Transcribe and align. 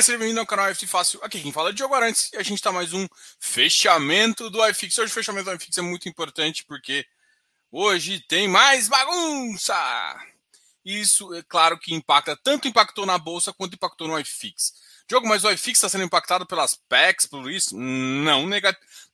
Olá, 0.00 0.04
seja 0.06 0.16
bem-vindo 0.16 0.40
ao 0.40 0.46
canal 0.46 0.74
FT 0.74 0.86
Fácil. 0.86 1.20
Aqui 1.22 1.42
quem 1.42 1.52
fala 1.52 1.68
é 1.68 1.72
Diogo 1.74 1.94
Arantes 1.94 2.30
e 2.32 2.38
a 2.38 2.42
gente 2.42 2.54
está 2.54 2.72
mais 2.72 2.94
um 2.94 3.06
fechamento 3.38 4.48
do 4.48 4.66
iFix. 4.68 4.96
Hoje 4.96 5.12
o 5.12 5.14
fechamento 5.14 5.44
do 5.44 5.54
iFix 5.54 5.76
é 5.76 5.82
muito 5.82 6.08
importante 6.08 6.64
porque 6.64 7.04
hoje 7.70 8.18
tem 8.26 8.48
mais 8.48 8.88
bagunça. 8.88 9.76
Isso, 10.82 11.34
é 11.34 11.42
claro 11.42 11.78
que 11.78 11.94
impacta, 11.94 12.34
tanto 12.42 12.66
impactou 12.66 13.04
na 13.04 13.18
bolsa 13.18 13.52
quanto 13.52 13.74
impactou 13.74 14.08
no 14.08 14.18
iFix. 14.18 14.72
Diogo, 15.06 15.28
mas 15.28 15.44
o 15.44 15.50
iFix 15.50 15.76
está 15.76 15.90
sendo 15.90 16.04
impactado 16.04 16.46
pelas 16.46 16.74
PECs, 16.88 17.26
por 17.26 17.50
isso? 17.50 17.76
Não, 17.76 18.48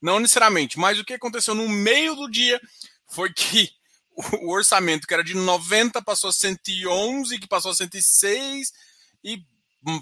não 0.01 0.21
necessariamente. 0.21 0.79
Mas 0.79 1.01
o 1.01 1.05
que 1.05 1.15
aconteceu 1.15 1.57
no 1.57 1.69
meio 1.69 2.15
do 2.15 2.31
dia 2.31 2.61
foi 3.09 3.33
que 3.33 3.73
o 4.41 4.53
orçamento 4.53 5.05
que 5.05 5.15
era 5.15 5.25
de 5.25 5.35
90 5.35 6.01
passou 6.03 6.31
a 6.31 6.33
111, 6.33 7.41
que 7.41 7.49
passou 7.49 7.73
a 7.73 7.75
106 7.75 8.73
e 9.25 9.45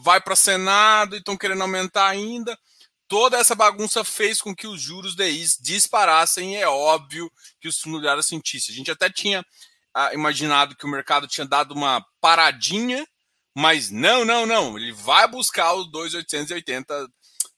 vai 0.03 0.21
para 0.21 0.37
Senado 0.37 1.15
e 1.15 1.19
estão 1.19 1.37
querendo 1.37 1.63
aumentar 1.63 2.09
ainda. 2.09 2.59
Toda 3.07 3.37
essa 3.37 3.55
bagunça 3.55 4.03
fez 4.03 4.41
com 4.41 4.55
que 4.55 4.67
os 4.67 4.81
juros 4.81 5.15
DIs 5.15 5.59
disparassem 5.61 6.55
e 6.55 6.57
é 6.57 6.67
óbvio 6.67 7.31
que 7.61 7.69
os 7.69 7.79
fundos 7.79 8.27
sentissem. 8.27 8.75
A 8.75 8.77
gente 8.77 8.91
até 8.91 9.11
tinha 9.11 9.45
ah, 9.93 10.15
imaginado 10.15 10.75
que 10.75 10.87
o 10.87 10.89
mercado 10.89 11.29
tinha 11.29 11.47
dado 11.47 11.75
uma 11.75 12.05
paradinha, 12.21 13.07
mas 13.55 13.91
não, 13.91 14.25
não, 14.25 14.47
não. 14.47 14.79
Ele 14.79 14.93
vai 14.93 15.29
buscar 15.29 15.75
os 15.75 15.91
2,880, 15.91 17.09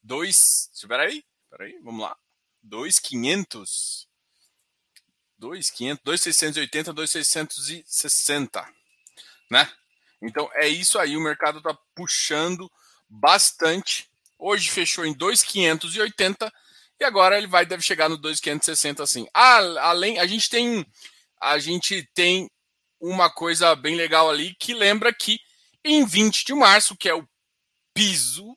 2. 0.02 0.70
Espera 0.74 1.04
aí, 1.04 1.24
espera 1.44 1.64
aí, 1.64 1.78
vamos 1.82 2.02
lá. 2.02 2.16
2,500. 2.62 4.06
2,500, 5.38 6.02
2,680, 6.02 6.92
2,660, 6.92 8.68
né? 9.50 9.70
Então 10.22 10.48
é 10.54 10.68
isso 10.68 10.98
aí, 10.98 11.16
o 11.16 11.20
mercado 11.20 11.58
está 11.58 11.76
puxando 11.94 12.70
bastante. 13.08 14.08
Hoje 14.38 14.70
fechou 14.70 15.04
em 15.04 15.12
2,580 15.12 16.52
e 17.00 17.04
agora 17.04 17.36
ele 17.36 17.46
vai 17.46 17.66
deve 17.66 17.82
chegar 17.82 18.08
no 18.08 18.16
2,560 18.16 19.02
assim. 19.02 19.26
Ah, 19.34 19.58
além 19.88 20.18
a 20.18 20.26
gente 20.26 20.48
tem 20.48 20.86
a 21.40 21.58
gente 21.58 22.08
tem 22.14 22.50
uma 23.00 23.30
coisa 23.30 23.74
bem 23.76 23.94
legal 23.94 24.28
ali 24.30 24.54
que 24.54 24.74
lembra 24.74 25.12
que 25.12 25.38
em 25.84 26.04
20 26.04 26.44
de 26.44 26.54
março, 26.54 26.96
que 26.96 27.08
é 27.08 27.14
o 27.14 27.26
piso 27.94 28.56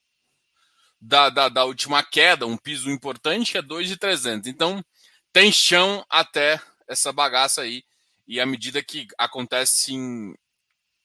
da, 0.99 1.29
da, 1.29 1.47
da 1.47 1.63
última 1.63 2.03
queda, 2.03 2.45
um 2.45 2.57
piso 2.57 2.89
importante, 2.89 3.57
é 3.57 3.61
2,300. 3.61 4.47
Então 4.47 4.83
tem 5.31 5.51
chão 5.51 6.03
até 6.09 6.59
essa 6.87 7.11
bagaça 7.13 7.61
aí. 7.61 7.83
E 8.27 8.39
à 8.39 8.45
medida 8.45 8.83
que 8.83 9.07
acontece 9.17 9.93
em 9.93 10.35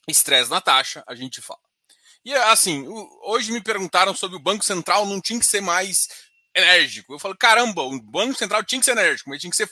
estresse 0.08 0.50
na 0.50 0.60
taxa, 0.60 1.02
a 1.06 1.14
gente 1.14 1.40
fala. 1.40 1.60
E 2.24 2.32
assim, 2.34 2.86
hoje 3.22 3.52
me 3.52 3.60
perguntaram 3.60 4.14
sobre 4.14 4.36
o 4.36 4.40
Banco 4.40 4.64
Central 4.64 5.04
não 5.06 5.20
tinha 5.20 5.38
que 5.38 5.46
ser 5.46 5.60
mais 5.60 6.08
enérgico. 6.54 7.12
Eu 7.12 7.18
falo, 7.18 7.36
caramba, 7.36 7.82
o 7.82 8.00
Banco 8.00 8.38
Central 8.38 8.64
tinha 8.64 8.78
que 8.78 8.84
ser 8.84 8.92
enérgico, 8.92 9.28
mas 9.28 9.40
tinha 9.40 9.50
que 9.50 9.56
ser. 9.56 9.68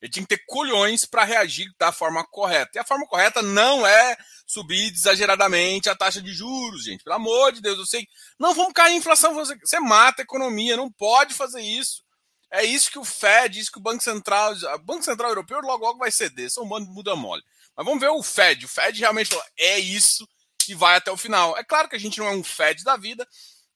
Ele 0.00 0.12
tinha 0.12 0.24
que 0.24 0.36
ter 0.36 0.44
colhões 0.46 1.04
para 1.04 1.24
reagir 1.24 1.72
da 1.78 1.90
forma 1.90 2.24
correta. 2.24 2.72
E 2.74 2.78
a 2.78 2.84
forma 2.84 3.06
correta 3.06 3.42
não 3.42 3.86
é 3.86 4.16
subir 4.46 4.92
exageradamente 4.92 5.88
a 5.88 5.96
taxa 5.96 6.22
de 6.22 6.32
juros, 6.32 6.84
gente. 6.84 7.02
Pelo 7.02 7.16
amor 7.16 7.52
de 7.52 7.60
Deus, 7.60 7.78
eu 7.78 7.86
sei. 7.86 8.06
Não 8.38 8.54
vamos 8.54 8.72
cair 8.72 8.92
em 8.94 8.98
inflação. 8.98 9.34
Você, 9.34 9.80
mata 9.80 10.22
a 10.22 10.24
economia, 10.24 10.76
não 10.76 10.90
pode 10.90 11.34
fazer 11.34 11.62
isso. 11.62 12.04
É 12.50 12.64
isso 12.64 12.90
que 12.90 12.98
o 12.98 13.04
Fed, 13.04 13.58
isso 13.58 13.72
que 13.72 13.78
o 13.78 13.82
Banco 13.82 14.02
Central. 14.02 14.52
O 14.52 14.78
Banco 14.78 15.02
Central 15.02 15.30
Europeu 15.30 15.60
logo 15.60 15.84
logo 15.84 15.98
vai 15.98 16.12
ceder. 16.12 16.48
São 16.48 16.64
um 16.64 16.68
bando 16.68 16.86
de 16.86 16.92
muda 16.92 17.16
mole. 17.16 17.42
Mas 17.78 17.86
vamos 17.86 18.00
ver 18.00 18.08
o 18.08 18.24
Fed. 18.24 18.64
O 18.64 18.68
Fed 18.68 18.98
realmente 18.98 19.30
falou, 19.30 19.44
é 19.56 19.78
isso 19.78 20.28
e 20.68 20.74
vai 20.74 20.96
até 20.96 21.12
o 21.12 21.16
final. 21.16 21.56
É 21.56 21.62
claro 21.62 21.88
que 21.88 21.94
a 21.94 21.98
gente 21.98 22.18
não 22.18 22.26
é 22.26 22.32
um 22.32 22.42
Fed 22.42 22.82
da 22.82 22.96
vida 22.96 23.26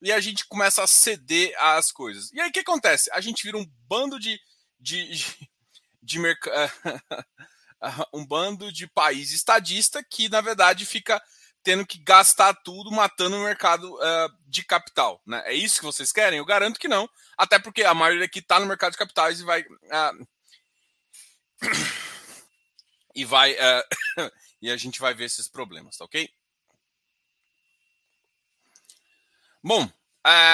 e 0.02 0.10
a 0.10 0.18
gente 0.18 0.44
começa 0.46 0.82
a 0.82 0.88
ceder 0.88 1.54
às 1.56 1.92
coisas. 1.92 2.32
E 2.32 2.40
aí 2.40 2.50
o 2.50 2.52
que 2.52 2.58
acontece? 2.58 3.08
A 3.12 3.20
gente 3.20 3.44
vira 3.44 3.56
um 3.56 3.64
bando 3.86 4.18
de. 4.18 4.40
de, 4.80 5.06
de, 6.02 6.18
de 6.18 6.18
um 8.12 8.26
bando 8.26 8.72
de 8.72 8.88
país 8.88 9.30
estadista 9.30 10.02
que, 10.02 10.28
na 10.28 10.40
verdade, 10.40 10.84
fica 10.84 11.22
tendo 11.62 11.86
que 11.86 11.98
gastar 11.98 12.54
tudo 12.54 12.90
matando 12.90 13.36
o 13.36 13.44
mercado 13.44 13.94
uh, 13.94 14.36
de 14.48 14.64
capital. 14.64 15.22
Né? 15.24 15.40
É 15.46 15.54
isso 15.54 15.78
que 15.78 15.86
vocês 15.86 16.10
querem? 16.10 16.40
Eu 16.40 16.44
garanto 16.44 16.80
que 16.80 16.88
não. 16.88 17.08
Até 17.38 17.56
porque 17.56 17.84
a 17.84 17.94
maioria 17.94 18.24
aqui 18.24 18.40
está 18.40 18.58
no 18.58 18.66
mercado 18.66 18.90
de 18.90 18.98
capitais 18.98 19.38
e 19.38 19.44
vai. 19.44 19.62
Uh 19.62 20.26
e 23.14 23.24
vai 23.24 23.52
uh, 23.52 24.30
e 24.60 24.70
a 24.70 24.76
gente 24.76 25.00
vai 25.00 25.14
ver 25.14 25.24
esses 25.24 25.48
problemas, 25.48 25.96
tá 25.96 26.04
ok? 26.04 26.28
Bom, 29.62 29.88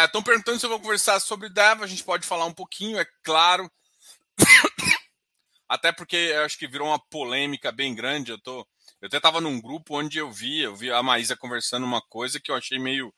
estão 0.05 0.21
uh, 0.21 0.25
perguntando 0.25 0.59
se 0.59 0.67
eu 0.67 0.71
vou 0.71 0.81
conversar 0.81 1.19
sobre 1.21 1.49
Dev, 1.49 1.83
a 1.83 1.87
gente 1.87 2.05
pode 2.05 2.27
falar 2.27 2.45
um 2.45 2.53
pouquinho, 2.53 2.99
é 2.99 3.07
claro. 3.23 3.71
Até 5.69 5.93
porque 5.93 6.35
acho 6.45 6.59
que 6.59 6.67
virou 6.67 6.89
uma 6.89 6.99
polêmica 6.99 7.71
bem 7.71 7.95
grande. 7.95 8.31
Eu 8.31 8.41
tô, 8.41 8.67
eu 9.01 9.07
até 9.07 9.19
estava 9.19 9.41
num 9.41 9.61
grupo 9.61 9.99
onde 9.99 10.19
eu 10.19 10.31
vi, 10.31 10.61
eu 10.61 10.75
vi 10.75 10.91
a 10.91 11.03
Maísa 11.03 11.37
conversando 11.37 11.85
uma 11.85 12.01
coisa 12.01 12.41
que 12.41 12.51
eu 12.51 12.55
achei 12.55 12.79
meio. 12.79 13.15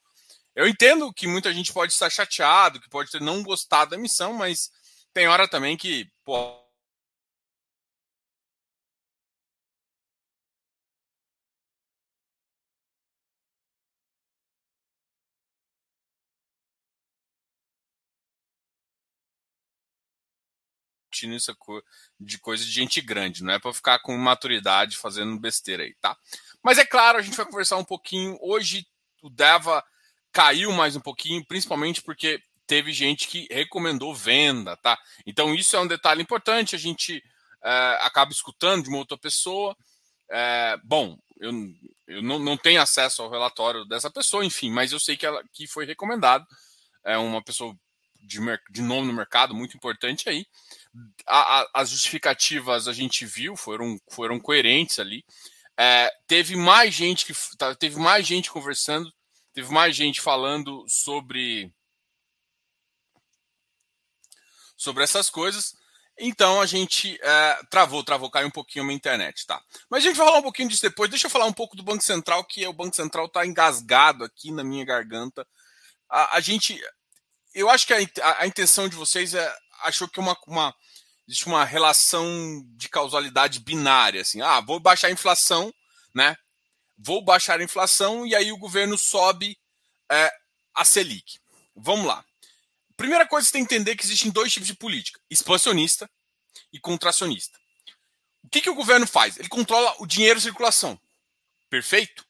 Eu 0.54 0.66
entendo 0.66 1.12
que 1.12 1.28
muita 1.28 1.52
gente 1.54 1.72
pode 1.72 1.92
estar 1.92 2.10
chateado, 2.10 2.80
que 2.80 2.88
pode 2.88 3.10
ter 3.10 3.20
não 3.20 3.42
gostado 3.42 3.92
da 3.92 3.98
missão, 3.98 4.32
mas 4.34 4.70
tem 5.12 5.28
hora 5.28 5.48
também 5.48 5.76
que, 5.76 6.10
pô, 6.24 6.59
discutindo 21.20 21.34
isso 21.34 21.54
de 22.18 22.38
coisa 22.38 22.64
de 22.64 22.70
gente 22.70 23.00
grande, 23.00 23.42
não 23.42 23.52
é 23.52 23.58
para 23.58 23.72
ficar 23.72 23.98
com 24.00 24.16
maturidade 24.16 24.96
fazendo 24.96 25.38
besteira 25.38 25.82
aí, 25.82 25.94
tá? 26.00 26.16
Mas 26.62 26.78
é 26.78 26.84
claro, 26.84 27.18
a 27.18 27.22
gente 27.22 27.36
vai 27.36 27.46
conversar 27.46 27.76
um 27.76 27.84
pouquinho. 27.84 28.38
Hoje 28.40 28.86
o 29.22 29.28
Deva 29.28 29.84
caiu 30.32 30.72
mais 30.72 30.96
um 30.96 31.00
pouquinho, 31.00 31.44
principalmente 31.44 32.02
porque 32.02 32.40
teve 32.66 32.92
gente 32.92 33.26
que 33.26 33.46
recomendou 33.50 34.14
venda, 34.14 34.76
tá? 34.76 34.98
Então 35.26 35.54
isso 35.54 35.76
é 35.76 35.80
um 35.80 35.86
detalhe 35.86 36.22
importante, 36.22 36.76
a 36.76 36.78
gente 36.78 37.22
é, 37.62 37.98
acaba 38.02 38.30
escutando 38.32 38.84
de 38.84 38.88
uma 38.88 38.98
outra 38.98 39.18
pessoa. 39.18 39.76
É, 40.30 40.76
bom, 40.84 41.18
eu, 41.40 41.52
eu 42.06 42.22
não, 42.22 42.38
não 42.38 42.56
tenho 42.56 42.80
acesso 42.80 43.22
ao 43.22 43.30
relatório 43.30 43.84
dessa 43.84 44.10
pessoa, 44.10 44.44
enfim, 44.44 44.70
mas 44.70 44.92
eu 44.92 45.00
sei 45.00 45.16
que 45.16 45.26
ela 45.26 45.42
que 45.52 45.66
foi 45.66 45.84
recomendado. 45.84 46.46
É 47.04 47.16
uma 47.16 47.42
pessoa 47.42 47.74
de, 48.22 48.38
de 48.70 48.82
nome 48.82 49.06
no 49.06 49.14
mercado 49.14 49.54
muito 49.54 49.76
importante 49.76 50.28
aí 50.28 50.46
a, 51.26 51.60
a, 51.60 51.70
as 51.74 51.90
justificativas 51.90 52.88
a 52.88 52.92
gente 52.92 53.24
viu, 53.24 53.56
foram, 53.56 53.98
foram 54.10 54.40
coerentes 54.40 54.98
ali. 54.98 55.24
É, 55.78 56.10
teve 56.26 56.56
mais 56.56 56.94
gente 56.94 57.24
que 57.24 57.34
tá, 57.56 57.74
teve 57.74 57.98
mais 57.98 58.26
gente 58.26 58.50
conversando, 58.50 59.10
teve 59.52 59.72
mais 59.72 59.96
gente 59.96 60.20
falando 60.20 60.84
sobre 60.88 61.72
sobre 64.76 65.04
essas 65.04 65.30
coisas. 65.30 65.74
Então 66.18 66.60
a 66.60 66.66
gente 66.66 67.18
é, 67.22 67.60
travou, 67.70 68.04
travou, 68.04 68.30
caiu 68.30 68.48
um 68.48 68.50
pouquinho 68.50 68.82
a 68.82 68.86
minha 68.86 68.96
internet, 68.96 69.46
tá? 69.46 69.62
Mas 69.88 70.04
a 70.04 70.08
gente 70.08 70.16
vai 70.16 70.26
falar 70.26 70.38
um 70.38 70.42
pouquinho 70.42 70.68
disso 70.68 70.82
depois. 70.82 71.08
Deixa 71.08 71.26
eu 71.26 71.30
falar 71.30 71.46
um 71.46 71.52
pouco 71.52 71.76
do 71.76 71.82
Banco 71.82 72.02
Central, 72.02 72.44
que 72.44 72.62
é, 72.62 72.68
o 72.68 72.74
Banco 72.74 72.94
Central 72.94 73.26
está 73.26 73.46
engasgado 73.46 74.24
aqui 74.24 74.50
na 74.50 74.62
minha 74.62 74.84
garganta. 74.84 75.46
A, 76.10 76.36
a, 76.36 76.40
gente, 76.40 76.78
eu 77.54 77.70
acho 77.70 77.86
que 77.86 77.94
a, 77.94 77.98
a, 78.22 78.42
a 78.42 78.46
intenção 78.46 78.86
de 78.86 78.96
vocês 78.96 79.32
é 79.32 79.56
achou 79.82 80.08
que 80.08 80.20
uma, 80.20 80.36
uma, 80.46 80.74
existe 81.26 81.46
uma 81.46 81.64
relação 81.64 82.62
de 82.76 82.88
causalidade 82.88 83.60
binária, 83.60 84.22
assim, 84.22 84.40
ah, 84.40 84.60
vou 84.60 84.80
baixar 84.80 85.08
a 85.08 85.12
inflação, 85.12 85.72
né? 86.14 86.36
Vou 86.98 87.24
baixar 87.24 87.60
a 87.60 87.64
inflação 87.64 88.26
e 88.26 88.34
aí 88.34 88.52
o 88.52 88.58
governo 88.58 88.98
sobe 88.98 89.58
é, 90.10 90.30
a 90.74 90.84
Selic. 90.84 91.38
Vamos 91.74 92.06
lá. 92.06 92.24
Primeira 92.96 93.26
coisa 93.26 93.46
que 93.46 93.50
você 93.50 93.58
tem 93.58 93.64
que 93.64 93.74
entender 93.74 93.92
é 93.92 93.96
que 93.96 94.04
existem 94.04 94.30
dois 94.30 94.52
tipos 94.52 94.66
de 94.66 94.74
política: 94.74 95.18
expansionista 95.30 96.10
e 96.72 96.78
contracionista. 96.78 97.58
O 98.44 98.48
que, 98.48 98.60
que 98.60 98.70
o 98.70 98.74
governo 98.74 99.06
faz? 99.06 99.38
Ele 99.38 99.48
controla 99.48 99.94
o 99.98 100.06
dinheiro 100.06 100.38
em 100.38 100.42
circulação. 100.42 101.00
Perfeito? 101.70 102.26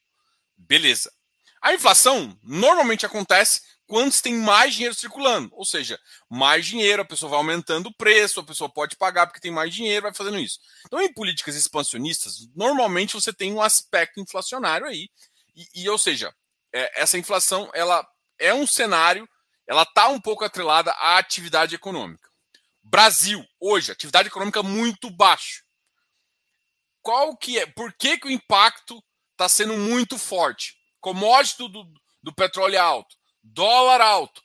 Beleza. 0.56 1.12
A 1.60 1.74
inflação 1.74 2.38
normalmente 2.42 3.04
acontece 3.04 3.62
quantos 3.90 4.20
tem 4.20 4.36
mais 4.36 4.74
dinheiro 4.74 4.94
circulando. 4.94 5.50
Ou 5.52 5.64
seja, 5.64 5.98
mais 6.28 6.64
dinheiro, 6.64 7.02
a 7.02 7.04
pessoa 7.04 7.28
vai 7.28 7.38
aumentando 7.38 7.88
o 7.88 7.94
preço, 7.94 8.38
a 8.38 8.44
pessoa 8.44 8.70
pode 8.70 8.94
pagar 8.94 9.26
porque 9.26 9.40
tem 9.40 9.50
mais 9.50 9.74
dinheiro, 9.74 10.04
vai 10.04 10.14
fazendo 10.14 10.38
isso. 10.38 10.60
Então, 10.86 11.00
em 11.00 11.12
políticas 11.12 11.56
expansionistas, 11.56 12.48
normalmente 12.54 13.14
você 13.14 13.32
tem 13.32 13.52
um 13.52 13.60
aspecto 13.60 14.20
inflacionário 14.20 14.86
aí. 14.86 15.10
E, 15.56 15.82
e 15.82 15.88
ou 15.88 15.98
seja, 15.98 16.32
é, 16.72 17.02
essa 17.02 17.18
inflação 17.18 17.68
ela 17.74 18.06
é 18.38 18.54
um 18.54 18.64
cenário, 18.64 19.28
ela 19.66 19.82
está 19.82 20.06
um 20.06 20.20
pouco 20.20 20.44
atrelada 20.44 20.92
à 20.92 21.18
atividade 21.18 21.74
econômica. 21.74 22.30
Brasil, 22.84 23.44
hoje, 23.58 23.90
atividade 23.90 24.28
econômica 24.28 24.62
muito 24.62 25.10
baixa. 25.10 25.64
Qual 27.02 27.36
que 27.36 27.58
é? 27.58 27.66
Por 27.66 27.92
que, 27.94 28.18
que 28.18 28.28
o 28.28 28.30
impacto 28.30 29.02
está 29.32 29.48
sendo 29.48 29.76
muito 29.76 30.16
forte? 30.16 30.76
Commodity 31.00 31.68
do, 31.68 31.92
do 32.22 32.32
petróleo 32.32 32.76
é 32.76 32.78
alto 32.78 33.19
dólar 33.42 34.00
alto, 34.00 34.42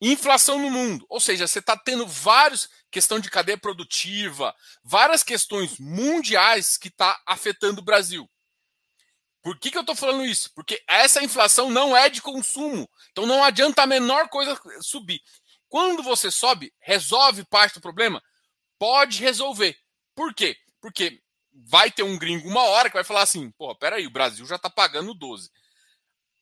inflação 0.00 0.58
no 0.58 0.70
mundo. 0.70 1.04
Ou 1.08 1.20
seja, 1.20 1.46
você 1.46 1.58
está 1.58 1.76
tendo 1.76 2.06
vários 2.06 2.68
questão 2.90 3.20
de 3.20 3.30
cadeia 3.30 3.56
produtiva, 3.56 4.54
várias 4.82 5.22
questões 5.22 5.78
mundiais 5.78 6.76
que 6.76 6.88
está 6.88 7.20
afetando 7.26 7.80
o 7.80 7.84
Brasil. 7.84 8.28
Por 9.42 9.58
que, 9.58 9.70
que 9.70 9.76
eu 9.78 9.82
estou 9.82 9.94
falando 9.94 10.24
isso? 10.24 10.50
Porque 10.54 10.82
essa 10.86 11.22
inflação 11.22 11.70
não 11.70 11.96
é 11.96 12.10
de 12.10 12.20
consumo. 12.20 12.88
Então 13.10 13.26
não 13.26 13.42
adianta 13.42 13.82
a 13.82 13.86
menor 13.86 14.28
coisa 14.28 14.60
subir. 14.82 15.20
Quando 15.68 16.02
você 16.02 16.30
sobe, 16.30 16.74
resolve 16.80 17.44
parte 17.44 17.74
do 17.74 17.80
problema? 17.80 18.22
Pode 18.78 19.20
resolver. 19.20 19.76
Por 20.14 20.34
quê? 20.34 20.56
Porque 20.80 21.22
vai 21.52 21.90
ter 21.90 22.02
um 22.02 22.18
gringo 22.18 22.48
uma 22.48 22.62
hora 22.64 22.90
que 22.90 22.96
vai 22.96 23.04
falar 23.04 23.22
assim: 23.22 23.50
pô, 23.52 23.74
peraí, 23.76 24.06
o 24.06 24.10
Brasil 24.10 24.44
já 24.44 24.56
está 24.56 24.68
pagando 24.68 25.14
12. 25.14 25.50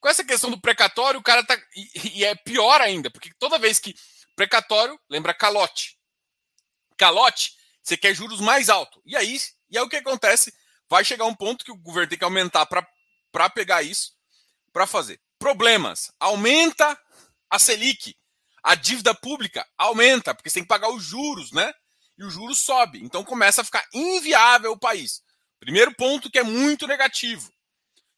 Com 0.01 0.09
essa 0.09 0.25
questão 0.25 0.51
do 0.51 0.61
precatório, 0.61 1.21
o 1.21 1.23
cara 1.23 1.45
tá. 1.45 1.57
E, 1.75 2.19
e 2.21 2.25
é 2.25 2.35
pior 2.35 2.81
ainda, 2.81 3.11
porque 3.11 3.31
toda 3.39 3.59
vez 3.59 3.79
que. 3.79 3.95
Precatório, 4.37 4.99
lembra 5.11 5.35
calote. 5.35 5.99
Calote, 6.97 7.55
você 7.83 7.97
quer 7.97 8.15
juros 8.15 8.41
mais 8.41 8.69
altos. 8.69 9.03
E 9.05 9.17
aí, 9.17 9.37
e 9.69 9.77
aí 9.77 9.83
o 9.83 9.89
que 9.89 9.97
acontece? 9.97 10.55
Vai 10.89 11.05
chegar 11.05 11.25
um 11.25 11.35
ponto 11.35 11.65
que 11.65 11.73
o 11.73 11.77
governo 11.77 12.09
tem 12.09 12.19
que 12.19 12.25
aumentar 12.25 12.67
para 12.67 13.51
pegar 13.51 13.83
isso, 13.83 14.13
para 14.73 14.87
fazer. 14.87 15.21
Problemas. 15.39 16.13
Aumenta 16.21 16.99
a 17.51 17.59
Selic. 17.59 18.17
A 18.63 18.75
dívida 18.75 19.15
pública 19.15 19.67
aumenta, 19.77 20.35
porque 20.35 20.51
você 20.51 20.55
tem 20.55 20.65
que 20.65 20.69
pagar 20.69 20.91
os 20.91 21.03
juros, 21.03 21.53
né? 21.53 21.73
E 22.17 22.25
o 22.25 22.31
juros 22.31 22.59
sobe. 22.59 23.03
Então 23.03 23.25
começa 23.25 23.63
a 23.63 23.65
ficar 23.65 23.87
inviável 23.93 24.73
o 24.73 24.79
país. 24.79 25.23
Primeiro 25.59 25.95
ponto 25.95 26.31
que 26.31 26.39
é 26.39 26.43
muito 26.43 26.87
negativo. 26.87 27.51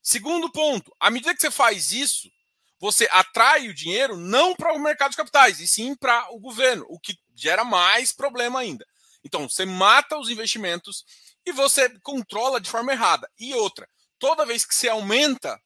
Segundo 0.02 0.50
ponto, 0.50 0.94
à 0.98 1.10
medida 1.10 1.34
que 1.34 1.40
você 1.40 1.50
faz 1.50 1.92
isso, 1.92 2.30
você 2.78 3.06
atrai 3.12 3.68
o 3.68 3.74
dinheiro 3.74 4.16
não 4.16 4.54
para 4.54 4.72
o 4.72 4.78
mercado 4.78 5.10
de 5.10 5.16
capitais, 5.16 5.60
e 5.60 5.68
sim 5.68 5.94
para 5.94 6.32
o 6.32 6.40
governo, 6.40 6.86
o 6.88 6.98
que 6.98 7.18
gera 7.34 7.62
mais 7.62 8.12
problema 8.12 8.60
ainda. 8.60 8.86
Então, 9.22 9.48
você 9.48 9.66
mata 9.66 10.18
os 10.18 10.30
investimentos 10.30 11.04
e 11.44 11.52
você 11.52 11.90
controla 12.00 12.60
de 12.60 12.70
forma 12.70 12.92
errada. 12.92 13.30
E 13.38 13.52
outra, 13.54 13.86
toda 14.18 14.46
vez 14.46 14.64
que 14.64 14.74
você 14.74 14.88
aumenta, 14.88 15.60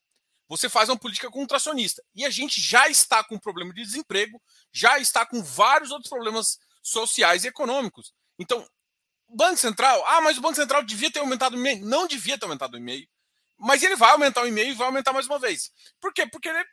você 0.48 0.68
faz 0.68 0.88
uma 0.88 0.98
política 0.98 1.30
contracionista. 1.30 2.02
E 2.14 2.24
a 2.24 2.30
gente 2.30 2.60
já 2.60 2.88
está 2.88 3.22
com 3.22 3.38
problema 3.38 3.72
de 3.72 3.82
desemprego, 3.82 4.42
já 4.72 4.98
está 4.98 5.24
com 5.24 5.42
vários 5.42 5.90
outros 5.90 6.10
problemas 6.10 6.58
sociais 6.82 7.44
e 7.44 7.48
econômicos. 7.48 8.12
Então, 8.38 8.66
Banco 9.28 9.56
Central, 9.56 10.04
ah, 10.06 10.20
mas 10.20 10.36
o 10.36 10.40
Banco 10.40 10.56
Central 10.56 10.82
devia 10.82 11.10
ter 11.10 11.20
aumentado 11.20 11.56
o 11.56 11.58
e-mail. 11.58 11.84
Não 11.84 12.06
devia 12.06 12.36
ter 12.36 12.44
aumentado 12.44 12.74
o 12.74 12.78
e-mail. 12.78 13.08
Mas 13.58 13.82
ele 13.82 13.96
vai 13.96 14.10
aumentar 14.10 14.42
o 14.42 14.46
e-mail 14.46 14.70
e 14.70 14.74
vai 14.74 14.86
aumentar 14.86 15.12
mais 15.12 15.26
uma 15.26 15.38
vez. 15.38 15.70
Por 16.00 16.12
quê? 16.12 16.26
Porque 16.26 16.48
ele 16.48 16.58
é 16.58 16.64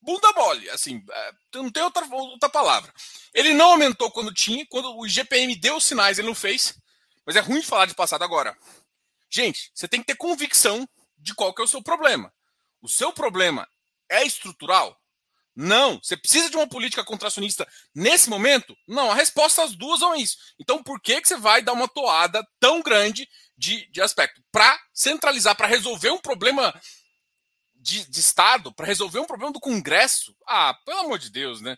bunda 0.00 0.32
mole, 0.32 0.70
assim, 0.70 1.04
é, 1.10 1.32
não 1.54 1.70
tem 1.70 1.82
outra, 1.82 2.06
outra 2.06 2.48
palavra. 2.48 2.92
Ele 3.34 3.52
não 3.52 3.72
aumentou 3.72 4.10
quando 4.10 4.32
tinha, 4.32 4.64
quando 4.68 4.96
o 4.96 5.04
IGPM 5.04 5.56
deu 5.56 5.80
sinais, 5.80 6.18
ele 6.18 6.28
não 6.28 6.34
fez. 6.34 6.78
Mas 7.26 7.34
é 7.34 7.40
ruim 7.40 7.60
falar 7.60 7.86
de 7.86 7.94
passado 7.94 8.22
agora. 8.22 8.56
Gente, 9.28 9.70
você 9.74 9.88
tem 9.88 10.00
que 10.00 10.06
ter 10.06 10.16
convicção 10.16 10.88
de 11.18 11.34
qual 11.34 11.52
que 11.52 11.60
é 11.60 11.64
o 11.64 11.68
seu 11.68 11.82
problema. 11.82 12.32
O 12.80 12.88
seu 12.88 13.12
problema 13.12 13.68
é 14.08 14.24
estrutural? 14.24 14.96
Não. 15.56 15.98
Você 16.00 16.16
precisa 16.16 16.50
de 16.50 16.56
uma 16.56 16.68
política 16.68 17.02
contracionista 17.02 17.66
nesse 17.92 18.30
momento? 18.30 18.76
Não. 18.86 19.10
A 19.10 19.14
resposta 19.14 19.64
às 19.64 19.74
duas 19.74 19.98
são 19.98 20.14
isso. 20.14 20.36
Então, 20.60 20.82
por 20.82 21.00
que, 21.00 21.20
que 21.20 21.26
você 21.26 21.36
vai 21.36 21.62
dar 21.62 21.72
uma 21.72 21.88
toada 21.88 22.46
tão 22.60 22.80
grande 22.80 23.28
de, 23.56 23.86
de 23.90 24.00
aspecto? 24.02 24.42
Para 24.52 24.78
centralizar, 24.92 25.56
para 25.56 25.66
resolver 25.66 26.10
um 26.10 26.20
problema 26.20 26.78
de, 27.74 28.08
de 28.08 28.20
Estado, 28.20 28.72
para 28.72 28.86
resolver 28.86 29.20
um 29.20 29.26
problema 29.26 29.52
do 29.52 29.60
Congresso? 29.60 30.36
Ah, 30.46 30.74
pelo 30.84 31.00
amor 31.00 31.18
de 31.18 31.30
Deus, 31.30 31.60
né? 31.60 31.76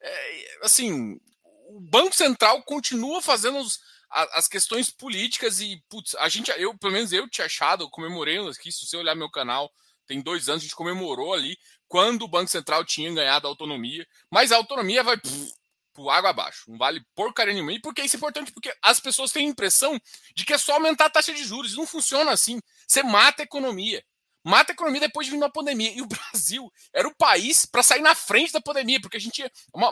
É, 0.00 0.58
assim, 0.62 1.18
o 1.44 1.80
Banco 1.80 2.14
Central 2.14 2.62
continua 2.62 3.20
fazendo 3.20 3.58
os, 3.58 3.80
as 4.10 4.48
questões 4.48 4.90
políticas 4.90 5.60
e, 5.60 5.82
putz, 5.88 6.14
a 6.16 6.28
gente, 6.28 6.50
eu, 6.52 6.76
pelo 6.78 6.92
menos 6.92 7.12
eu 7.12 7.28
tinha 7.28 7.46
achado, 7.46 7.90
comemorei 7.90 8.38
aqui, 8.48 8.72
se 8.72 8.86
você 8.86 8.96
olhar 8.96 9.14
meu 9.14 9.30
canal, 9.30 9.70
tem 10.06 10.22
dois 10.22 10.48
anos, 10.48 10.62
a 10.62 10.64
gente 10.64 10.74
comemorou 10.74 11.34
ali 11.34 11.58
quando 11.86 12.22
o 12.22 12.28
Banco 12.28 12.50
Central 12.50 12.84
tinha 12.84 13.12
ganhado 13.12 13.46
a 13.46 13.50
autonomia, 13.50 14.06
mas 14.30 14.52
a 14.52 14.56
autonomia 14.56 15.02
vai 15.02 15.18
pff, 15.18 15.52
pro 15.98 16.10
água 16.10 16.30
abaixo, 16.30 16.70
não 16.70 16.78
vale 16.78 17.04
porcaria 17.14 17.52
nenhuma. 17.52 17.72
E 17.72 17.80
por 17.80 17.92
que 17.92 18.02
isso 18.02 18.14
é 18.14 18.18
importante? 18.18 18.52
Porque 18.52 18.72
as 18.80 19.00
pessoas 19.00 19.32
têm 19.32 19.46
a 19.46 19.50
impressão 19.50 19.98
de 20.34 20.44
que 20.44 20.52
é 20.52 20.58
só 20.58 20.74
aumentar 20.74 21.06
a 21.06 21.10
taxa 21.10 21.34
de 21.34 21.42
juros, 21.42 21.76
não 21.76 21.86
funciona 21.86 22.30
assim. 22.30 22.60
Você 22.86 23.02
mata 23.02 23.42
a 23.42 23.44
economia. 23.44 24.04
Mata 24.44 24.72
a 24.72 24.74
economia 24.74 25.00
depois 25.00 25.26
de 25.26 25.32
vir 25.32 25.36
uma 25.36 25.50
pandemia. 25.50 25.90
E 25.90 26.00
o 26.00 26.06
Brasil 26.32 26.70
era 26.94 27.08
o 27.08 27.14
país 27.16 27.66
para 27.66 27.82
sair 27.82 28.00
na 28.00 28.14
frente 28.14 28.52
da 28.52 28.60
pandemia, 28.60 29.00
porque 29.00 29.16
a 29.16 29.20
gente, 29.20 29.42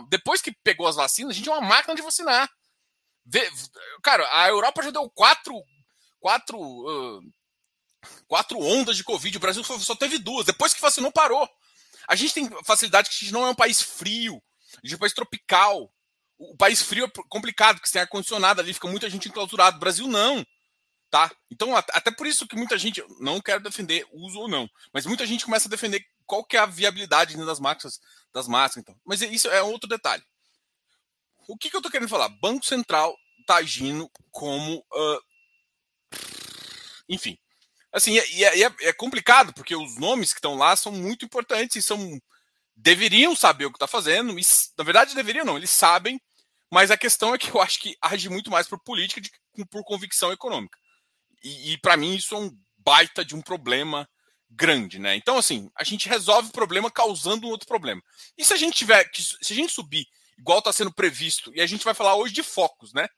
depois 0.08 0.40
que 0.40 0.54
pegou 0.62 0.86
as 0.86 0.96
vacinas, 0.96 1.32
a 1.32 1.34
gente 1.34 1.48
é 1.48 1.52
uma 1.52 1.66
máquina 1.66 1.94
de 1.94 2.02
vacinar. 2.02 2.48
Cara, 4.02 4.28
a 4.32 4.48
Europa 4.48 4.82
já 4.82 4.90
deu 4.90 5.10
quatro, 5.10 5.60
quatro, 6.20 6.58
uh, 6.60 7.20
quatro 8.28 8.60
ondas 8.60 8.96
de 8.96 9.02
Covid. 9.02 9.36
O 9.36 9.40
Brasil 9.40 9.64
só 9.64 9.96
teve 9.96 10.18
duas. 10.18 10.46
Depois 10.46 10.72
que 10.72 10.80
vacinou, 10.80 11.10
parou. 11.10 11.48
A 12.08 12.14
gente 12.14 12.34
tem 12.34 12.48
facilidade 12.64 13.10
que 13.10 13.16
a 13.16 13.18
gente 13.18 13.32
não 13.32 13.44
é 13.44 13.50
um 13.50 13.54
país 13.54 13.82
frio. 13.82 14.40
A 14.76 14.86
gente 14.86 14.92
é 14.92 14.96
um 14.96 15.00
país 15.00 15.12
tropical. 15.12 15.92
O 16.38 16.56
país 16.56 16.82
frio 16.82 17.06
é 17.06 17.10
complicado, 17.28 17.76
porque 17.76 17.88
você 17.88 17.94
tem 17.94 18.02
ar-condicionado 18.02 18.60
ali, 18.60 18.74
fica 18.74 18.88
muita 18.88 19.08
gente 19.08 19.28
enclausurada. 19.28 19.76
O 19.76 19.80
Brasil 19.80 20.06
não. 20.06 20.44
Tá? 21.10 21.30
Então, 21.50 21.74
até 21.76 22.10
por 22.10 22.26
isso 22.26 22.46
que 22.46 22.56
muita 22.56 22.76
gente, 22.76 23.02
não 23.20 23.40
quero 23.40 23.62
defender 23.62 24.06
uso 24.12 24.40
ou 24.40 24.48
não, 24.48 24.68
mas 24.92 25.06
muita 25.06 25.24
gente 25.24 25.44
começa 25.44 25.68
a 25.68 25.70
defender 25.70 26.04
qual 26.26 26.44
que 26.44 26.56
é 26.56 26.60
a 26.60 26.66
viabilidade 26.66 27.36
das 27.36 27.60
máquinas, 27.60 28.00
das 28.32 28.48
máquinas. 28.48 28.82
Então. 28.82 29.00
Mas 29.04 29.22
isso 29.22 29.48
é 29.48 29.62
outro 29.62 29.88
detalhe. 29.88 30.22
O 31.48 31.56
que, 31.56 31.70
que 31.70 31.76
eu 31.76 31.78
estou 31.78 31.92
querendo 31.92 32.08
falar? 32.08 32.28
Banco 32.28 32.66
Central 32.66 33.16
está 33.40 33.56
agindo 33.56 34.10
como. 34.30 34.84
Uh, 34.92 35.20
enfim. 37.08 37.38
Assim, 37.92 38.18
é, 38.18 38.42
é, 38.42 38.62
é, 38.62 38.74
é, 38.80 38.92
complicado, 38.92 39.54
porque 39.54 39.74
os 39.74 39.96
nomes 39.96 40.32
que 40.32 40.38
estão 40.38 40.56
lá 40.56 40.74
são 40.76 40.92
muito 40.92 41.24
importantes 41.24 41.76
e 41.76 41.82
são. 41.82 42.20
Deveriam 42.74 43.34
saber 43.34 43.64
o 43.64 43.70
que 43.70 43.76
está 43.76 43.86
fazendo. 43.86 44.38
E, 44.38 44.42
na 44.76 44.84
verdade, 44.84 45.14
deveriam 45.14 45.46
não, 45.46 45.56
eles 45.56 45.70
sabem, 45.70 46.20
mas 46.72 46.90
a 46.90 46.96
questão 46.96 47.34
é 47.34 47.38
que 47.38 47.50
eu 47.50 47.60
acho 47.60 47.78
que 47.78 47.96
age 48.00 48.28
muito 48.28 48.50
mais 48.50 48.66
por 48.66 48.78
política 48.82 49.20
de, 49.20 49.30
por 49.70 49.84
convicção 49.84 50.32
econômica. 50.32 50.78
E, 51.42 51.72
e 51.72 51.78
para 51.78 51.96
mim 51.96 52.14
isso 52.14 52.34
é 52.34 52.38
um 52.38 52.50
baita 52.78 53.24
de 53.24 53.34
um 53.34 53.40
problema 53.40 54.08
grande, 54.50 54.98
né? 54.98 55.16
Então, 55.16 55.36
assim, 55.36 55.70
a 55.76 55.84
gente 55.84 56.08
resolve 56.08 56.48
o 56.48 56.52
problema 56.52 56.90
causando 56.90 57.46
um 57.46 57.50
outro 57.50 57.66
problema. 57.66 58.02
E 58.38 58.44
se 58.44 58.52
a 58.52 58.56
gente 58.56 58.76
tiver, 58.76 59.08
se 59.14 59.52
a 59.52 59.56
gente 59.56 59.72
subir 59.72 60.06
igual 60.38 60.58
está 60.58 60.72
sendo 60.72 60.92
previsto, 60.92 61.52
e 61.54 61.60
a 61.60 61.66
gente 61.66 61.84
vai 61.84 61.94
falar 61.94 62.14
hoje 62.16 62.32
de 62.32 62.42
focos, 62.42 62.92
né? 62.92 63.08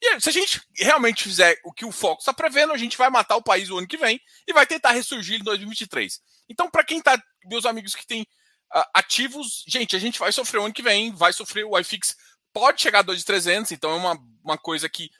E 0.00 0.20
se 0.20 0.28
a 0.28 0.32
gente 0.32 0.60
realmente 0.76 1.22
fizer 1.24 1.58
o 1.64 1.72
que 1.72 1.84
o 1.84 1.92
Focus 1.92 2.24
está 2.24 2.34
prevendo, 2.34 2.74
a 2.74 2.76
gente 2.76 2.96
vai 2.96 3.08
matar 3.08 3.36
o 3.36 3.42
país 3.42 3.70
o 3.70 3.78
ano 3.78 3.86
que 3.86 3.96
vem 3.96 4.20
e 4.46 4.52
vai 4.52 4.66
tentar 4.66 4.90
ressurgir 4.90 5.40
em 5.40 5.42
2023. 5.42 6.20
Então, 6.48 6.70
para 6.70 6.84
quem 6.84 7.00
tá, 7.00 7.20
meus 7.46 7.64
amigos 7.64 7.94
que 7.94 8.06
têm 8.06 8.22
uh, 8.22 8.84
ativos, 8.92 9.64
gente, 9.66 9.96
a 9.96 9.98
gente 9.98 10.18
vai 10.18 10.30
sofrer 10.30 10.58
o 10.58 10.64
ano 10.64 10.74
que 10.74 10.82
vem, 10.82 11.10
vai 11.14 11.32
sofrer 11.32 11.64
o 11.64 11.78
iFix, 11.78 12.16
pode 12.54 12.80
chegar 12.80 13.00
a 13.00 13.02
2,300, 13.02 13.72
então 13.72 13.90
é 13.90 13.96
uma, 13.96 14.18
uma 14.42 14.56
coisa 14.56 14.88
que. 14.88 15.10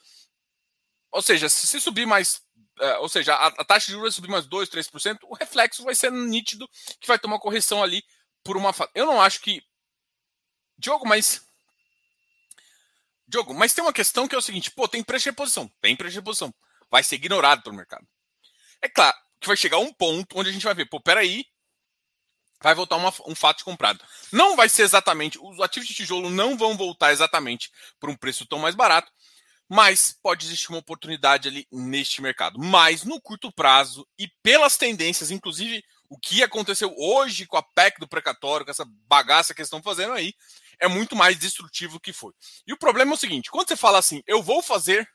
Ou 1.11 1.21
seja, 1.21 1.47
se 1.49 1.79
subir 1.79 2.07
mais. 2.07 2.41
Uh, 2.79 2.99
ou 3.01 3.07
seja, 3.07 3.35
a, 3.35 3.47
a, 3.47 3.63
taxa 3.63 3.87
de 3.87 3.93
juros 3.93 4.15
subir 4.15 4.29
mais 4.29 4.45
2, 4.47 4.69
3%, 4.69 5.19
o 5.23 5.35
reflexo 5.35 5.83
vai 5.83 5.95
ser 5.95 6.11
nítido 6.11 6.67
que 6.99 7.07
vai 7.07 7.17
ter 7.17 7.27
uma 7.27 7.39
correção 7.39 7.83
ali 7.83 8.03
por 8.43 8.57
uma. 8.57 8.73
Eu 8.93 9.05
não 9.05 9.21
acho 9.21 9.41
que 9.41 9.61
Diogo, 10.77 11.07
mas. 11.07 11.45
Diogo, 13.27 13.53
mas 13.53 13.73
tem 13.73 13.83
uma 13.83 13.93
questão 13.93 14.27
que 14.27 14.35
é 14.35 14.37
o 14.37 14.41
seguinte: 14.41 14.71
pô, 14.71 14.87
tem 14.87 15.03
preço 15.03 15.23
de 15.23 15.29
reposição. 15.29 15.71
Tem 15.81 15.95
preço 15.95 16.13
de 16.13 16.19
reposição. 16.19 16.53
Vai 16.91 17.03
ser 17.03 17.15
ignorado 17.15 17.63
pelo 17.63 17.75
mercado. 17.75 18.05
É 18.81 18.89
claro 18.89 19.15
que 19.39 19.47
vai 19.47 19.57
chegar 19.57 19.79
um 19.79 19.93
ponto 19.93 20.37
onde 20.37 20.49
a 20.49 20.53
gente 20.53 20.65
vai 20.65 20.73
ver, 20.73 20.85
pô, 20.85 20.99
peraí. 20.99 21.45
Vai 22.61 22.73
voltar 22.73 22.95
uma, 22.95 23.13
um 23.27 23.35
fato 23.35 23.63
comprado. 23.63 24.03
Não 24.31 24.55
vai 24.55 24.69
ser 24.69 24.83
exatamente. 24.83 25.37
Os 25.39 25.59
ativos 25.59 25.87
de 25.87 25.93
tijolo 25.93 26.29
não 26.29 26.57
vão 26.57 26.75
voltar 26.75 27.11
exatamente 27.11 27.71
por 27.99 28.09
um 28.09 28.15
preço 28.15 28.45
tão 28.45 28.59
mais 28.59 28.75
barato, 28.75 29.11
mas 29.67 30.17
pode 30.21 30.45
existir 30.45 30.69
uma 30.69 30.79
oportunidade 30.79 31.47
ali 31.47 31.67
neste 31.71 32.21
mercado. 32.21 32.59
Mas 32.59 33.03
no 33.03 33.19
curto 33.21 33.51
prazo 33.51 34.07
e 34.17 34.27
pelas 34.41 34.77
tendências, 34.77 35.31
inclusive 35.31 35.83
o 36.09 36.17
que 36.17 36.43
aconteceu 36.43 36.93
hoje 36.97 37.45
com 37.45 37.57
a 37.57 37.63
PEC 37.63 37.99
do 37.99 38.07
precatório, 38.07 38.65
com 38.65 38.71
essa 38.71 38.85
bagaça 39.07 39.53
que 39.53 39.61
eles 39.61 39.67
estão 39.67 39.81
fazendo 39.81 40.13
aí, 40.13 40.33
é 40.79 40.87
muito 40.87 41.15
mais 41.15 41.37
destrutivo 41.37 41.99
que 41.99 42.13
foi. 42.13 42.33
E 42.67 42.73
o 42.73 42.77
problema 42.77 43.11
é 43.11 43.15
o 43.15 43.17
seguinte: 43.17 43.49
quando 43.49 43.67
você 43.67 43.75
fala 43.75 43.97
assim, 43.97 44.21
eu 44.27 44.41
vou 44.41 44.61
fazer 44.61 45.07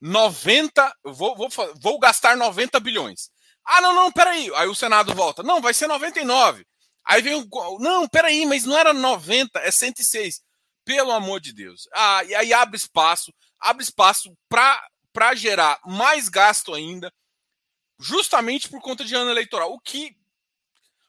90, 0.00 0.96
vou, 1.04 1.36
vou, 1.36 1.48
vou 1.80 1.98
gastar 1.98 2.36
90 2.36 2.78
bilhões. 2.80 3.30
Ah, 3.64 3.80
não, 3.80 3.94
não, 3.94 4.10
peraí. 4.10 4.50
Aí 4.54 4.68
o 4.68 4.74
Senado 4.74 5.14
volta. 5.14 5.42
Não, 5.42 5.60
vai 5.60 5.74
ser 5.74 5.86
99. 5.86 6.66
Aí 7.10 7.22
vem 7.22 7.34
o. 7.34 7.78
Não, 7.80 8.08
peraí, 8.08 8.46
mas 8.46 8.64
não 8.64 8.78
era 8.78 8.94
90, 8.94 9.58
é 9.58 9.70
106. 9.72 10.40
Pelo 10.84 11.10
amor 11.10 11.40
de 11.40 11.52
Deus. 11.52 11.88
Ah, 11.92 12.22
e 12.22 12.32
aí 12.36 12.52
abre 12.52 12.76
espaço, 12.76 13.34
abre 13.58 13.82
espaço 13.82 14.32
para 14.48 15.34
gerar 15.34 15.80
mais 15.84 16.28
gasto 16.28 16.72
ainda, 16.72 17.12
justamente 17.98 18.68
por 18.68 18.80
conta 18.80 19.04
de 19.04 19.12
ano 19.16 19.28
eleitoral. 19.28 19.72
O 19.72 19.80
que 19.80 20.16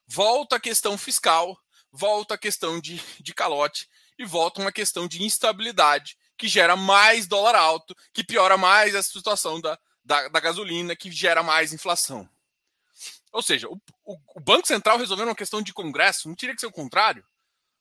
volta 0.08 0.56
a 0.56 0.60
questão 0.60 0.98
fiscal, 0.98 1.56
volta 1.92 2.34
a 2.34 2.38
questão 2.38 2.82
de, 2.82 3.00
de 3.20 3.32
calote 3.32 3.88
e 4.18 4.26
volta 4.26 4.60
uma 4.60 4.72
questão 4.72 5.08
de 5.08 5.24
instabilidade 5.24 6.18
que 6.36 6.48
gera 6.48 6.76
mais 6.76 7.28
dólar 7.28 7.54
alto, 7.54 7.96
que 8.12 8.24
piora 8.24 8.58
mais 8.58 8.96
a 8.96 9.04
situação 9.04 9.62
da, 9.62 9.78
da, 10.04 10.30
da 10.30 10.40
gasolina, 10.40 10.96
que 10.96 11.12
gera 11.12 11.44
mais 11.44 11.72
inflação. 11.72 12.28
Ou 13.32 13.42
seja, 13.42 13.68
o, 13.70 13.80
o, 14.04 14.18
o, 14.36 14.40
Banco 14.40 14.68
Central 14.68 14.98
resolvendo 14.98 15.30
uma 15.30 15.36
questão 15.36 15.62
de 15.62 15.74
Congresso 15.74 16.28
não 16.28 16.36
teria 16.36 16.54
que 16.54 16.62
ser 16.62 16.68
o 16.68 16.72
contrário. 16.72 17.26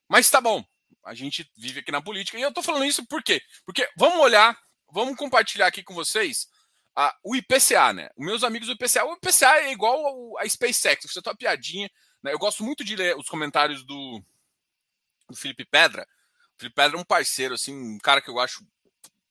Mas 0.08 0.30
tá 0.30 0.40
bom, 0.40 0.64
a 1.04 1.14
gente 1.14 1.50
vive 1.56 1.80
aqui 1.80 1.90
na 1.90 2.02
política. 2.02 2.38
E 2.38 2.42
eu 2.42 2.52
tô 2.52 2.62
falando 2.62 2.84
isso 2.84 3.06
por 3.06 3.22
quê? 3.22 3.42
Porque 3.64 3.88
vamos 3.96 4.20
olhar, 4.20 4.56
vamos 4.92 5.16
compartilhar 5.16 5.66
aqui 5.66 5.82
com 5.82 5.94
vocês 5.94 6.48
a, 6.94 7.16
o 7.24 7.34
IPCA, 7.34 7.92
né? 7.92 8.10
Os 8.16 8.24
meus 8.24 8.44
amigos 8.44 8.68
do 8.68 8.74
IPCA. 8.74 9.04
O 9.04 9.14
IPCA 9.14 9.60
é 9.60 9.72
igual 9.72 10.38
a 10.38 10.48
SpaceX, 10.48 11.04
você 11.06 11.22
tá 11.22 11.30
uma 11.30 11.36
piadinha. 11.36 11.90
Né? 12.22 12.32
Eu 12.32 12.38
gosto 12.38 12.62
muito 12.62 12.84
de 12.84 12.94
ler 12.96 13.16
os 13.16 13.28
comentários 13.28 13.84
do, 13.84 14.22
do 15.28 15.36
Felipe 15.36 15.64
Pedra. 15.64 16.06
O 16.56 16.60
Felipe 16.60 16.74
Pedra 16.76 16.96
é 16.96 17.00
um 17.00 17.04
parceiro, 17.04 17.54
assim, 17.54 17.74
um 17.74 17.98
cara 17.98 18.20
que 18.20 18.30
eu 18.30 18.38
acho 18.38 18.64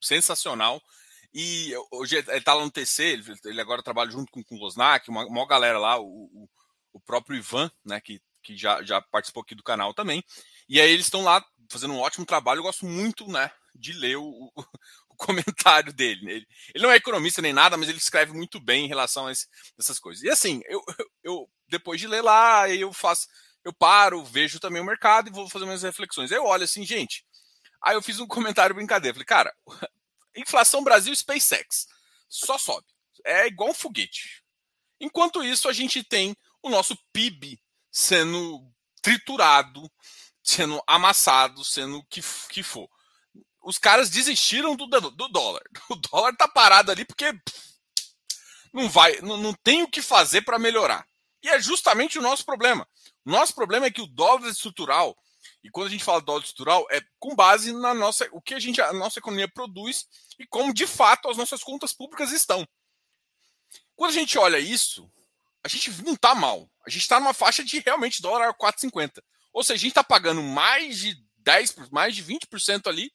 sensacional. 0.02 0.82
E 1.34 1.74
hoje 1.92 2.16
ele 2.16 2.42
tá 2.42 2.54
lá 2.54 2.64
no 2.64 2.72
TC, 2.72 3.22
ele, 3.46 3.62
agora 3.62 3.84
trabalha 3.84 4.10
junto 4.10 4.32
com, 4.32 4.44
com 4.44 4.56
o 4.56 4.60
Losnak, 4.60 5.10
uma, 5.10 5.26
uma 5.26 5.48
galera 5.48 5.78
lá, 5.78 6.00
o, 6.00 6.06
o, 6.06 6.50
o, 6.94 7.00
próprio 7.00 7.38
Ivan, 7.38 7.72
né, 7.86 8.02
que, 8.02 8.20
que 8.42 8.58
já, 8.58 8.82
já 8.82 9.00
participou 9.00 9.44
aqui 9.44 9.54
do 9.54 9.64
canal 9.64 9.94
também. 9.94 10.24
E 10.68 10.82
aí 10.82 10.90
eles 10.90 11.06
estão 11.06 11.24
lá 11.24 11.46
fazendo 11.70 11.94
um 11.94 12.00
ótimo 12.00 12.26
trabalho. 12.26 12.60
Eu 12.60 12.64
gosto 12.64 12.86
muito, 12.86 13.28
né, 13.28 13.52
de 13.76 13.94
ler 13.94 14.18
o, 14.18 14.52
o, 14.56 15.16
comentário 15.16 15.94
dele. 15.94 16.32
Ele, 16.32 16.48
ele, 16.74 16.84
não 16.84 16.92
é 16.92 16.96
economista 16.96 17.42
nem 17.42 17.54
nada, 17.54 17.78
mas 17.78 17.90
ele 17.90 17.98
escreve 17.98 18.34
muito 18.34 18.60
bem 18.60 18.86
em 18.86 18.88
relação 18.88 19.28
a 19.28 19.32
esse, 19.32 19.48
essas 19.78 20.00
coisas. 20.00 20.24
E 20.24 20.30
assim, 20.30 20.62
eu, 20.66 20.82
eu 21.24 21.50
depois 21.68 22.00
de 22.00 22.08
ler 22.08 22.24
lá, 22.24 22.70
eu 22.70 22.92
faço, 22.92 23.28
eu 23.64 23.74
paro, 23.74 24.24
vejo 24.24 24.60
também 24.60 24.82
o 24.82 24.86
mercado 24.86 25.30
e 25.30 25.34
vou 25.34 25.50
fazer 25.50 25.66
minhas 25.66 25.84
reflexões. 25.84 26.32
Eu 26.32 26.46
olho 26.46 26.64
assim, 26.64 26.84
gente. 26.86 27.24
Aí 27.84 27.96
eu 27.96 28.02
fiz 28.02 28.20
um 28.20 28.28
comentário 28.28 28.76
brincadeira. 28.76 29.14
Falei, 29.14 29.26
cara, 29.26 29.54
Inflação 30.40 30.84
Brasil 30.84 31.16
SpaceX. 31.16 31.88
Só 32.28 32.58
sobe. 32.58 32.88
É 33.26 33.48
igual 33.48 33.70
um 33.70 33.74
foguete. 33.74 34.44
Enquanto 35.00 35.44
isso, 35.44 35.68
a 35.70 35.74
gente 35.74 36.04
tem 36.04 36.36
o 36.62 36.70
nosso 36.70 36.98
PIB 37.14 37.60
sendo 37.92 38.72
triturado, 39.02 39.90
sendo 40.44 40.82
amassado, 40.86 41.64
sendo 41.64 41.98
o 41.98 42.06
que, 42.06 42.22
que 42.50 42.64
for. 42.64 42.90
Os 43.62 43.78
caras 43.78 44.10
desistiram 44.10 44.76
do, 44.76 44.88
do 44.88 45.28
dólar. 45.28 45.64
O 45.90 45.96
dólar 45.96 46.36
tá 46.36 46.48
parado 46.48 46.92
ali 46.92 47.06
porque 47.06 47.34
não 48.74 48.90
vai, 48.90 49.20
não, 49.22 49.38
não 49.38 49.54
tem 49.54 49.84
o 49.84 49.90
que 49.90 50.02
fazer 50.02 50.42
para 50.42 50.60
melhorar. 50.60 51.06
E 51.42 51.50
é 51.50 51.60
justamente 51.60 52.20
o 52.20 52.22
nosso 52.22 52.46
problema. 52.46 52.88
Nosso 53.26 53.54
problema 53.56 53.86
é 53.86 53.92
que 53.92 54.02
o 54.02 54.08
dólar 54.08 54.50
estrutural 54.50 55.18
e 55.64 55.70
quando 55.70 55.88
a 55.88 55.92
gente 55.92 56.04
fala 56.04 56.22
dólar 56.22 56.42
estrutural, 56.42 56.88
é 56.90 57.02
com 57.20 57.36
base 57.36 57.74
na 57.74 57.94
nossa, 57.94 58.28
o 58.32 58.42
que 58.42 58.54
a 58.54 58.60
gente, 58.60 58.82
a 58.82 58.94
nossa 58.94 59.20
economia 59.20 59.48
produz 59.48 60.08
e 60.38 60.48
como 60.48 60.74
de 60.74 60.88
fato 60.88 61.30
as 61.30 61.38
nossas 61.38 61.64
contas 61.64 61.94
públicas 61.94 62.32
estão. 62.32 62.68
Quando 63.96 64.12
a 64.12 64.14
gente 64.14 64.38
olha 64.38 64.58
isso, 64.58 65.12
a 65.64 65.68
gente 65.68 65.92
não 66.04 66.14
está 66.14 66.34
mal. 66.34 66.70
A 66.86 66.90
gente 66.90 67.02
está 67.02 67.20
numa 67.20 67.34
faixa 67.34 67.64
de 67.64 67.80
realmente 67.80 68.22
dólar 68.22 68.50
a 68.50 68.54
4,50. 68.54 69.22
Ou 69.52 69.64
seja, 69.64 69.76
a 69.76 69.78
gente 69.78 69.92
está 69.92 70.04
pagando 70.04 70.42
mais 70.42 71.00
de 71.00 71.16
10, 71.40 71.90
mais 71.92 72.16
de 72.16 72.24
20% 72.24 72.88
ali 72.88 73.12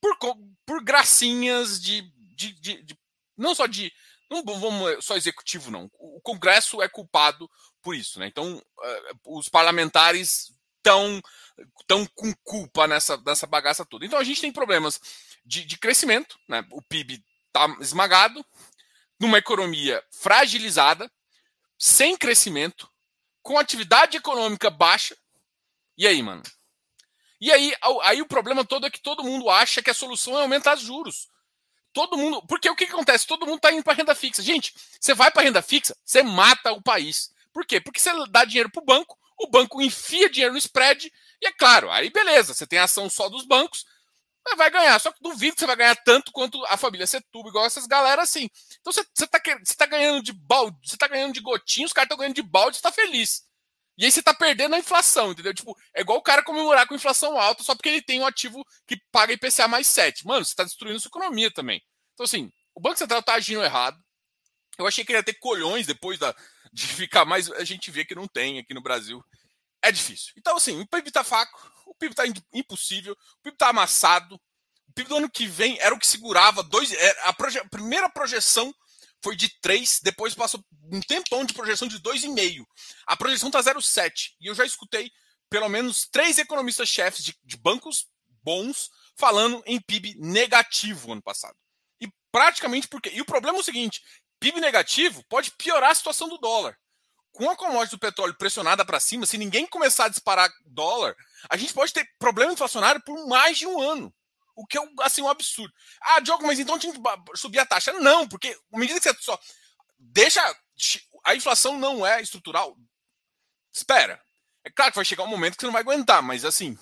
por, 0.00 0.16
por 0.64 0.82
gracinhas 0.82 1.80
de, 1.80 2.02
de, 2.34 2.52
de, 2.54 2.82
de, 2.82 2.98
Não 3.36 3.54
só 3.54 3.66
de. 3.66 3.92
Não 4.30 4.42
vamos 4.42 5.04
só 5.04 5.16
executivo, 5.16 5.70
não. 5.70 5.90
O 5.98 6.20
Congresso 6.22 6.80
é 6.80 6.88
culpado 6.88 7.50
por 7.82 7.94
isso. 7.94 8.18
Né? 8.18 8.26
Então, 8.26 8.56
uh, 8.56 9.38
os 9.38 9.48
parlamentares 9.48 10.53
estão 10.84 11.22
tão 11.86 12.04
com 12.14 12.34
culpa 12.42 12.86
nessa, 12.86 13.16
nessa 13.24 13.46
bagaça 13.46 13.84
toda. 13.84 14.04
Então 14.04 14.18
a 14.18 14.24
gente 14.24 14.40
tem 14.40 14.52
problemas 14.52 15.00
de, 15.44 15.64
de 15.64 15.78
crescimento, 15.78 16.38
né? 16.46 16.64
o 16.70 16.82
PIB 16.82 17.24
está 17.46 17.66
esmagado, 17.80 18.44
numa 19.18 19.38
economia 19.38 20.02
fragilizada, 20.10 21.10
sem 21.78 22.16
crescimento, 22.16 22.90
com 23.42 23.58
atividade 23.58 24.16
econômica 24.16 24.68
baixa. 24.68 25.16
E 25.96 26.06
aí, 26.06 26.22
mano? 26.22 26.42
E 27.40 27.52
aí, 27.52 27.74
aí 28.02 28.20
o 28.20 28.26
problema 28.26 28.64
todo 28.64 28.86
é 28.86 28.90
que 28.90 29.00
todo 29.00 29.22
mundo 29.22 29.48
acha 29.48 29.82
que 29.82 29.90
a 29.90 29.94
solução 29.94 30.38
é 30.38 30.42
aumentar 30.42 30.76
os 30.76 30.82
juros. 30.82 31.28
Todo 31.92 32.16
mundo. 32.16 32.42
Porque 32.48 32.68
o 32.68 32.74
que 32.74 32.84
acontece? 32.84 33.26
Todo 33.26 33.46
mundo 33.46 33.56
está 33.56 33.70
indo 33.70 33.84
para 33.84 33.92
renda 33.92 34.14
fixa. 34.14 34.42
Gente, 34.42 34.74
você 34.98 35.14
vai 35.14 35.30
para 35.30 35.42
renda 35.42 35.62
fixa, 35.62 35.96
você 36.04 36.22
mata 36.22 36.72
o 36.72 36.82
país. 36.82 37.32
Por 37.52 37.64
quê? 37.64 37.80
Porque 37.80 38.00
você 38.00 38.10
dá 38.30 38.44
dinheiro 38.44 38.70
para 38.70 38.82
o 38.82 38.84
banco, 38.84 39.16
o 39.38 39.48
banco 39.48 39.82
enfia 39.82 40.30
dinheiro 40.30 40.52
no 40.52 40.58
spread, 40.58 41.12
e 41.40 41.46
é 41.46 41.52
claro, 41.52 41.90
aí 41.90 42.10
beleza, 42.10 42.54
você 42.54 42.66
tem 42.66 42.78
ação 42.78 43.10
só 43.10 43.28
dos 43.28 43.44
bancos, 43.44 43.84
vai 44.56 44.70
ganhar. 44.70 44.98
Só 44.98 45.10
que 45.10 45.22
duvido 45.22 45.54
que 45.54 45.60
você 45.60 45.66
vai 45.66 45.76
ganhar 45.76 45.96
tanto 45.96 46.30
quanto 46.30 46.62
a 46.66 46.76
família 46.76 47.06
Setúbal, 47.06 47.48
igual 47.48 47.66
essas 47.66 47.86
galera 47.86 48.22
assim. 48.22 48.50
Então 48.80 48.92
você, 48.92 49.04
você, 49.14 49.26
tá, 49.26 49.40
você 49.62 49.74
tá 49.74 49.86
ganhando 49.86 50.22
de 50.22 50.32
balde, 50.32 50.76
você 50.84 50.96
tá 50.96 51.08
ganhando 51.08 51.32
de 51.32 51.40
gotinho, 51.40 51.86
os 51.86 51.92
caras 51.92 52.06
estão 52.06 52.18
ganhando 52.18 52.34
de 52.34 52.42
balde, 52.42 52.76
você 52.76 52.82
tá 52.82 52.92
feliz. 52.92 53.42
E 53.96 54.04
aí 54.04 54.12
você 54.12 54.22
tá 54.22 54.34
perdendo 54.34 54.74
a 54.74 54.78
inflação, 54.78 55.30
entendeu? 55.30 55.54
Tipo, 55.54 55.76
é 55.94 56.00
igual 56.00 56.18
o 56.18 56.22
cara 56.22 56.42
comemorar 56.42 56.86
com 56.86 56.94
inflação 56.94 57.38
alta 57.38 57.62
só 57.62 57.74
porque 57.74 57.88
ele 57.88 58.02
tem 58.02 58.20
um 58.20 58.26
ativo 58.26 58.64
que 58.86 59.00
paga 59.12 59.32
IPCA 59.32 59.68
mais 59.68 59.86
7. 59.86 60.26
Mano, 60.26 60.44
você 60.44 60.54
tá 60.54 60.64
destruindo 60.64 60.98
sua 60.98 61.08
economia 61.08 61.50
também. 61.50 61.80
Então, 62.12 62.24
assim, 62.24 62.50
o 62.74 62.80
Banco 62.80 62.98
Central 62.98 63.22
tá 63.22 63.34
agindo 63.34 63.62
errado. 63.62 63.96
Eu 64.76 64.86
achei 64.86 65.04
que 65.04 65.12
ele 65.12 65.18
ia 65.18 65.22
ter 65.22 65.34
colhões 65.34 65.86
depois 65.86 66.18
da, 66.18 66.34
de 66.74 66.88
ficar 66.88 67.24
mais. 67.24 67.50
A 67.52 67.64
gente 67.64 67.90
vê 67.90 68.04
que 68.04 68.16
não 68.16 68.26
tem 68.26 68.58
aqui 68.58 68.74
no 68.74 68.82
Brasil. 68.82 69.24
É 69.80 69.92
difícil. 69.92 70.32
Então, 70.36 70.56
assim, 70.56 70.80
o 70.80 70.86
PIB 70.86 71.12
tá 71.12 71.22
fraco, 71.22 71.70
o 71.86 71.94
PIB 71.94 72.14
tá 72.14 72.24
impossível, 72.52 73.12
o 73.12 73.42
PIB 73.42 73.56
tá 73.56 73.68
amassado. 73.68 74.34
O 74.88 74.92
PIB 74.92 75.08
do 75.08 75.16
ano 75.16 75.30
que 75.30 75.46
vem 75.46 75.78
era 75.80 75.94
o 75.94 75.98
que 75.98 76.06
segurava 76.06 76.62
dois. 76.62 76.92
A, 77.22 77.32
proje, 77.32 77.58
a 77.58 77.68
primeira 77.68 78.10
projeção 78.10 78.74
foi 79.22 79.36
de 79.36 79.48
3, 79.60 80.00
depois 80.02 80.34
passou 80.34 80.62
um 80.92 81.00
tempão 81.00 81.44
de 81.44 81.54
projeção 81.54 81.88
de 81.88 81.98
2,5. 82.00 82.64
A 83.06 83.16
projeção 83.16 83.50
tá 83.50 83.60
0,7. 83.60 84.32
E 84.40 84.48
eu 84.48 84.54
já 84.54 84.66
escutei 84.66 85.10
pelo 85.48 85.68
menos 85.68 86.06
três 86.10 86.38
economistas-chefes 86.38 87.24
de, 87.24 87.34
de 87.42 87.56
bancos 87.56 88.06
bons 88.42 88.90
falando 89.16 89.62
em 89.64 89.80
PIB 89.80 90.16
negativo 90.18 91.12
ano 91.12 91.22
passado. 91.22 91.56
E 92.00 92.08
praticamente 92.30 92.88
porque. 92.88 93.10
E 93.10 93.20
o 93.20 93.24
problema 93.24 93.58
é 93.58 93.60
o 93.60 93.64
seguinte: 93.64 94.02
PIB 94.40 94.60
negativo 94.60 95.24
pode 95.28 95.50
piorar 95.52 95.90
a 95.90 95.94
situação 95.94 96.28
do 96.28 96.38
dólar. 96.38 96.78
Com 97.32 97.50
a 97.50 97.56
commodity 97.56 97.96
do 97.96 97.98
petróleo 97.98 98.36
pressionada 98.36 98.84
para 98.84 99.00
cima, 99.00 99.26
se 99.26 99.36
ninguém 99.36 99.66
começar 99.66 100.04
a 100.04 100.08
disparar 100.08 100.48
dólar, 100.64 101.16
a 101.50 101.56
gente 101.56 101.74
pode 101.74 101.92
ter 101.92 102.08
problema 102.18 102.52
inflacionário 102.52 103.02
por 103.04 103.26
mais 103.26 103.58
de 103.58 103.66
um 103.66 103.80
ano. 103.80 104.14
O 104.54 104.64
que 104.64 104.78
é 104.78 104.82
assim, 105.00 105.20
um 105.20 105.28
absurdo. 105.28 105.72
Ah, 106.00 106.20
Diogo, 106.20 106.46
mas 106.46 106.60
então 106.60 106.78
tinha 106.78 106.92
que 106.92 107.00
subir 107.34 107.58
a 107.58 107.66
taxa. 107.66 107.92
Não, 107.94 108.28
porque 108.28 108.56
à 108.72 108.78
medida 108.78 109.00
que 109.00 109.12
você 109.12 109.16
só 109.20 109.38
deixa. 109.98 110.40
A 111.24 111.34
inflação 111.34 111.78
não 111.78 112.06
é 112.06 112.20
estrutural. 112.20 112.76
Espera. 113.72 114.20
É 114.64 114.70
claro 114.70 114.92
que 114.92 114.96
vai 114.96 115.04
chegar 115.04 115.24
um 115.24 115.28
momento 115.28 115.56
que 115.56 115.60
você 115.60 115.66
não 115.66 115.72
vai 115.72 115.82
aguentar, 115.82 116.22
mas 116.22 116.44
assim, 116.44 116.78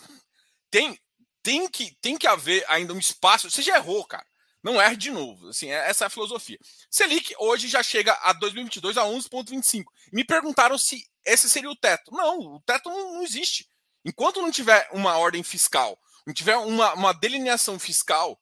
tem, 0.71 0.99
tem, 1.43 1.69
que, 1.69 1.97
tem 2.01 2.17
que 2.17 2.27
haver 2.27 2.65
ainda 2.69 2.93
um 2.93 2.99
espaço. 2.99 3.51
Você 3.51 3.63
já 3.63 3.77
errou, 3.77 4.05
cara. 4.05 4.27
Não 4.63 4.81
erre 4.81 4.97
de 4.97 5.11
novo. 5.11 5.49
Assim, 5.49 5.69
é, 5.69 5.89
essa 5.89 6.05
é 6.05 6.07
a 6.07 6.11
filosofia. 6.11 6.59
Selic 6.91 7.35
hoje 7.39 7.69
já 7.69 7.83
chega 7.83 8.13
a 8.23 8.33
2022 8.33 8.97
a 8.97 9.03
11,25. 9.03 9.85
Me 10.13 10.25
perguntaram 10.25 10.79
se 10.79 11.05
esse 11.25 11.49
seria 11.49 11.71
o 11.71 11.77
teto. 11.77 12.13
Não, 12.13 12.39
o 12.39 12.61
teto 12.61 12.89
não, 12.89 13.23
existe. 13.23 13.69
Enquanto 14.05 14.41
não 14.41 14.51
tiver 14.51 14.89
uma 14.93 15.17
ordem 15.17 15.43
fiscal, 15.43 15.99
não 16.27 16.33
tiver 16.35 16.57
uma, 16.57 16.95
uma 16.95 17.13
delineação 17.13 17.79
fiscal, 17.79 18.41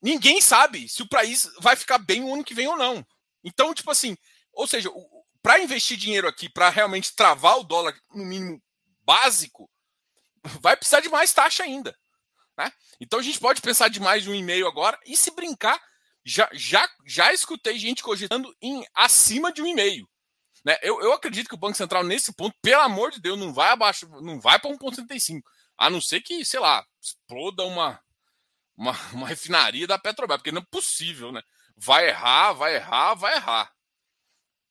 ninguém 0.00 0.40
sabe 0.40 0.88
se 0.88 1.02
o 1.02 1.08
país 1.08 1.48
vai 1.60 1.76
ficar 1.76 1.98
bem 1.98 2.22
o 2.22 2.32
ano 2.32 2.44
que 2.44 2.54
vem 2.54 2.68
ou 2.68 2.76
não. 2.76 3.06
Então, 3.44 3.74
tipo 3.74 3.90
assim, 3.90 4.16
ou 4.52 4.66
seja, 4.66 4.90
para 5.42 5.60
investir 5.60 5.96
dinheiro 5.96 6.28
aqui, 6.28 6.48
para 6.48 6.68
realmente 6.68 7.14
travar 7.14 7.58
o 7.58 7.64
dólar 7.64 7.98
no 8.14 8.24
mínimo 8.24 8.62
básico, 9.04 9.68
vai 10.60 10.76
precisar 10.76 11.00
de 11.00 11.08
mais 11.08 11.32
taxa 11.32 11.62
ainda. 11.64 11.98
Né? 12.56 12.70
Então 13.00 13.18
a 13.18 13.22
gente 13.22 13.38
pode 13.38 13.60
pensar 13.60 13.88
de 13.88 14.00
mais 14.00 14.22
de 14.22 14.30
um 14.30 14.34
e-mail 14.34 14.66
agora 14.66 14.98
e 15.06 15.16
se 15.16 15.30
brincar, 15.30 15.80
já, 16.24 16.48
já, 16.52 16.88
já 17.04 17.32
escutei 17.32 17.78
gente 17.78 18.02
cogitando 18.02 18.54
em 18.60 18.84
acima 18.94 19.52
de 19.52 19.62
um 19.62 19.66
e-mail. 19.66 20.08
Né? 20.64 20.76
Eu, 20.82 21.00
eu 21.00 21.12
acredito 21.12 21.48
que 21.48 21.54
o 21.54 21.58
Banco 21.58 21.76
Central, 21.76 22.04
nesse 22.04 22.32
ponto, 22.32 22.56
pelo 22.62 22.82
amor 22.82 23.10
de 23.10 23.20
Deus, 23.20 23.38
não 23.38 23.52
vai 23.52 23.70
abaixo, 23.70 24.08
não 24.20 24.40
vai 24.40 24.58
para 24.58 24.70
1,75. 24.70 25.42
A 25.76 25.90
não 25.90 26.00
ser 26.00 26.20
que, 26.20 26.44
sei 26.44 26.60
lá, 26.60 26.84
exploda 27.00 27.64
uma, 27.64 28.00
uma, 28.76 28.92
uma 29.12 29.26
refinaria 29.26 29.86
da 29.86 29.98
Petrobras, 29.98 30.38
porque 30.38 30.52
não 30.52 30.62
é 30.62 30.66
possível, 30.70 31.32
né? 31.32 31.42
Vai 31.76 32.08
errar, 32.08 32.52
vai 32.52 32.76
errar, 32.76 33.14
vai 33.14 33.34
errar. 33.34 33.72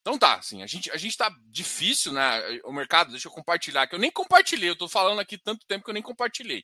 Então 0.02 0.18
tá, 0.18 0.36
assim, 0.36 0.64
a 0.64 0.68
gente, 0.68 0.90
a 0.92 0.98
gente 0.98 1.16
tá 1.16 1.32
difícil, 1.48 2.12
né? 2.14 2.60
O 2.64 2.72
mercado, 2.72 3.12
deixa 3.12 3.28
eu 3.28 3.32
compartilhar, 3.32 3.86
que 3.88 3.94
eu 3.94 4.00
nem 4.00 4.12
compartilhei, 4.12 4.70
eu 4.70 4.76
tô 4.76 4.88
falando 4.88 5.20
aqui 5.20 5.38
tanto 5.38 5.66
tempo 5.68 5.84
que 5.84 5.90
eu 5.90 5.94
nem 5.94 6.02
compartilhei. 6.02 6.64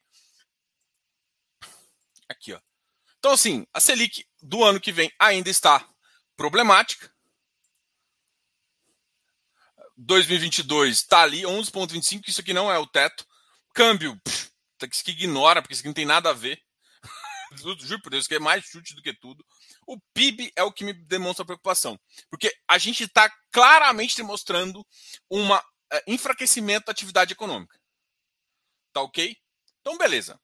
Aqui, 2.30 2.54
ó. 2.54 2.60
Então, 3.20 3.32
assim, 3.32 3.66
a 3.74 3.80
Selic 3.80 4.26
do 4.42 4.64
ano 4.64 4.80
que 4.80 4.92
vem 4.92 5.12
ainda 5.20 5.50
está 5.50 5.88
problemática. 6.36 7.12
2022 9.98 10.98
está 10.98 11.24
ali, 11.24 11.42
11,25, 11.42 12.28
isso 12.28 12.42
aqui 12.42 12.54
não 12.54 12.72
é 12.72 12.78
o 12.78 12.86
teto. 12.86 13.26
Câmbio, 13.74 14.20
pff, 14.24 14.52
isso 14.92 15.02
aqui 15.02 15.12
ignora, 15.12 15.62
porque 15.62 15.74
isso 15.74 15.82
aqui 15.82 15.88
não 15.88 15.94
tem 15.94 16.06
nada 16.06 16.30
a 16.30 16.34
ver. 16.34 16.62
Juro 17.80 18.02
por 18.02 18.12
Deus, 18.12 18.24
isso 18.24 18.28
aqui 18.28 18.36
é 18.36 18.40
mais 18.40 18.64
chute 18.66 18.94
do 18.94 19.02
que 19.02 19.14
tudo. 19.14 19.44
O 19.88 20.00
PIB 20.14 20.52
é 20.56 20.64
o 20.64 20.72
que 20.72 20.84
me 20.84 20.94
demonstra 20.94 21.46
preocupação, 21.46 22.00
porque 22.30 22.54
a 22.68 22.78
gente 22.78 23.04
está 23.04 23.32
claramente 23.52 24.16
demonstrando 24.16 24.86
um 25.32 25.52
uh, 25.52 25.62
enfraquecimento 26.06 26.86
da 26.86 26.92
atividade 26.92 27.34
econômica. 27.34 27.80
Tá 28.94 29.02
ok? 29.02 29.36
Então, 29.82 29.98
beleza. 29.98 30.40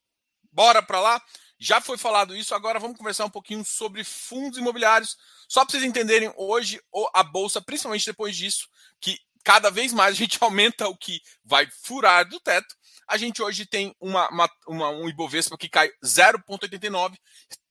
Bora 0.51 0.81
para 0.81 0.99
lá. 0.99 1.21
Já 1.63 1.79
foi 1.79 1.97
falado 1.97 2.35
isso, 2.35 2.53
agora 2.53 2.77
vamos 2.77 2.97
conversar 2.97 3.23
um 3.23 3.29
pouquinho 3.29 3.63
sobre 3.63 4.03
fundos 4.03 4.59
imobiliários. 4.59 5.15
Só 5.47 5.63
para 5.63 5.71
vocês 5.71 5.83
entenderem, 5.85 6.29
hoje 6.35 6.81
a 7.13 7.23
bolsa, 7.23 7.61
principalmente 7.61 8.05
depois 8.05 8.35
disso, 8.35 8.67
que 8.99 9.17
cada 9.45 9.71
vez 9.71 9.93
mais 9.93 10.13
a 10.13 10.17
gente 10.17 10.37
aumenta 10.43 10.89
o 10.89 10.97
que 10.97 11.21
vai 11.41 11.65
furar 11.71 12.27
do 12.27 12.37
teto. 12.41 12.75
A 13.07 13.15
gente 13.15 13.41
hoje 13.41 13.65
tem 13.65 13.95
uma, 14.01 14.27
uma, 14.29 14.49
uma 14.67 14.89
um 14.89 15.07
Ibovespa 15.07 15.57
que 15.57 15.69
cai 15.69 15.89
0,89, 16.03 17.15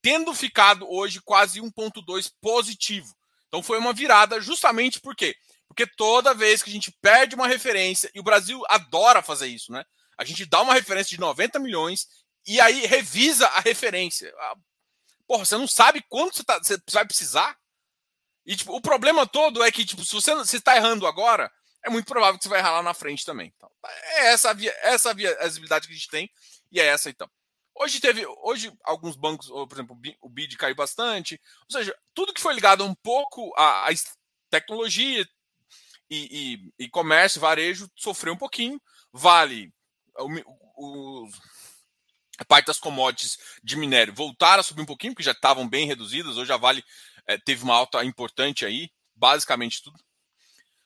tendo 0.01 0.33
ficado 0.33 0.91
hoje 0.91 1.21
quase 1.23 1.61
1,2 1.61 2.33
positivo. 2.41 3.15
Então 3.49 3.63
foi 3.63 3.77
uma 3.79 3.93
virada 3.93 4.41
justamente 4.41 5.01
por 5.01 5.15
quê? 5.15 5.37
Porque 5.69 5.87
toda 5.87 6.33
vez 6.33 6.63
que 6.63 6.71
a 6.71 6.73
gente 6.73 6.91
perde 7.03 7.35
uma 7.35 7.47
referência, 7.47 8.11
e 8.15 8.21
o 8.21 8.25
Brasil 8.25 8.63
adora 8.71 9.21
fazer 9.21 9.49
isso, 9.49 9.71
né? 9.71 9.85
A 10.17 10.25
gente 10.25 10.47
dá 10.47 10.63
uma 10.63 10.75
referência 10.75 11.11
de 11.11 11.21
90 11.21 11.59
milhões 11.59 12.07
e 12.47 12.61
aí 12.61 12.87
revisa 12.87 13.47
a 13.49 13.61
referência. 13.61 14.33
Ah, 14.39 14.57
porra, 15.27 15.45
você 15.45 15.57
não 15.57 15.69
sabe 15.69 16.05
quanto 16.09 16.37
você, 16.37 16.45
tá, 16.45 16.59
você 16.59 16.79
vai 16.93 17.05
precisar? 17.05 17.57
E 18.45 18.57
tipo, 18.57 18.75
o 18.75 18.81
problema 18.81 19.27
todo 19.27 19.63
é 19.63 19.71
que, 19.71 19.85
tipo, 19.85 20.05
se 20.05 20.15
você 20.15 20.57
está 20.57 20.77
errando 20.77 21.07
agora, 21.07 21.51
é 21.85 21.91
muito 21.91 22.07
provável 22.07 22.39
que 22.39 22.45
você 22.45 22.49
vai 22.49 22.59
errar 22.59 22.73
lá 22.73 22.83
na 22.83 22.95
frente 22.95 23.25
também. 23.25 23.53
Então, 23.57 23.71
é 23.85 24.33
essa 24.33 24.51
a, 24.51 24.53
via, 24.53 24.77
essa 24.83 25.11
a 25.11 25.15
visibilidade 25.15 25.87
que 25.87 25.93
a 25.93 25.97
gente 25.97 26.09
tem, 26.09 26.31
e 26.71 26.81
é 26.81 26.87
essa 26.87 27.11
então. 27.11 27.31
Hoje 27.75 28.01
teve, 28.01 28.25
hoje 28.43 28.73
alguns 28.85 29.17
bancos, 29.17 29.49
por 29.49 29.73
exemplo, 29.73 29.99
o 30.21 30.29
BID 30.29 30.57
caiu 30.57 30.75
bastante. 30.75 31.41
Ou 31.63 31.79
seja, 31.79 31.97
tudo 32.15 32.35
que 32.35 32.41
foi 32.41 32.55
ligado 32.55 32.85
um 32.85 32.95
pouco 32.95 33.53
à, 33.57 33.89
à 33.89 33.95
tecnologia 34.51 35.27
e, 36.11 36.61
e, 36.79 36.85
e, 36.85 36.89
comércio, 36.91 37.41
varejo, 37.41 37.91
sofreu 37.97 38.35
um 38.35 38.39
pouquinho. 38.39 38.81
Vale, 39.11 39.73
o, 40.19 41.25
o, 41.25 41.29
a 42.43 42.45
parte 42.45 42.67
das 42.67 42.79
commodities 42.79 43.39
de 43.63 43.77
minério 43.77 44.13
voltaram 44.13 44.61
a 44.61 44.65
subir 44.65 44.83
um 44.83 44.87
pouquinho, 44.87 45.13
porque 45.13 45.23
já 45.23 45.33
estavam 45.33 45.67
bem 45.69 45.87
reduzidas. 45.87 46.37
Hoje 46.37 46.53
a 46.53 46.57
Vale 46.57 46.85
é, 47.27 47.39
teve 47.39 47.63
uma 47.63 47.75
alta 47.75 48.05
importante 48.05 48.67
aí, 48.67 48.91
basicamente 49.15 49.83
tudo. 49.83 49.99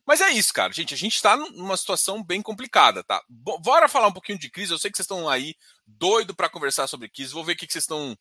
Mas 0.05 0.21
é 0.21 0.31
isso, 0.31 0.53
cara. 0.53 0.73
Gente, 0.73 0.95
a 0.95 0.97
gente 0.97 1.17
está 1.17 1.37
numa 1.37 1.77
situação 1.77 2.23
bem 2.23 2.41
complicada, 2.41 3.03
tá? 3.03 3.21
Bora 3.29 3.89
falar 3.89 4.07
um 4.07 4.13
pouquinho 4.13 4.39
de 4.39 4.51
crise. 4.51 4.71
Eu 4.71 4.79
sei 4.79 4.91
que 4.91 4.97
vocês 4.97 5.05
estão 5.05 5.29
aí 5.29 5.57
doido 5.85 6.35
para 6.35 6.49
conversar 6.49 6.87
sobre 6.87 7.09
crise. 7.09 7.33
Vou 7.33 7.43
ver 7.43 7.55
o 7.55 7.57
que 7.57 7.67
vocês 7.67 7.83
estão 7.83 8.17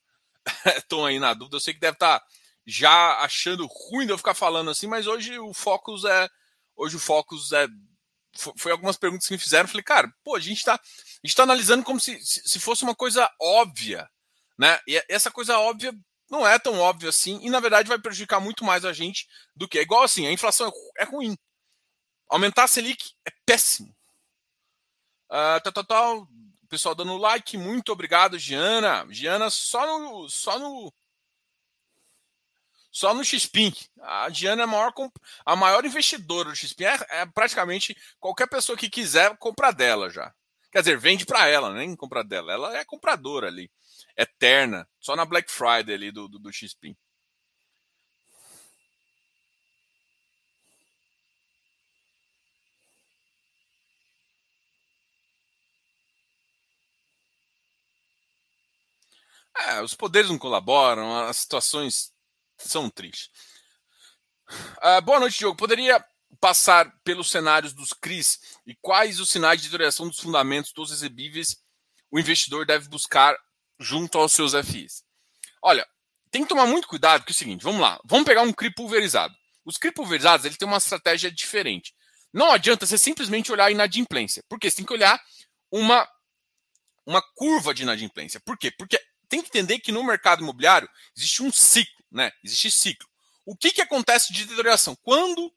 estão 0.77 1.05
aí 1.05 1.19
na 1.19 1.33
dúvida. 1.33 1.57
Eu 1.57 1.61
sei 1.61 1.73
que 1.73 1.79
deve 1.79 1.95
estar 1.95 2.19
tá 2.19 2.25
já 2.65 3.19
achando 3.19 3.67
ruim 3.67 4.07
de 4.07 4.13
eu 4.13 4.17
ficar 4.17 4.33
falando 4.33 4.71
assim, 4.71 4.87
mas 4.87 5.05
hoje 5.05 5.37
o 5.37 5.53
Focus 5.53 6.03
é 6.05 6.27
hoje 6.75 6.95
o 6.95 6.99
Focus 6.99 7.51
é 7.51 7.67
foi 8.57 8.71
algumas 8.71 8.97
perguntas 8.97 9.27
que 9.27 9.33
me 9.33 9.39
fizeram. 9.39 9.67
Falei, 9.67 9.83
cara, 9.83 10.11
pô, 10.23 10.35
a 10.35 10.39
gente 10.39 10.57
está 11.29 11.43
tá 11.45 11.51
analisando 11.51 11.83
como 11.83 11.99
se, 11.99 12.19
se 12.21 12.59
fosse 12.59 12.83
uma 12.83 12.95
coisa 12.95 13.29
óbvia, 13.41 14.09
né? 14.57 14.79
E 14.87 15.03
essa 15.09 15.31
coisa 15.31 15.59
óbvia 15.59 15.93
não 16.29 16.45
é 16.47 16.57
tão 16.57 16.79
óbvia 16.79 17.09
assim 17.09 17.39
e 17.41 17.49
na 17.49 17.59
verdade 17.59 17.87
vai 17.87 17.99
prejudicar 17.99 18.39
muito 18.39 18.63
mais 18.63 18.83
a 18.83 18.91
gente 18.91 19.27
do 19.55 19.67
que 19.67 19.79
é 19.79 19.81
igual 19.81 20.03
assim. 20.03 20.27
A 20.27 20.31
inflação 20.31 20.67
é, 20.97 21.03
é 21.03 21.05
ruim. 21.05 21.37
Aumentar 22.29 22.63
a 22.63 22.67
Selic 22.67 23.11
é 23.25 23.31
péssimo. 23.45 23.95
Uh, 25.29 25.71
tal, 25.71 25.83
tal. 25.83 26.27
Pessoal 26.67 26.95
dando 26.95 27.15
like, 27.17 27.57
muito 27.57 27.91
obrigado, 27.91 28.39
Giana. 28.39 29.05
Giana 29.09 29.49
só 29.49 29.99
no. 29.99 30.29
Só 30.29 30.57
no. 30.59 30.93
Só 32.91 33.13
no 33.13 33.23
XPIN. 33.23 33.73
A 34.01 34.29
Giana 34.29 34.63
é 34.63 34.65
a 34.65 34.67
maior, 34.67 34.93
a 35.45 35.55
maior 35.55 35.85
investidora 35.85 36.49
do 36.49 36.55
XPIN. 36.55 36.85
É, 36.85 37.21
é 37.21 37.25
praticamente 37.25 37.95
qualquer 38.19 38.47
pessoa 38.47 38.77
que 38.77 38.89
quiser 38.89 39.37
comprar 39.37 39.71
dela 39.71 40.09
já. 40.09 40.33
Quer 40.75 40.81
dizer, 40.81 40.99
vende 40.99 41.25
para 41.25 41.47
ela, 41.47 41.73
nem 41.73 41.95
comprar 41.95 42.21
dela. 42.21 42.51
Ela 42.51 42.77
é 42.77 42.83
compradora 42.83 43.47
ali. 43.47 43.71
Eterna. 44.17 44.85
Só 44.99 45.15
na 45.15 45.23
Black 45.23 45.49
Friday 45.49 45.95
ali 45.95 46.11
do, 46.11 46.27
do, 46.27 46.37
do. 46.37 46.49
É, 59.57 59.81
os 59.81 59.93
poderes 59.95 60.29
não 60.29 60.37
colaboram, 60.37 61.25
as 61.25 61.37
situações 61.37 62.11
são 62.57 62.89
tristes. 62.89 63.29
Uh, 64.83 65.01
boa 65.05 65.21
noite, 65.21 65.37
Diogo. 65.39 65.55
Poderia 65.55 66.05
passar 66.45 66.93
pelos 67.03 67.31
cenários 67.31 67.73
dos 67.73 67.91
CRIs 67.91 68.39
e 68.67 68.75
quais 68.75 69.19
os 69.19 69.31
sinais 69.31 69.59
de 69.59 69.65
deterioração 69.65 70.07
dos 70.07 70.19
fundamentos 70.19 70.71
dos 70.73 70.91
exibíveis 70.91 71.57
o 72.11 72.19
investidor 72.19 72.67
deve 72.67 72.87
buscar 72.87 73.35
junto 73.79 74.19
aos 74.19 74.31
seus 74.31 74.53
FIs? 74.53 75.03
Olha, 75.59 75.83
tem 76.29 76.43
que 76.43 76.49
tomar 76.49 76.67
muito 76.67 76.87
cuidado, 76.87 77.21
porque 77.21 77.31
é 77.31 77.33
o 77.33 77.35
seguinte, 77.35 77.63
vamos 77.63 77.81
lá, 77.81 77.99
vamos 78.05 78.27
pegar 78.27 78.43
um 78.43 78.53
CRI 78.53 78.71
pulverizado. 78.71 79.33
Os 79.65 79.75
CRI 79.75 79.91
pulverizados 79.91 80.45
ele 80.45 80.55
tem 80.55 80.67
uma 80.67 80.77
estratégia 80.77 81.31
diferente. 81.31 81.95
Não 82.31 82.51
adianta 82.51 82.85
você 82.85 82.95
simplesmente 82.95 83.51
olhar 83.51 83.65
a 83.65 83.71
inadimplência, 83.71 84.43
porque 84.47 84.69
você 84.69 84.75
tem 84.75 84.85
que 84.85 84.93
olhar 84.93 85.19
uma, 85.71 86.07
uma 87.07 87.23
curva 87.33 87.73
de 87.73 87.81
inadimplência. 87.81 88.39
Por 88.39 88.55
quê? 88.55 88.69
Porque 88.69 89.01
tem 89.27 89.41
que 89.41 89.47
entender 89.47 89.79
que 89.79 89.91
no 89.91 90.03
mercado 90.03 90.43
imobiliário 90.43 90.87
existe 91.17 91.41
um 91.41 91.51
ciclo, 91.51 92.05
né? 92.11 92.31
Existe 92.43 92.69
ciclo. 92.69 93.09
O 93.47 93.57
que, 93.57 93.71
que 93.71 93.81
acontece 93.81 94.31
de 94.31 94.45
deterioração? 94.45 94.95
Quando, 95.01 95.51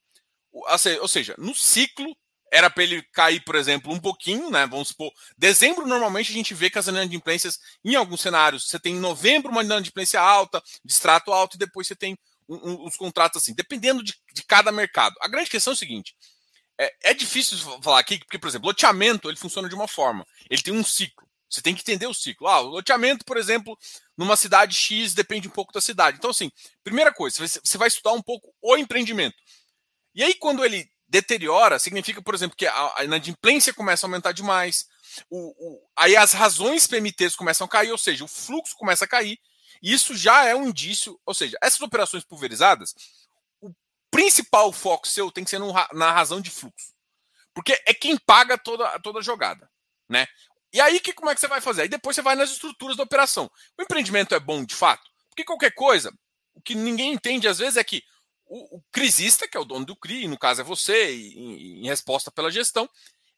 ou 1.00 1.08
seja, 1.08 1.34
no 1.38 1.54
ciclo 1.54 2.16
era 2.50 2.70
para 2.70 2.82
ele 2.82 3.02
cair, 3.12 3.40
por 3.44 3.54
exemplo, 3.54 3.92
um 3.92 4.00
pouquinho, 4.00 4.50
né? 4.50 4.66
Vamos 4.66 4.88
supor, 4.88 5.12
dezembro 5.36 5.86
normalmente 5.86 6.30
a 6.30 6.34
gente 6.34 6.54
vê 6.54 6.70
que 6.70 6.78
as 6.78 6.86
inadimplências, 6.86 7.58
em 7.84 7.94
alguns 7.94 8.20
cenários, 8.20 8.68
você 8.68 8.78
tem 8.78 8.94
em 8.94 9.00
novembro 9.00 9.50
uma 9.50 9.62
inadimplência 9.62 10.20
alta, 10.20 10.62
distrato 10.84 11.32
alto, 11.32 11.56
e 11.56 11.58
depois 11.58 11.86
você 11.86 11.94
tem 11.94 12.16
um, 12.48 12.56
um, 12.56 12.84
os 12.86 12.96
contratos 12.96 13.42
assim, 13.42 13.54
dependendo 13.54 14.02
de, 14.02 14.14
de, 14.32 14.42
cada 14.44 14.72
mercado. 14.72 15.14
A 15.20 15.28
grande 15.28 15.50
questão 15.50 15.72
é 15.72 15.74
o 15.74 15.78
seguinte: 15.78 16.14
é, 16.80 17.10
é 17.10 17.14
difícil 17.14 17.58
falar 17.82 17.98
aqui, 17.98 18.18
porque, 18.18 18.38
por 18.38 18.48
exemplo, 18.48 18.68
loteamento 18.68 19.28
ele 19.28 19.36
funciona 19.36 19.68
de 19.68 19.74
uma 19.74 19.88
forma, 19.88 20.26
ele 20.50 20.62
tem 20.62 20.74
um 20.74 20.84
ciclo. 20.84 21.28
Você 21.50 21.62
tem 21.62 21.74
que 21.74 21.80
entender 21.80 22.06
o 22.06 22.12
ciclo. 22.12 22.46
Ah, 22.46 22.60
o 22.60 22.68
loteamento, 22.68 23.24
por 23.24 23.38
exemplo, 23.38 23.76
numa 24.16 24.36
cidade 24.36 24.74
X 24.74 25.14
depende 25.14 25.48
um 25.48 25.50
pouco 25.50 25.72
da 25.72 25.80
cidade. 25.80 26.18
Então, 26.18 26.28
assim, 26.28 26.50
primeira 26.84 27.10
coisa, 27.10 27.38
você 27.38 27.78
vai 27.78 27.88
estudar 27.88 28.12
um 28.12 28.20
pouco 28.20 28.54
o 28.60 28.76
empreendimento. 28.76 29.36
E 30.18 30.24
aí, 30.24 30.34
quando 30.34 30.64
ele 30.64 30.90
deteriora, 31.08 31.78
significa, 31.78 32.20
por 32.20 32.34
exemplo, 32.34 32.56
que 32.56 32.66
a 32.66 33.04
inadimplência 33.04 33.72
começa 33.72 34.04
a 34.04 34.08
aumentar 34.08 34.32
demais, 34.32 34.88
o, 35.30 35.38
o, 35.38 35.88
aí 35.96 36.16
as 36.16 36.32
razões 36.32 36.88
PMTs 36.88 37.36
começam 37.36 37.64
a 37.64 37.70
cair, 37.70 37.92
ou 37.92 37.96
seja, 37.96 38.24
o 38.24 38.28
fluxo 38.28 38.74
começa 38.76 39.04
a 39.04 39.08
cair, 39.08 39.38
e 39.80 39.92
isso 39.92 40.16
já 40.16 40.44
é 40.44 40.56
um 40.56 40.66
indício, 40.66 41.20
ou 41.24 41.32
seja, 41.32 41.56
essas 41.62 41.80
operações 41.80 42.24
pulverizadas, 42.24 42.96
o 43.60 43.70
principal 44.10 44.72
foco 44.72 45.06
seu 45.06 45.30
tem 45.30 45.44
que 45.44 45.50
ser 45.50 45.60
no, 45.60 45.72
na 45.92 46.10
razão 46.10 46.40
de 46.40 46.50
fluxo. 46.50 46.92
Porque 47.54 47.80
é 47.86 47.94
quem 47.94 48.18
paga 48.18 48.58
toda, 48.58 48.98
toda 48.98 49.20
a 49.20 49.22
jogada. 49.22 49.70
Né? 50.08 50.26
E 50.72 50.80
aí, 50.80 50.98
que, 50.98 51.12
como 51.12 51.30
é 51.30 51.34
que 51.34 51.40
você 51.40 51.46
vai 51.46 51.60
fazer? 51.60 51.82
Aí 51.82 51.88
depois 51.88 52.16
você 52.16 52.22
vai 52.22 52.34
nas 52.34 52.50
estruturas 52.50 52.96
da 52.96 53.04
operação. 53.04 53.48
O 53.78 53.82
empreendimento 53.82 54.34
é 54.34 54.40
bom 54.40 54.64
de 54.64 54.74
fato? 54.74 55.08
Porque 55.28 55.44
qualquer 55.44 55.70
coisa, 55.76 56.12
o 56.54 56.60
que 56.60 56.74
ninguém 56.74 57.12
entende 57.12 57.46
às 57.46 57.58
vezes 57.58 57.76
é 57.76 57.84
que 57.84 58.02
o, 58.48 58.78
o 58.78 58.82
crisista, 58.90 59.46
que 59.46 59.56
é 59.56 59.60
o 59.60 59.64
dono 59.64 59.84
do 59.84 59.96
CRI, 59.96 60.26
no 60.26 60.38
caso 60.38 60.60
é 60.60 60.64
você, 60.64 61.14
em, 61.14 61.84
em 61.84 61.86
resposta 61.86 62.30
pela 62.30 62.50
gestão, 62.50 62.88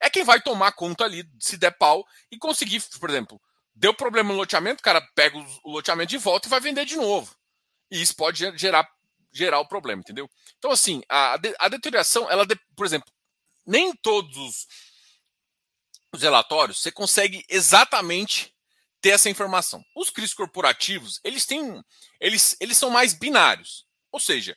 é 0.00 0.08
quem 0.08 0.24
vai 0.24 0.40
tomar 0.40 0.72
conta 0.72 1.04
ali, 1.04 1.28
se 1.38 1.56
der 1.56 1.72
pau, 1.72 2.06
e 2.30 2.38
conseguir, 2.38 2.82
por 2.98 3.10
exemplo, 3.10 3.40
deu 3.74 3.92
problema 3.92 4.32
no 4.32 4.38
loteamento, 4.38 4.80
o 4.80 4.84
cara 4.84 5.00
pega 5.14 5.36
o 5.64 5.70
loteamento 5.70 6.10
de 6.10 6.18
volta 6.18 6.48
e 6.48 6.50
vai 6.50 6.60
vender 6.60 6.84
de 6.84 6.96
novo. 6.96 7.34
E 7.90 8.00
isso 8.00 8.16
pode 8.16 8.38
gerar, 8.56 8.88
gerar 9.32 9.60
o 9.60 9.68
problema, 9.68 10.00
entendeu? 10.00 10.28
Então, 10.58 10.70
assim, 10.70 11.02
a, 11.08 11.34
a 11.58 11.68
deterioração, 11.68 12.30
ela, 12.30 12.46
por 12.76 12.86
exemplo, 12.86 13.12
nem 13.66 13.94
todos 13.96 14.66
os 16.12 16.22
relatórios, 16.22 16.80
você 16.80 16.90
consegue 16.90 17.44
exatamente 17.48 18.54
ter 19.00 19.10
essa 19.10 19.30
informação. 19.30 19.84
Os 19.96 20.10
CRIs 20.10 20.34
corporativos, 20.34 21.20
eles 21.24 21.46
têm, 21.46 21.82
eles, 22.20 22.56
eles 22.60 22.76
são 22.76 22.90
mais 22.90 23.14
binários, 23.14 23.86
ou 24.12 24.20
seja, 24.20 24.56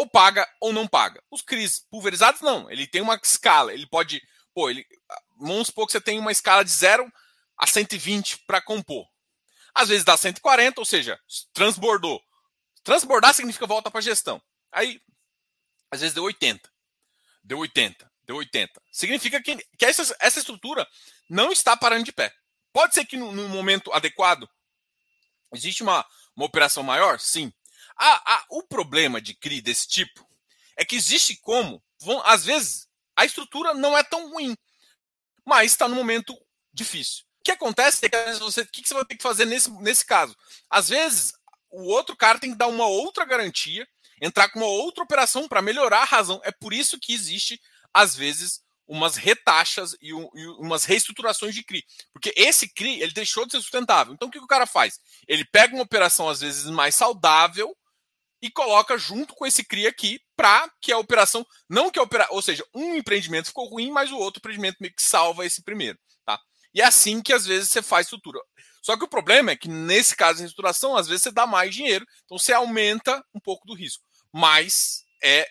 ou 0.00 0.08
paga 0.08 0.48
ou 0.58 0.72
não 0.72 0.88
paga. 0.88 1.22
Os 1.30 1.42
CRIs 1.42 1.84
pulverizados 1.90 2.40
não, 2.40 2.70
ele 2.70 2.86
tem 2.86 3.02
uma 3.02 3.20
escala, 3.22 3.74
ele 3.74 3.86
pode, 3.86 4.22
pô, 4.54 4.70
ele, 4.70 4.86
vamos 5.38 5.66
supor 5.66 5.84
que 5.84 5.92
você 5.92 6.00
tem 6.00 6.18
uma 6.18 6.32
escala 6.32 6.64
de 6.64 6.70
0 6.70 7.12
a 7.58 7.66
120 7.66 8.38
para 8.46 8.62
compor. 8.62 9.06
Às 9.74 9.90
vezes 9.90 10.02
dá 10.02 10.16
140, 10.16 10.80
ou 10.80 10.86
seja, 10.86 11.20
transbordou. 11.52 12.18
Transbordar 12.82 13.34
significa 13.34 13.66
volta 13.66 13.90
para 13.90 14.00
gestão. 14.00 14.40
Aí, 14.72 15.02
às 15.90 16.00
vezes 16.00 16.14
deu 16.14 16.24
80. 16.24 16.70
Deu 17.44 17.58
80. 17.58 18.10
deu 18.22 18.36
80. 18.36 18.82
Significa 18.90 19.42
que, 19.42 19.56
que 19.56 19.84
essa, 19.84 20.16
essa 20.18 20.38
estrutura 20.38 20.88
não 21.28 21.52
está 21.52 21.76
parando 21.76 22.04
de 22.04 22.12
pé. 22.12 22.34
Pode 22.72 22.94
ser 22.94 23.04
que 23.04 23.18
no, 23.18 23.32
no 23.32 23.50
momento 23.50 23.92
adequado 23.92 24.48
existe 25.52 25.82
uma, 25.82 26.06
uma 26.34 26.46
operação 26.46 26.82
maior? 26.82 27.20
Sim. 27.20 27.52
Ah, 28.02 28.22
ah, 28.24 28.44
o 28.48 28.62
problema 28.62 29.20
de 29.20 29.34
CRI 29.34 29.60
desse 29.60 29.86
tipo 29.86 30.26
é 30.74 30.86
que 30.86 30.96
existe 30.96 31.36
como, 31.36 31.82
vão, 32.00 32.22
às 32.24 32.46
vezes, 32.46 32.88
a 33.14 33.26
estrutura 33.26 33.74
não 33.74 33.96
é 33.96 34.02
tão 34.02 34.30
ruim, 34.30 34.56
mas 35.44 35.72
está 35.72 35.86
no 35.86 35.94
momento 35.94 36.34
difícil. 36.72 37.24
O 37.40 37.44
que 37.44 37.52
acontece 37.52 38.06
é 38.06 38.08
que 38.08 38.38
você, 38.38 38.62
o 38.62 38.66
que 38.66 38.88
você 38.88 38.94
vai 38.94 39.04
ter 39.04 39.16
que 39.16 39.22
fazer 39.22 39.44
nesse, 39.44 39.70
nesse 39.82 40.06
caso? 40.06 40.34
Às 40.70 40.88
vezes, 40.88 41.34
o 41.70 41.82
outro 41.82 42.16
cara 42.16 42.38
tem 42.38 42.52
que 42.52 42.56
dar 42.56 42.68
uma 42.68 42.86
outra 42.86 43.26
garantia, 43.26 43.86
entrar 44.18 44.48
com 44.48 44.60
uma 44.60 44.68
outra 44.68 45.04
operação 45.04 45.46
para 45.46 45.60
melhorar 45.60 46.00
a 46.00 46.04
razão. 46.04 46.40
É 46.42 46.50
por 46.50 46.72
isso 46.72 46.98
que 46.98 47.12
existe, 47.12 47.60
às 47.92 48.16
vezes, 48.16 48.62
umas 48.88 49.16
retaxas 49.16 49.94
e, 50.00 50.08
e, 50.08 50.46
umas 50.58 50.86
reestruturações 50.86 51.54
de 51.54 51.62
CRI. 51.62 51.84
Porque 52.14 52.32
esse 52.34 52.66
CRI, 52.66 53.02
ele 53.02 53.12
deixou 53.12 53.44
de 53.44 53.52
ser 53.52 53.60
sustentável. 53.60 54.14
Então, 54.14 54.28
o 54.28 54.30
que, 54.30 54.38
que 54.38 54.44
o 54.44 54.48
cara 54.48 54.64
faz? 54.64 54.98
Ele 55.28 55.44
pega 55.44 55.74
uma 55.74 55.84
operação, 55.84 56.30
às 56.30 56.40
vezes, 56.40 56.64
mais 56.64 56.94
saudável 56.94 57.76
e 58.42 58.50
coloca 58.50 58.96
junto 58.96 59.34
com 59.34 59.46
esse 59.46 59.64
CRI 59.64 59.86
aqui 59.86 60.20
para 60.36 60.70
que 60.80 60.92
a 60.92 60.98
operação, 60.98 61.46
não 61.68 61.90
que 61.90 61.98
a 61.98 62.02
operação, 62.02 62.34
ou 62.34 62.42
seja, 62.42 62.64
um 62.74 62.94
empreendimento 62.94 63.48
ficou 63.48 63.68
ruim, 63.68 63.90
mas 63.90 64.10
o 64.10 64.16
outro 64.16 64.40
empreendimento 64.40 64.78
meio 64.80 64.94
que 64.94 65.02
salva 65.02 65.44
esse 65.44 65.62
primeiro, 65.62 65.98
tá? 66.24 66.40
E 66.74 66.80
é 66.80 66.84
assim 66.84 67.20
que 67.20 67.32
às 67.32 67.44
vezes 67.44 67.70
você 67.70 67.82
faz 67.82 68.06
estrutura. 68.06 68.40
Só 68.82 68.96
que 68.96 69.04
o 69.04 69.08
problema 69.08 69.50
é 69.50 69.56
que 69.56 69.68
nesse 69.68 70.16
caso 70.16 70.36
de 70.36 70.42
reestruturação, 70.42 70.96
às 70.96 71.06
vezes 71.06 71.24
você 71.24 71.30
dá 71.30 71.46
mais 71.46 71.74
dinheiro, 71.74 72.06
então 72.24 72.38
você 72.38 72.52
aumenta 72.52 73.22
um 73.34 73.40
pouco 73.40 73.66
do 73.66 73.74
risco, 73.74 74.02
mas 74.32 75.04
é 75.22 75.46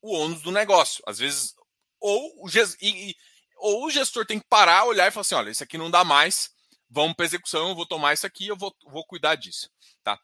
o 0.00 0.12
ônus 0.16 0.42
do 0.42 0.50
negócio. 0.50 1.02
Às 1.06 1.18
vezes 1.18 1.54
ou 2.02 2.44
o, 2.44 2.48
e, 2.82 3.14
ou 3.58 3.86
o 3.86 3.90
gestor 3.90 4.26
tem 4.26 4.40
que 4.40 4.48
parar, 4.48 4.84
olhar 4.84 5.06
e 5.06 5.10
falar 5.12 5.20
assim, 5.20 5.36
olha, 5.36 5.50
isso 5.50 5.62
aqui 5.62 5.78
não 5.78 5.90
dá 5.90 6.02
mais, 6.02 6.50
vamos 6.90 7.14
para 7.14 7.24
execução, 7.24 7.68
eu 7.68 7.74
vou 7.76 7.86
tomar 7.86 8.12
isso 8.12 8.26
aqui, 8.26 8.48
eu 8.48 8.56
vou, 8.56 8.74
vou 8.88 9.06
cuidar 9.06 9.36
disso, 9.36 9.70
tá? 10.02 10.18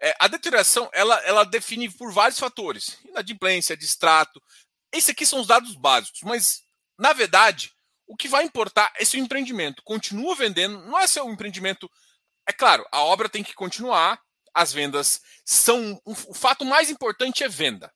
É, 0.00 0.14
a 0.18 0.28
deterioração, 0.28 0.88
ela, 0.92 1.16
ela 1.26 1.44
define 1.44 1.90
por 1.90 2.10
vários 2.12 2.38
fatores. 2.38 2.98
Inadimplência, 3.04 3.76
distrato. 3.76 4.42
Esses 4.90 5.10
aqui 5.10 5.26
são 5.26 5.40
os 5.40 5.46
dados 5.46 5.74
básicos. 5.76 6.20
Mas, 6.22 6.62
na 6.98 7.12
verdade, 7.12 7.72
o 8.06 8.16
que 8.16 8.26
vai 8.28 8.44
importar 8.44 8.90
é 8.96 9.04
se 9.04 9.16
o 9.16 9.20
empreendimento 9.20 9.82
continua 9.82 10.34
vendendo. 10.34 10.80
Não 10.86 10.98
é 10.98 11.06
se 11.06 11.20
o 11.20 11.30
empreendimento... 11.30 11.90
É 12.46 12.52
claro, 12.52 12.86
a 12.90 13.00
obra 13.00 13.28
tem 13.28 13.42
que 13.42 13.54
continuar. 13.54 14.20
As 14.54 14.72
vendas 14.72 15.20
são... 15.44 16.00
O 16.04 16.34
fato 16.34 16.64
mais 16.64 16.90
importante 16.90 17.44
é 17.44 17.48
venda. 17.48 17.92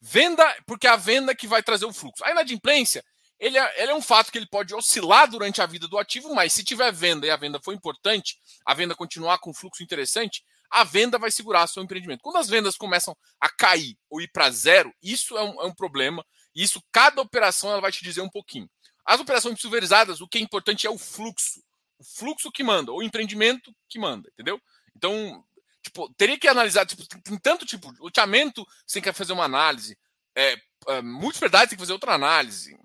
Venda, 0.00 0.56
porque 0.66 0.86
é 0.86 0.90
a 0.90 0.96
venda 0.96 1.34
que 1.34 1.46
vai 1.46 1.62
trazer 1.62 1.84
o 1.84 1.92
fluxo. 1.92 2.24
A 2.24 2.30
inadimplência, 2.30 3.04
ele 3.38 3.58
é, 3.58 3.82
ele 3.82 3.90
é, 3.90 3.94
um 3.94 4.00
fato 4.00 4.30
que 4.30 4.38
ele 4.38 4.46
pode 4.46 4.74
oscilar 4.74 5.28
durante 5.28 5.60
a 5.60 5.66
vida 5.66 5.88
do 5.88 5.98
ativo, 5.98 6.34
mas 6.34 6.52
se 6.52 6.62
tiver 6.62 6.92
venda 6.92 7.26
e 7.26 7.30
a 7.30 7.36
venda 7.36 7.60
for 7.62 7.74
importante, 7.74 8.38
a 8.64 8.72
venda 8.72 8.94
continuar 8.94 9.38
com 9.38 9.52
fluxo 9.52 9.82
interessante, 9.82 10.42
a 10.70 10.84
venda 10.84 11.18
vai 11.18 11.30
segurar 11.30 11.66
seu 11.66 11.82
empreendimento. 11.82 12.22
Quando 12.22 12.36
as 12.36 12.48
vendas 12.48 12.76
começam 12.76 13.16
a 13.40 13.48
cair 13.48 13.98
ou 14.08 14.20
ir 14.20 14.28
para 14.28 14.50
zero, 14.50 14.94
isso 15.02 15.36
é 15.36 15.42
um, 15.42 15.62
é 15.62 15.66
um, 15.66 15.74
problema. 15.74 16.24
Isso, 16.54 16.82
cada 16.92 17.20
operação, 17.20 17.70
ela 17.70 17.80
vai 17.80 17.90
te 17.90 18.04
dizer 18.04 18.20
um 18.20 18.28
pouquinho. 18.28 18.70
As 19.04 19.20
operações 19.20 19.60
pulverizadas, 19.60 20.20
o 20.20 20.28
que 20.28 20.38
é 20.38 20.40
importante 20.40 20.86
é 20.86 20.90
o 20.90 20.98
fluxo. 20.98 21.62
O 21.98 22.04
fluxo 22.04 22.52
que 22.52 22.62
manda, 22.62 22.92
o 22.92 23.02
empreendimento 23.02 23.74
que 23.88 23.98
manda, 23.98 24.28
entendeu? 24.32 24.60
Então, 24.96 25.44
tipo, 25.82 26.12
teria 26.14 26.38
que 26.38 26.48
analisar, 26.48 26.86
tipo, 26.86 27.04
tem 27.06 27.38
tanto 27.38 27.66
tipo, 27.66 27.92
loteamento, 27.98 28.64
você 28.86 29.00
tem 29.00 29.02
que 29.02 29.12
fazer 29.12 29.32
uma 29.32 29.44
análise. 29.44 29.98
É, 30.36 30.52
é, 30.52 31.02
tem 31.02 31.68
que 31.68 31.76
fazer 31.76 31.92
outra 31.92 32.14
análise. 32.14 32.78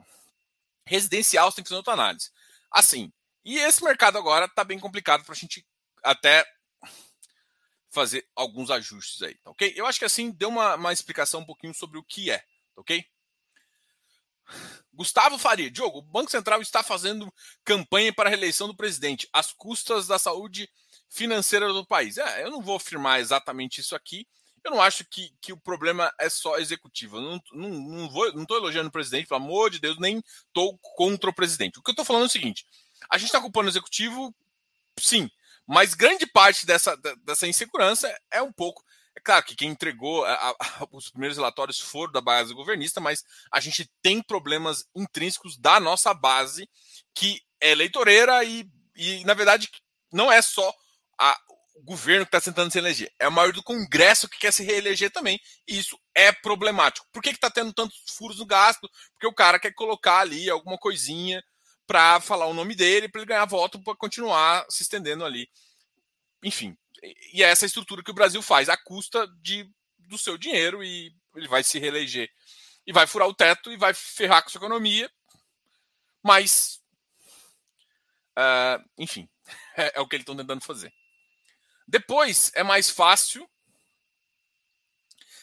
Residencial, 0.87 1.51
você 1.51 1.57
tem 1.57 1.63
que 1.63 1.69
fazer 1.69 1.77
outra 1.77 1.93
análise. 1.93 2.31
Assim, 2.71 3.11
e 3.43 3.59
esse 3.59 3.83
mercado 3.83 4.17
agora 4.17 4.45
está 4.45 4.63
bem 4.63 4.79
complicado 4.79 5.23
para 5.23 5.33
a 5.33 5.37
gente 5.37 5.65
até 6.03 6.45
fazer 7.95 8.27
alguns 8.35 8.69
ajustes 8.69 9.21
aí, 9.21 9.35
tá 9.35 9.49
ok? 9.49 9.73
Eu 9.75 9.87
acho 9.87 9.97
que 9.97 10.05
assim 10.05 10.29
deu 10.29 10.49
uma, 10.49 10.75
uma 10.75 10.91
explicação 10.93 11.39
um 11.39 11.45
pouquinho 11.45 11.73
sobre 11.73 11.97
o 11.97 12.03
que 12.03 12.29
é, 12.29 12.39
tá 12.39 12.81
ok? 12.81 13.03
Gustavo 14.93 15.37
Faria, 15.37 15.71
Diogo, 15.71 15.99
o 15.99 16.01
Banco 16.01 16.29
Central 16.29 16.61
está 16.61 16.83
fazendo 16.83 17.33
campanha 17.63 18.13
para 18.13 18.29
a 18.29 18.31
reeleição 18.31 18.67
do 18.67 18.75
presidente, 18.75 19.27
às 19.33 19.51
custas 19.51 20.07
da 20.07 20.19
saúde 20.19 20.69
financeira 21.09 21.71
do 21.71 21.85
país. 21.85 22.17
É, 22.17 22.43
eu 22.43 22.51
não 22.51 22.61
vou 22.61 22.75
afirmar 22.75 23.19
exatamente 23.19 23.81
isso 23.81 23.95
aqui. 23.95 24.27
Eu 24.63 24.71
não 24.71 24.81
acho 24.81 25.05
que, 25.05 25.31
que 25.41 25.53
o 25.53 25.57
problema 25.57 26.13
é 26.19 26.29
só 26.29 26.57
executivo. 26.57 27.17
Eu 27.17 27.21
não, 27.21 27.41
não, 27.53 27.69
não 27.69 28.33
não 28.33 28.41
estou 28.43 28.57
elogiando 28.57 28.89
o 28.89 28.91
presidente, 28.91 29.27
pelo 29.27 29.41
amor 29.41 29.69
de 29.69 29.79
Deus, 29.79 29.97
nem 29.99 30.21
estou 30.47 30.77
contra 30.95 31.29
o 31.29 31.33
presidente. 31.33 31.79
O 31.79 31.81
que 31.81 31.89
eu 31.89 31.93
estou 31.93 32.05
falando 32.05 32.23
é 32.23 32.25
o 32.27 32.31
seguinte: 32.31 32.65
a 33.09 33.17
gente 33.17 33.27
está 33.27 33.39
culpando 33.39 33.67
o 33.67 33.71
executivo, 33.71 34.33
sim, 34.99 35.29
mas 35.67 35.93
grande 35.93 36.25
parte 36.25 36.65
dessa, 36.65 36.95
dessa 37.23 37.47
insegurança 37.47 38.13
é 38.31 38.41
um 38.41 38.51
pouco. 38.51 38.83
É 39.15 39.19
claro 39.21 39.45
que 39.45 39.55
quem 39.55 39.69
entregou 39.69 40.25
a, 40.25 40.33
a, 40.33 40.87
os 40.91 41.09
primeiros 41.09 41.37
relatórios 41.37 41.79
foram 41.79 42.11
da 42.11 42.21
base 42.21 42.53
governista, 42.53 42.99
mas 42.99 43.23
a 43.51 43.59
gente 43.59 43.89
tem 44.01 44.21
problemas 44.21 44.85
intrínsecos 44.95 45.57
da 45.57 45.79
nossa 45.79 46.13
base 46.13 46.69
que 47.13 47.41
é 47.61 47.71
eleitoreira 47.71 48.43
e, 48.43 48.69
e 48.95 49.23
na 49.23 49.33
verdade, 49.33 49.69
não 50.11 50.31
é 50.31 50.41
só 50.41 50.73
a, 51.17 51.37
o 51.75 51.83
governo 51.83 52.25
que 52.25 52.35
está 52.35 52.41
tentando 52.41 52.71
se 52.71 52.77
eleger, 52.77 53.11
é 53.19 53.27
o 53.27 53.31
maior 53.31 53.51
do 53.51 53.63
Congresso 53.63 54.29
que 54.29 54.39
quer 54.39 54.51
se 54.51 54.63
reeleger 54.63 55.11
também, 55.11 55.39
e 55.67 55.77
isso 55.77 55.99
é 56.13 56.31
problemático. 56.31 57.07
Por 57.11 57.21
que 57.21 57.29
está 57.29 57.49
tendo 57.49 57.73
tantos 57.73 58.03
furos 58.17 58.39
no 58.39 58.45
gasto? 58.45 58.89
Porque 59.13 59.27
o 59.27 59.33
cara 59.33 59.59
quer 59.59 59.73
colocar 59.73 60.19
ali 60.19 60.49
alguma 60.49 60.77
coisinha 60.77 61.43
para 61.87 62.19
falar 62.19 62.47
o 62.47 62.53
nome 62.53 62.75
dele, 62.75 63.09
para 63.09 63.21
ele 63.21 63.27
ganhar 63.27 63.45
voto, 63.45 63.81
para 63.81 63.95
continuar 63.95 64.65
se 64.69 64.83
estendendo 64.83 65.23
ali. 65.25 65.49
Enfim, 66.43 66.77
e 67.33 67.43
é 67.43 67.49
essa 67.49 67.65
estrutura 67.65 68.03
que 68.03 68.11
o 68.11 68.15
Brasil 68.15 68.41
faz, 68.41 68.69
à 68.69 68.77
custa 68.77 69.27
de, 69.41 69.69
do 69.99 70.17
seu 70.17 70.37
dinheiro, 70.37 70.83
e 70.83 71.15
ele 71.35 71.47
vai 71.47 71.63
se 71.63 71.79
reeleger. 71.79 72.29
E 72.85 72.93
vai 72.93 73.07
furar 73.07 73.27
o 73.27 73.33
teto 73.33 73.71
e 73.71 73.77
vai 73.77 73.93
ferrar 73.93 74.41
com 74.41 74.49
a 74.49 74.51
sua 74.51 74.59
economia. 74.59 75.11
Mas, 76.23 76.81
uh, 78.37 78.83
enfim, 78.97 79.27
é, 79.77 79.93
é 79.95 80.01
o 80.01 80.07
que 80.07 80.15
eles 80.15 80.23
estão 80.23 80.35
tentando 80.35 80.63
fazer. 80.63 80.93
Depois, 81.87 82.51
é 82.55 82.63
mais 82.63 82.89
fácil 82.89 83.47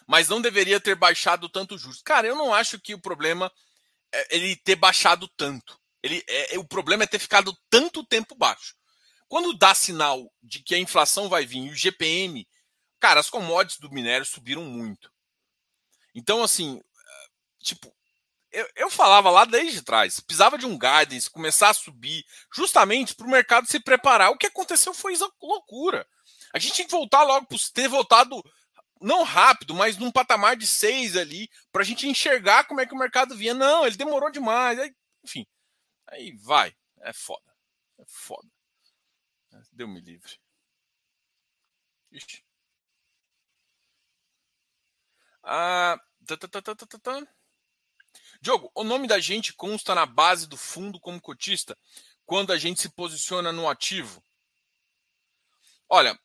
mas 0.07 0.29
não 0.29 0.41
deveria 0.41 0.81
ter 0.81 0.95
baixado 0.95 1.49
tanto 1.49 1.79
juros. 1.79 2.03
Cara, 2.03 2.27
eu 2.27 2.37
não 2.37 2.53
acho 2.53 2.79
que 2.79 2.95
o 2.95 3.01
problema 3.01 3.51
é 4.13 4.37
ele 4.37 4.57
ter 4.57 4.77
baixado 4.77 5.29
tanto. 5.29 5.81
Ele, 6.03 6.23
é, 6.27 6.57
é, 6.57 6.59
o 6.59 6.65
problema 6.65 7.05
é 7.05 7.07
ter 7.07 7.19
ficado 7.19 7.57
tanto 7.71 8.05
tempo 8.05 8.35
baixo. 8.35 8.75
Quando 9.29 9.57
dá 9.57 9.75
sinal 9.75 10.31
de 10.43 10.63
que 10.63 10.75
a 10.75 10.79
inflação 10.79 11.29
vai 11.29 11.47
vir 11.47 11.67
e 11.67 11.71
o 11.71 11.77
GPM, 11.77 12.47
cara, 13.01 13.21
as 13.21 13.31
commodities 13.31 13.81
do 13.81 13.91
minério 13.91 14.27
subiram 14.27 14.65
muito. 14.65 15.11
Então, 16.15 16.43
assim, 16.43 16.79
eh, 16.79 17.29
tipo, 17.61 17.95
eu, 18.51 18.69
eu 18.77 18.91
falava 18.91 19.31
lá 19.31 19.45
desde 19.47 19.81
trás, 19.81 20.21
precisava 20.21 20.59
de 20.59 20.67
um 20.67 20.79
guidance, 20.79 21.31
começar 21.31 21.71
a 21.71 21.75
subir, 21.75 22.25
justamente 22.55 23.15
para 23.15 23.27
o 23.27 23.31
mercado 23.31 23.67
se 23.67 23.81
preparar. 23.81 24.31
O 24.31 24.37
que 24.37 24.47
aconteceu 24.47 24.93
foi 24.93 25.15
loucura. 25.41 26.07
A 26.53 26.59
gente 26.59 26.75
tinha 26.75 26.87
que 26.87 26.93
voltar 26.93 27.23
logo 27.23 27.47
para 27.47 27.59
ter 27.73 27.89
voltado 27.89 28.43
não 29.01 29.23
rápido, 29.23 29.75
mas 29.75 29.97
num 29.97 30.13
patamar 30.13 30.57
de 30.57 30.67
seis 30.67 31.17
ali, 31.17 31.51
para 31.73 31.83
a 31.83 31.85
gente 31.85 32.07
enxergar 32.07 32.65
como 32.65 32.81
é 32.81 32.87
que 32.87 32.95
o 32.95 32.99
mercado 32.99 33.35
vinha. 33.35 33.55
Não, 33.55 33.87
ele 33.87 33.97
demorou 33.97 34.31
demais. 34.31 34.79
Enfim, 35.25 35.47
Aí 36.07 36.33
vai. 36.37 36.75
É 37.01 37.13
foda. 37.13 37.55
É 37.99 38.05
foda. 38.07 38.49
Deu 39.73 39.89
me 39.89 40.01
livre. 40.01 40.39
Ixi. 42.11 42.45
Ah, 45.43 45.99
tá, 46.27 46.37
tá, 46.37 46.49
tá, 46.49 46.63
tá, 46.63 46.87
tá, 46.87 46.99
tá. 46.99 47.29
Diogo, 48.41 48.71
o 48.75 48.85
nome 48.85 49.07
da 49.07 49.19
gente 49.19 49.53
consta 49.53 49.95
na 49.95 50.07
base 50.07 50.47
do 50.47 50.57
fundo 50.57 51.01
como 51.01 51.21
cotista 51.21 51.79
quando 52.25 52.53
a 52.53 52.59
gente 52.59 52.81
se 52.81 52.89
posiciona 52.89 53.53
no 53.53 53.69
ativo? 53.69 54.23
Olha, 55.89 56.19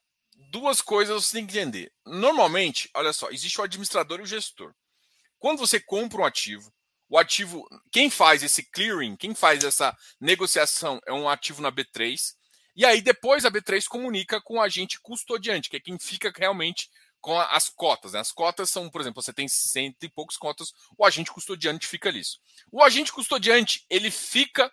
duas 0.52 0.82
coisas 0.82 1.26
você 1.26 1.38
tem 1.38 1.48
que 1.48 1.58
entender. 1.58 1.94
Normalmente, 2.06 2.90
olha 2.94 3.12
só, 3.12 3.30
existe 3.30 3.60
o 3.60 3.63
administrador 3.63 4.20
e 4.20 4.24
o 4.24 4.28
gestor. 4.28 4.74
Quando 5.40 5.60
você 5.60 5.80
compra 5.80 6.22
um 6.22 6.26
ativo, 6.26 6.74
o 7.10 7.17
ativo, 7.17 7.67
quem 7.91 8.10
faz 8.10 8.43
esse 8.43 8.63
clearing, 8.63 9.15
quem 9.15 9.34
faz 9.34 9.63
essa 9.63 9.96
negociação 10.20 11.00
é 11.06 11.13
um 11.13 11.30
ativo 11.30 11.62
na 11.62 11.72
B3. 11.72 12.36
E 12.76 12.86
aí 12.86 13.02
depois 13.02 13.46
a 13.46 13.52
B3 13.52 13.86
comunica 13.88 14.41
com 14.41 14.56
o 14.56 14.62
agente 14.62 15.00
custodiante, 15.02 15.70
que 15.70 15.78
é 15.78 15.80
quem 15.80 15.98
fica 15.98 16.32
realmente 16.36 16.89
com 17.22 17.39
as 17.39 17.70
cotas. 17.70 18.13
Né? 18.13 18.20
As 18.20 18.32
cotas 18.32 18.70
são, 18.70 18.89
por 18.89 19.02
exemplo, 19.02 19.22
você 19.22 19.34
tem 19.34 19.48
cento 19.48 20.04
e 20.04 20.10
poucos 20.10 20.38
cotas, 20.38 20.74
o 20.98 21.06
agente 21.06 21.32
custodiante 21.32 21.88
fica 21.88 22.12
nisso. 22.12 22.39
O 22.72 22.84
agente 22.84 23.12
custodiante, 23.12 23.86
ele 23.89 24.12
fica 24.12 24.72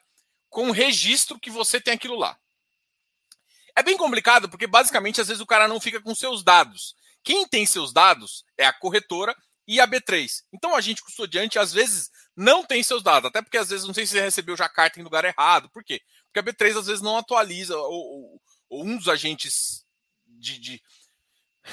com 0.51 0.69
o 0.69 0.73
registro 0.73 1.39
que 1.39 1.51
você 1.51 1.81
tem 1.81 1.95
aquilo 1.95 2.17
lá. 2.17 2.39
É 3.77 3.83
bem 3.83 3.97
complicado, 3.97 4.49
porque 4.49 4.67
basicamente 4.67 5.21
às 5.21 5.29
vezes 5.29 5.41
o 5.41 5.47
cara 5.47 5.67
não 5.67 5.81
fica 5.81 6.01
com 6.01 6.15
seus 6.15 6.45
dados. 6.45 6.95
Quem 7.23 7.47
tem 7.49 7.65
seus 7.65 7.93
dados 7.93 8.45
é 8.59 8.67
a 8.67 8.73
corretora 8.73 9.35
e 9.67 9.81
a 9.81 9.89
B3. 9.89 10.43
Então, 10.53 10.75
a 10.75 10.81
gente 10.81 11.03
custodiante, 11.03 11.59
às 11.59 11.73
vezes, 11.73 12.11
não 12.37 12.65
tem 12.65 12.83
seus 12.83 13.03
dados. 13.03 13.29
Até 13.29 13.43
porque 13.43 13.59
às 13.59 13.69
vezes 13.69 13.87
não 13.87 13.95
sei 13.95 14.07
se 14.07 14.13
você 14.13 14.21
recebeu 14.21 14.57
já 14.57 14.69
carta 14.69 15.01
em 15.01 15.03
lugar 15.03 15.25
errado. 15.25 15.69
Por 15.71 15.85
quê? 15.85 16.01
Porque 16.27 16.39
a 16.39 16.43
B3 16.43 16.79
às 16.79 16.87
vezes 16.87 17.03
não 17.03 17.17
atualiza, 17.17 17.77
ou, 17.77 17.93
ou, 17.93 18.43
ou 18.69 18.85
um 18.85 18.97
dos 18.97 19.09
agentes 19.09 19.85
de, 20.27 20.59
de, 20.59 20.83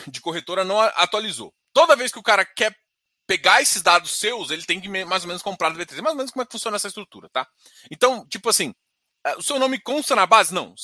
de 0.08 0.22
corretora 0.22 0.64
não 0.64 0.80
atualizou. 0.80 1.54
Toda 1.74 1.96
vez 1.96 2.12
que 2.12 2.20
o 2.20 2.24
cara 2.24 2.46
quer 2.46 2.76
pegar 3.26 3.62
esses 3.62 3.82
dados 3.82 4.12
seus, 4.18 4.52
ele 4.52 4.64
tem 4.64 4.82
que 4.82 4.90
mais 5.06 5.24
ou 5.24 5.28
menos 5.28 5.42
comprar 5.42 5.70
no 5.70 5.80
B3. 5.80 5.98
É 5.98 6.02
mais 6.02 6.14
ou 6.14 6.18
menos 6.18 6.32
como 6.32 6.44
é 6.44 6.46
que 6.46 6.52
funciona 6.52 6.76
essa 6.76 6.88
estrutura, 6.88 7.30
tá? 7.30 7.48
Então, 7.90 8.28
tipo 8.28 8.50
assim, 8.50 8.74
é, 9.24 9.36
o 9.36 9.42
seu 9.42 9.58
nome 9.58 9.80
consta 9.80 10.16
na 10.16 10.26
base? 10.26 10.54
Não. 10.54 10.76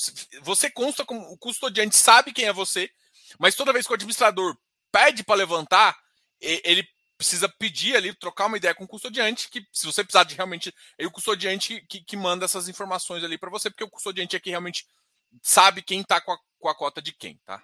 Você 0.42 0.70
consta 0.70 1.04
como 1.04 1.20
o 1.30 1.36
custodiante 1.36 1.96
sabe 1.96 2.32
quem 2.32 2.46
é 2.46 2.52
você, 2.52 2.90
mas 3.38 3.54
toda 3.54 3.72
vez 3.72 3.86
que 3.86 3.92
o 3.92 3.94
administrador 3.94 4.56
pede 4.90 5.22
para 5.22 5.36
levantar, 5.36 5.98
ele 6.40 6.88
precisa 7.18 7.48
pedir 7.48 7.96
ali, 7.96 8.14
trocar 8.14 8.46
uma 8.46 8.56
ideia 8.56 8.74
com 8.74 8.84
o 8.84 8.88
custodiante, 8.88 9.50
que 9.50 9.66
se 9.72 9.84
você 9.84 10.04
precisar 10.04 10.22
de 10.22 10.36
realmente. 10.36 10.72
É 10.96 11.04
o 11.04 11.10
custodiante 11.10 11.84
que, 11.88 12.00
que 12.00 12.16
manda 12.16 12.44
essas 12.44 12.68
informações 12.68 13.24
ali 13.24 13.36
para 13.36 13.50
você, 13.50 13.68
porque 13.68 13.84
o 13.84 13.90
custodiante 13.90 14.36
é 14.36 14.40
que 14.40 14.50
realmente 14.50 14.86
sabe 15.42 15.82
quem 15.82 16.00
está 16.00 16.20
com, 16.20 16.36
com 16.58 16.68
a, 16.68 16.74
cota 16.74 17.02
de 17.02 17.12
quem, 17.12 17.36
tá? 17.44 17.62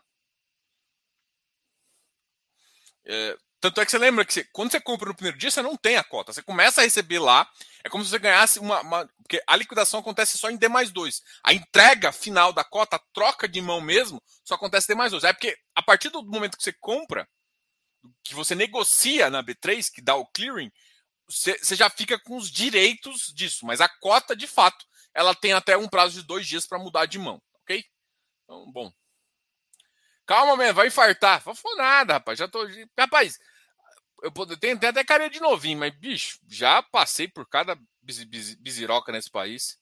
É, 3.06 3.36
tanto 3.60 3.80
é 3.80 3.84
que 3.84 3.90
você 3.90 3.98
lembra 3.98 4.24
que 4.24 4.32
você, 4.32 4.44
quando 4.52 4.72
você 4.72 4.80
compra 4.80 5.08
no 5.08 5.14
primeiro 5.14 5.38
dia, 5.38 5.50
você 5.50 5.62
não 5.62 5.76
tem 5.76 5.96
a 5.96 6.04
cota. 6.04 6.32
Você 6.32 6.42
começa 6.42 6.80
a 6.80 6.84
receber 6.84 7.20
lá, 7.20 7.48
é 7.84 7.88
como 7.88 8.04
se 8.04 8.10
você 8.10 8.18
ganhasse 8.18 8.58
uma. 8.58 8.80
uma 8.80 9.08
porque 9.22 9.42
a 9.46 9.56
liquidação 9.56 10.00
acontece 10.00 10.36
só 10.36 10.50
em 10.50 10.56
D 10.56 10.68
mais 10.68 10.90
2. 10.90 11.22
A 11.44 11.54
entrega 11.54 12.12
final 12.12 12.52
da 12.52 12.64
cota, 12.64 12.96
a 12.96 13.02
troca 13.14 13.48
de 13.48 13.60
mão 13.60 13.80
mesmo, 13.80 14.20
só 14.44 14.54
acontece 14.56 14.86
em 14.86 14.94
D 14.94 14.98
mais 14.98 15.12
2. 15.12 15.24
É 15.24 15.32
porque 15.32 15.56
a 15.74 15.82
partir 15.82 16.10
do 16.10 16.22
momento 16.24 16.56
que 16.56 16.62
você 16.62 16.72
compra, 16.72 17.26
que 18.22 18.34
você 18.34 18.54
negocia 18.54 19.30
na 19.30 19.42
B3, 19.42 19.90
que 19.92 20.02
dá 20.02 20.14
o 20.14 20.26
clearing, 20.26 20.70
você, 21.26 21.56
já 21.74 21.88
fica 21.88 22.18
com 22.18 22.36
os 22.36 22.50
direitos 22.50 23.32
disso. 23.34 23.64
Mas 23.66 23.80
a 23.80 23.88
cota, 23.88 24.36
de 24.36 24.46
fato, 24.46 24.84
ela 25.12 25.34
tem 25.34 25.52
até 25.52 25.76
um 25.76 25.88
prazo 25.88 26.20
de 26.20 26.26
dois 26.26 26.46
dias 26.46 26.66
para 26.66 26.78
mudar 26.78 27.06
de 27.06 27.18
mão, 27.18 27.40
ok? 27.62 27.84
Então, 28.44 28.70
bom. 28.72 28.92
Calma, 30.26 30.56
man, 30.56 30.72
vai 30.72 30.88
infartar. 30.88 31.42
Não 31.44 31.54
foi 31.54 31.76
nada, 31.76 32.14
rapaz. 32.14 32.38
Já 32.38 32.48
tô. 32.48 32.66
Rapaz, 32.98 33.38
eu 34.22 34.56
tenho, 34.58 34.76
até 34.76 35.04
carinha 35.04 35.28
de 35.28 35.40
novinho, 35.40 35.78
mas, 35.78 35.94
bicho, 35.94 36.38
já 36.48 36.82
passei 36.82 37.28
por 37.28 37.46
cada 37.46 37.78
bisiroca 38.02 39.12
nesse 39.12 39.30
país. 39.30 39.78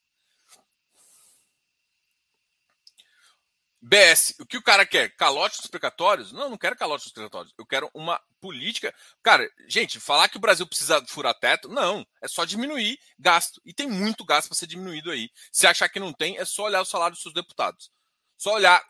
BS, 3.85 4.37
o 4.39 4.47
que 4.47 4.57
o 4.57 4.63
cara 4.63 4.87
quer? 4.87 5.11
Calote 5.17 5.57
dos 5.57 5.67
precatórios? 5.67 6.31
Não, 6.31 6.49
não 6.49 6.57
quero 6.57 6.77
calote 6.77 7.05
dos 7.05 7.13
precatórios. 7.13 7.53
Eu 7.59 7.67
quero 7.67 7.91
uma 7.93 8.21
política. 8.41 8.95
Cara, 9.21 9.51
gente, 9.67 9.99
falar 9.99 10.29
que 10.29 10.37
o 10.37 10.41
Brasil 10.41 10.65
precisa 10.65 11.05
furar 11.09 11.35
teto, 11.35 11.69
não. 11.69 12.07
É 12.23 12.29
só 12.29 12.45
diminuir 12.45 12.97
gasto. 13.19 13.61
E 13.65 13.75
tem 13.75 13.89
muito 13.89 14.25
gasto 14.25 14.47
para 14.47 14.57
ser 14.57 14.69
diminuído 14.69 15.11
aí. 15.11 15.29
Se 15.51 15.67
achar 15.67 15.89
que 15.89 15.99
não 15.99 16.13
tem, 16.13 16.39
é 16.39 16.45
só 16.45 16.63
olhar 16.63 16.81
o 16.81 16.85
salário 16.85 17.15
dos 17.15 17.23
seus 17.23 17.35
deputados. 17.35 17.91
Só 18.39 18.55
olhar 18.55 18.85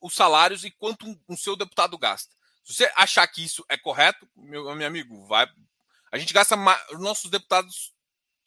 os 0.00 0.14
salários 0.14 0.64
e 0.64 0.70
quanto 0.70 1.06
um, 1.06 1.20
um 1.28 1.36
seu 1.36 1.54
deputado 1.54 1.98
gasta. 1.98 2.34
Se 2.64 2.72
você 2.72 2.92
achar 2.96 3.26
que 3.28 3.44
isso 3.44 3.62
é 3.68 3.76
correto, 3.76 4.26
meu, 4.34 4.74
meu 4.74 4.86
amigo, 4.86 5.26
vai. 5.26 5.46
A 6.10 6.16
gente 6.16 6.32
gasta. 6.32 6.56
Os 6.90 7.00
nossos 7.00 7.30
deputados 7.30 7.92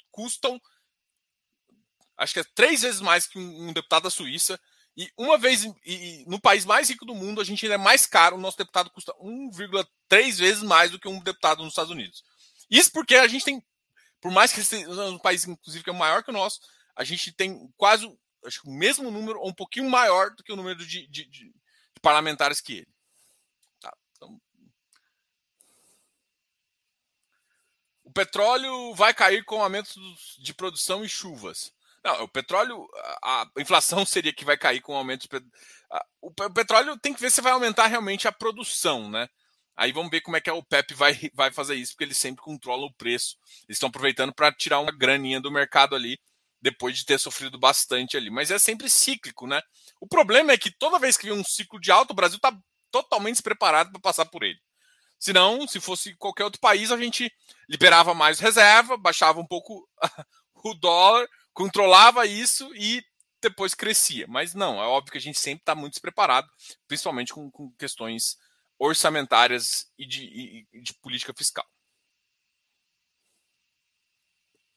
custam. 0.09 0.59
Acho 2.17 2.33
que 2.33 2.39
é 2.39 2.45
três 2.55 2.81
vezes 2.81 3.01
mais 3.01 3.27
que 3.27 3.37
um, 3.37 3.67
um 3.67 3.73
deputado 3.73 4.03
da 4.03 4.09
Suíça 4.09 4.59
e 4.97 5.11
uma 5.17 5.37
vez 5.37 5.63
e, 5.85 6.23
no 6.25 6.39
país 6.39 6.63
mais 6.63 6.89
rico 6.89 7.05
do 7.05 7.13
mundo, 7.13 7.41
a 7.41 7.43
gente 7.43 7.65
ainda 7.65 7.75
é 7.75 7.77
mais 7.77 8.05
caro. 8.05 8.37
O 8.37 8.39
nosso 8.39 8.57
deputado 8.57 8.89
custa 8.89 9.13
1,3 9.21 10.37
vezes 10.37 10.63
mais 10.63 10.91
do 10.91 10.99
que 10.99 11.07
um 11.07 11.19
deputado 11.19 11.63
nos 11.63 11.73
Estados 11.73 11.91
Unidos. 11.91 12.23
Isso 12.69 12.91
porque 12.91 13.15
a 13.15 13.27
gente 13.27 13.43
tem, 13.43 13.63
por 14.21 14.31
mais 14.31 14.53
que 14.53 14.63
seja 14.63 14.89
um 15.05 15.19
país, 15.19 15.45
inclusive, 15.45 15.83
que 15.83 15.89
é 15.89 15.93
maior 15.93 16.23
que 16.23 16.29
o 16.29 16.33
nosso, 16.33 16.61
a 16.95 17.03
gente 17.03 17.31
tem 17.31 17.69
quase 17.75 18.09
acho, 18.45 18.61
o 18.65 18.71
mesmo 18.71 19.11
número, 19.11 19.39
ou 19.39 19.49
um 19.49 19.53
pouquinho 19.53 19.89
maior 19.89 20.33
do 20.33 20.43
que 20.43 20.53
o 20.53 20.55
número 20.55 20.85
de, 20.85 21.07
de, 21.07 21.25
de 21.25 21.53
parlamentares 22.01 22.61
que 22.61 22.77
ele. 22.77 22.95
Tá, 23.81 23.95
então... 24.11 24.41
O 28.03 28.11
petróleo 28.11 28.93
vai 28.93 29.13
cair 29.13 29.43
com 29.43 29.61
aumento 29.61 29.99
de 30.39 30.53
produção 30.53 31.03
e 31.03 31.09
chuvas. 31.09 31.73
Não, 32.05 32.21
o 32.21 32.27
petróleo, 32.27 32.87
a 33.23 33.49
inflação 33.57 34.05
seria 34.05 34.31
que 34.31 34.45
vai 34.45 34.55
cair 34.55 34.79
com 34.79 34.93
o 34.93 34.95
aumento. 34.95 35.27
O 36.21 36.31
petróleo 36.53 36.99
tem 36.99 37.11
que 37.11 37.19
ver 37.19 37.31
se 37.31 37.41
vai 37.41 37.51
aumentar 37.51 37.87
realmente 37.87 38.27
a 38.27 38.31
produção, 38.31 39.09
né? 39.09 39.27
Aí 39.75 39.91
vamos 39.91 40.11
ver 40.11 40.21
como 40.21 40.37
é 40.37 40.41
que 40.41 40.49
a 40.49 40.53
OPEP 40.53 40.93
vai, 40.93 41.19
vai 41.33 41.51
fazer 41.51 41.73
isso, 41.73 41.93
porque 41.93 42.03
eles 42.03 42.19
sempre 42.19 42.43
controlam 42.43 42.85
o 42.85 42.93
preço. 42.93 43.37
Eles 43.67 43.77
estão 43.77 43.89
aproveitando 43.89 44.31
para 44.35 44.53
tirar 44.53 44.79
uma 44.79 44.91
graninha 44.91 45.41
do 45.41 45.49
mercado 45.49 45.95
ali, 45.95 46.19
depois 46.61 46.95
de 46.95 47.05
ter 47.05 47.19
sofrido 47.19 47.57
bastante 47.57 48.15
ali. 48.15 48.29
Mas 48.29 48.51
é 48.51 48.59
sempre 48.59 48.87
cíclico, 48.87 49.47
né? 49.47 49.59
O 49.99 50.07
problema 50.07 50.51
é 50.51 50.57
que 50.59 50.69
toda 50.69 50.99
vez 50.99 51.17
que 51.17 51.25
vem 51.27 51.37
um 51.37 51.43
ciclo 51.43 51.79
de 51.81 51.91
alto, 51.91 52.11
o 52.11 52.15
Brasil 52.15 52.37
está 52.37 52.55
totalmente 52.91 53.37
despreparado 53.37 53.91
para 53.91 53.99
passar 53.99 54.25
por 54.25 54.43
ele. 54.43 54.59
Se 55.17 55.33
não, 55.33 55.67
se 55.67 55.79
fosse 55.81 56.15
qualquer 56.17 56.43
outro 56.43 56.61
país, 56.61 56.91
a 56.91 56.97
gente 56.97 57.33
liberava 57.67 58.13
mais 58.13 58.39
reserva, 58.39 58.95
baixava 58.95 59.39
um 59.39 59.47
pouco 59.47 59.89
o 60.63 60.75
dólar, 60.75 61.27
controlava 61.55 62.27
isso 62.27 62.69
e 62.75 63.03
depois 63.41 63.73
crescia. 63.73 64.27
Mas 64.27 64.53
não, 64.53 64.79
é 64.79 64.85
óbvio 64.85 65.11
que 65.11 65.17
a 65.17 65.21
gente 65.21 65.39
sempre 65.39 65.61
está 65.61 65.73
muito 65.73 65.93
despreparado, 65.93 66.47
principalmente 66.87 67.33
com, 67.33 67.49
com 67.49 67.71
questões 67.71 68.37
orçamentárias 68.77 69.91
e 69.97 70.05
de, 70.05 70.67
e 70.73 70.81
de 70.81 70.93
política 70.95 71.33
fiscal. 71.35 71.65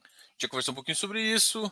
A 0.00 0.30
gente 0.32 0.42
já 0.42 0.48
conversou 0.48 0.72
um 0.72 0.76
pouquinho 0.76 0.96
sobre 0.96 1.20
isso. 1.20 1.70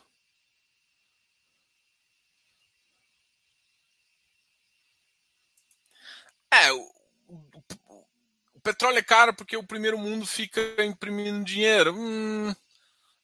É, 6.50 6.72
o, 6.72 6.80
o, 7.28 8.06
o, 8.54 8.60
petróleo 8.60 8.98
é 8.98 9.02
caro 9.02 9.34
porque 9.34 9.56
o 9.56 9.66
primeiro 9.66 9.98
mundo 9.98 10.26
fica 10.26 10.60
imprimindo 10.84 11.44
dinheiro. 11.44 11.94
Hum, 11.94 12.54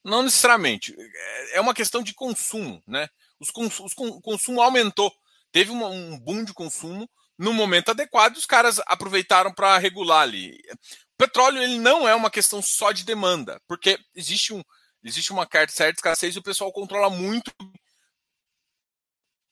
não 0.03 0.23
necessariamente. 0.23 0.95
É 1.53 1.61
uma 1.61 1.73
questão 1.73 2.03
de 2.03 2.13
consumo, 2.13 2.81
né? 2.85 3.07
Os 3.39 3.49
cons 3.49 3.79
os 3.79 3.93
o 3.97 4.21
consumo 4.21 4.61
aumentou. 4.61 5.11
Teve 5.51 5.71
uma, 5.71 5.87
um 5.87 6.19
boom 6.19 6.43
de 6.43 6.53
consumo 6.53 7.09
no 7.37 7.53
momento 7.53 7.89
adequado. 7.89 8.35
Os 8.35 8.45
caras 8.45 8.79
aproveitaram 8.85 9.53
para 9.53 9.77
regular 9.77 10.21
ali. 10.23 10.51
O 11.13 11.17
petróleo 11.17 11.61
ele 11.61 11.77
não 11.77 12.07
é 12.07 12.13
uma 12.13 12.31
questão 12.31 12.61
só 12.61 12.91
de 12.91 13.05
demanda, 13.05 13.61
porque 13.67 13.97
existe 14.15 14.53
um 14.53 14.61
existe 15.03 15.31
uma 15.31 15.47
certa 15.69 15.97
escassez 15.97 16.35
e 16.35 16.39
o 16.39 16.43
pessoal 16.43 16.71
controla 16.71 17.09
muito 17.09 17.51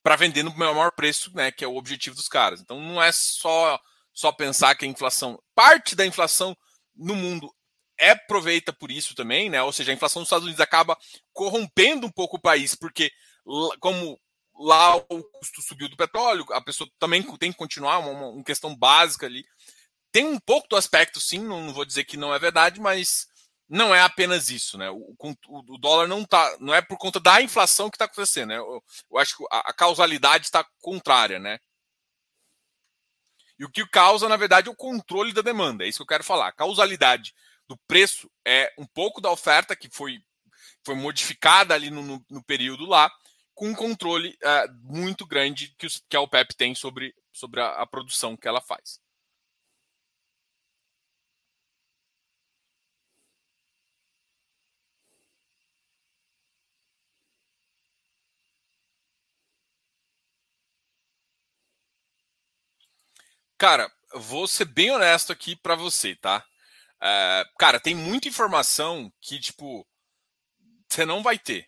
para 0.01 0.15
vender 0.15 0.43
no 0.43 0.55
maior 0.55 0.91
preço, 0.91 1.31
né? 1.35 1.51
Que 1.51 1.63
é 1.63 1.67
o 1.67 1.75
objetivo 1.75 2.15
dos 2.15 2.27
caras. 2.27 2.61
Então 2.61 2.79
não 2.79 3.01
é 3.01 3.11
só 3.11 3.79
só 4.13 4.31
pensar 4.31 4.75
que 4.75 4.85
a 4.85 4.87
inflação 4.87 5.41
parte 5.55 5.95
da 5.95 6.05
inflação 6.05 6.55
no 6.95 7.15
mundo 7.15 7.53
é 8.01 8.09
aproveita 8.09 8.73
por 8.73 8.89
isso 8.89 9.13
também, 9.13 9.49
né? 9.49 9.61
Ou 9.61 9.71
seja, 9.71 9.91
a 9.91 9.95
inflação 9.95 10.23
dos 10.23 10.27
Estados 10.27 10.45
Unidos 10.45 10.59
acaba 10.59 10.97
corrompendo 11.31 12.07
um 12.07 12.11
pouco 12.11 12.37
o 12.37 12.41
país, 12.41 12.73
porque 12.75 13.11
como 13.79 14.19
lá 14.55 14.95
o 14.95 15.23
custo 15.23 15.61
subiu 15.61 15.87
do 15.87 15.95
petróleo, 15.95 16.43
a 16.51 16.61
pessoa 16.61 16.89
também 16.99 17.21
tem 17.37 17.51
que 17.51 17.57
continuar 17.57 17.99
uma, 17.99 18.29
uma 18.29 18.43
questão 18.43 18.75
básica 18.75 19.27
ali. 19.27 19.45
Tem 20.11 20.25
um 20.25 20.39
pouco 20.39 20.67
do 20.67 20.75
aspecto, 20.75 21.21
sim, 21.21 21.39
não 21.39 21.73
vou 21.73 21.85
dizer 21.85 22.03
que 22.03 22.17
não 22.17 22.33
é 22.33 22.39
verdade, 22.39 22.81
mas 22.81 23.27
não 23.69 23.93
é 23.95 24.01
apenas 24.01 24.49
isso, 24.49 24.77
né? 24.77 24.89
O, 24.89 25.15
o, 25.17 25.35
o 25.47 25.77
dólar 25.77 26.07
não 26.07 26.25
tá, 26.25 26.57
não 26.59 26.73
é 26.73 26.81
por 26.81 26.97
conta 26.97 27.19
da 27.19 27.41
inflação 27.41 27.89
que 27.89 27.95
está 27.95 28.05
acontecendo, 28.05 28.49
né? 28.49 28.57
Eu, 28.57 28.83
eu, 29.11 29.17
acho 29.19 29.37
que 29.37 29.45
a, 29.51 29.69
a 29.69 29.73
causalidade 29.73 30.45
está 30.45 30.65
contrária, 30.81 31.39
né? 31.39 31.59
E 33.57 33.63
o 33.63 33.69
que 33.69 33.87
causa, 33.87 34.27
na 34.27 34.35
verdade, 34.35 34.67
é 34.67 34.71
o 34.71 34.75
controle 34.75 35.31
da 35.31 35.41
demanda. 35.43 35.85
É 35.85 35.87
isso 35.87 35.99
que 35.99 36.03
eu 36.03 36.07
quero 36.07 36.23
falar. 36.23 36.47
A 36.47 36.51
causalidade 36.51 37.33
do 37.71 37.77
preço 37.87 38.29
é 38.45 38.69
um 38.77 38.85
pouco 38.85 39.21
da 39.21 39.31
oferta 39.31 39.77
que 39.77 39.89
foi, 39.89 40.19
foi 40.85 40.93
modificada 40.93 41.73
ali 41.73 41.89
no, 41.89 42.01
no, 42.01 42.25
no 42.29 42.43
período 42.43 42.85
lá, 42.85 43.09
com 43.55 43.69
um 43.69 43.75
controle 43.75 44.37
é, 44.43 44.67
muito 44.83 45.25
grande 45.25 45.73
que, 45.77 45.85
os, 45.85 46.03
que 46.09 46.17
a 46.17 46.21
OPEP 46.21 46.53
tem 46.57 46.75
sobre, 46.75 47.15
sobre 47.31 47.61
a, 47.61 47.81
a 47.81 47.87
produção 47.87 48.35
que 48.35 48.45
ela 48.45 48.59
faz. 48.59 48.99
Cara, 63.57 63.89
vou 64.15 64.45
ser 64.47 64.65
bem 64.65 64.91
honesto 64.91 65.31
aqui 65.31 65.55
para 65.55 65.75
você, 65.75 66.15
tá? 66.15 66.45
Uh, 67.01 67.57
cara, 67.57 67.79
tem 67.79 67.95
muita 67.95 68.27
informação 68.27 69.11
que, 69.19 69.39
tipo, 69.39 69.87
você 70.87 71.05
não 71.05 71.23
vai 71.23 71.39
ter. 71.39 71.67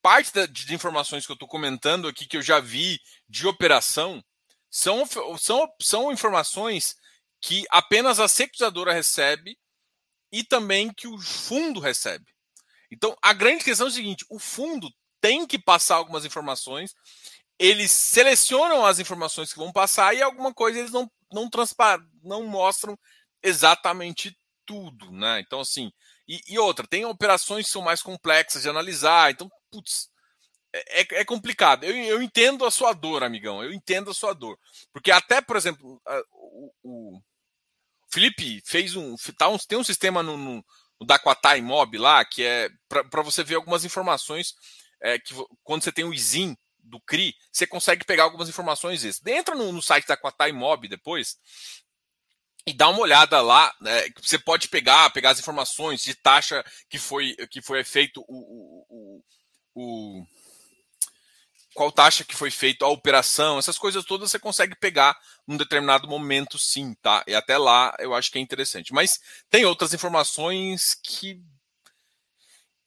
Parte 0.00 0.32
da, 0.32 0.46
de 0.46 0.74
informações 0.74 1.26
que 1.26 1.32
eu 1.32 1.34
estou 1.34 1.48
comentando 1.48 2.08
aqui, 2.08 2.26
que 2.26 2.36
eu 2.36 2.42
já 2.42 2.60
vi 2.60 3.00
de 3.28 3.46
operação, 3.46 4.24
são, 4.70 5.04
são, 5.38 5.68
são 5.80 6.12
informações 6.12 6.96
que 7.40 7.64
apenas 7.70 8.18
a 8.18 8.26
securizadora 8.26 8.92
recebe 8.92 9.58
e 10.32 10.42
também 10.42 10.92
que 10.92 11.06
o 11.06 11.18
fundo 11.18 11.78
recebe. 11.78 12.24
Então, 12.90 13.16
a 13.22 13.32
grande 13.32 13.62
questão 13.62 13.86
é 13.86 13.90
o 13.90 13.92
seguinte: 13.92 14.24
o 14.30 14.38
fundo 14.38 14.90
tem 15.20 15.46
que 15.46 15.58
passar 15.58 15.96
algumas 15.96 16.24
informações, 16.24 16.94
eles 17.58 17.90
selecionam 17.90 18.84
as 18.84 18.98
informações 18.98 19.52
que 19.52 19.58
vão 19.58 19.72
passar 19.72 20.14
e 20.14 20.22
alguma 20.22 20.52
coisa 20.52 20.78
eles 20.78 20.90
não, 20.90 21.10
não, 21.32 21.48
não 22.22 22.46
mostram 22.46 22.98
exatamente 23.44 24.36
tudo, 24.66 25.12
né? 25.12 25.40
Então, 25.40 25.60
assim, 25.60 25.92
e, 26.26 26.40
e, 26.48 26.58
outra, 26.58 26.86
tem 26.86 27.04
operações 27.04 27.66
que 27.66 27.72
são 27.72 27.82
mais 27.82 28.02
complexas 28.02 28.62
de 28.62 28.68
analisar, 28.68 29.30
então, 29.30 29.50
putz, 29.70 30.08
é, 30.72 31.02
é, 31.02 31.06
é 31.20 31.24
complicado. 31.24 31.84
Eu, 31.84 31.94
eu, 31.94 32.22
entendo 32.22 32.64
a 32.64 32.70
sua 32.70 32.92
dor, 32.92 33.22
amigão, 33.22 33.62
eu 33.62 33.72
entendo 33.72 34.10
a 34.10 34.14
sua 34.14 34.32
dor. 34.32 34.58
Porque 34.92 35.10
até, 35.10 35.40
por 35.40 35.56
exemplo, 35.56 36.00
o, 36.32 36.72
o 36.82 37.20
Felipe 38.12 38.62
fez 38.64 38.96
um, 38.96 39.14
tá 39.38 39.48
um. 39.48 39.58
Tem 39.58 39.78
um 39.78 39.84
sistema 39.84 40.22
no, 40.22 40.36
no, 40.36 40.64
no 41.00 41.06
Daquatai 41.06 41.60
Mob 41.60 41.98
lá, 41.98 42.24
que 42.24 42.42
é 42.42 42.68
para 42.88 43.22
você 43.22 43.44
ver 43.44 43.56
algumas 43.56 43.84
informações. 43.84 44.54
É, 45.02 45.18
que 45.18 45.34
quando 45.62 45.84
você 45.84 45.92
tem 45.92 46.04
o 46.04 46.14
ISIN 46.14 46.56
do 46.78 47.00
CRI, 47.00 47.34
você 47.52 47.66
consegue 47.66 48.04
pegar 48.04 48.24
algumas 48.24 48.48
informações. 48.48 49.04
Entra 49.26 49.54
no, 49.54 49.70
no 49.70 49.82
site 49.82 50.06
da 50.06 50.16
Quatai 50.16 50.52
Mob 50.52 50.88
depois 50.88 51.36
e 52.66 52.72
dá 52.72 52.88
uma 52.88 53.00
olhada 53.00 53.40
lá, 53.42 53.74
né, 53.80 54.08
você 54.22 54.38
pode 54.38 54.68
pegar, 54.68 55.10
pegar 55.10 55.30
as 55.30 55.38
informações 55.38 56.02
de 56.02 56.14
taxa 56.14 56.64
que 56.88 56.98
foi 56.98 57.34
que 57.50 57.60
foi 57.60 57.84
feito 57.84 58.24
o, 58.26 58.84
o, 58.88 59.22
o, 59.74 60.26
qual 61.74 61.92
taxa 61.92 62.24
que 62.24 62.36
foi 62.36 62.50
feita 62.50 62.84
a 62.86 62.88
operação, 62.88 63.58
essas 63.58 63.76
coisas 63.76 64.04
todas 64.04 64.30
você 64.30 64.38
consegue 64.38 64.74
pegar 64.76 65.14
num 65.46 65.56
determinado 65.56 66.08
momento, 66.08 66.58
sim, 66.58 66.94
tá? 67.02 67.22
E 67.26 67.34
até 67.34 67.58
lá 67.58 67.94
eu 67.98 68.14
acho 68.14 68.30
que 68.30 68.38
é 68.38 68.40
interessante. 68.40 68.94
Mas 68.94 69.20
tem 69.50 69.64
outras 69.66 69.92
informações 69.92 70.94
que 71.02 71.42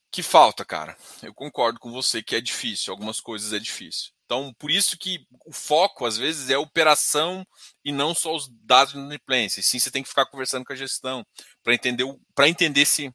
que 0.09 0.23
falta, 0.23 0.65
cara. 0.65 0.97
Eu 1.21 1.33
concordo 1.33 1.79
com 1.79 1.91
você 1.91 2.23
que 2.23 2.35
é 2.35 2.41
difícil, 2.41 2.91
algumas 2.91 3.19
coisas 3.19 3.53
é 3.53 3.59
difícil. 3.59 4.11
Então, 4.25 4.53
por 4.59 4.71
isso 4.71 4.97
que 4.97 5.25
o 5.45 5.53
foco, 5.53 6.05
às 6.05 6.17
vezes, 6.17 6.49
é 6.49 6.57
operação 6.57 7.47
e 7.87 7.91
não 7.93 8.13
só 8.13 8.35
os 8.35 8.49
dados 8.65 8.91
de 8.91 8.99
inadimplência. 8.99 9.63
Sim, 9.63 9.79
você 9.79 9.89
tem 9.89 10.03
que 10.03 10.09
ficar 10.09 10.25
conversando 10.25 10.65
com 10.65 10.73
a 10.73 10.75
gestão 10.75 11.25
para 11.63 11.73
entender, 11.73 12.03
para 12.35 12.49
entender 12.49 12.85
se 12.85 13.09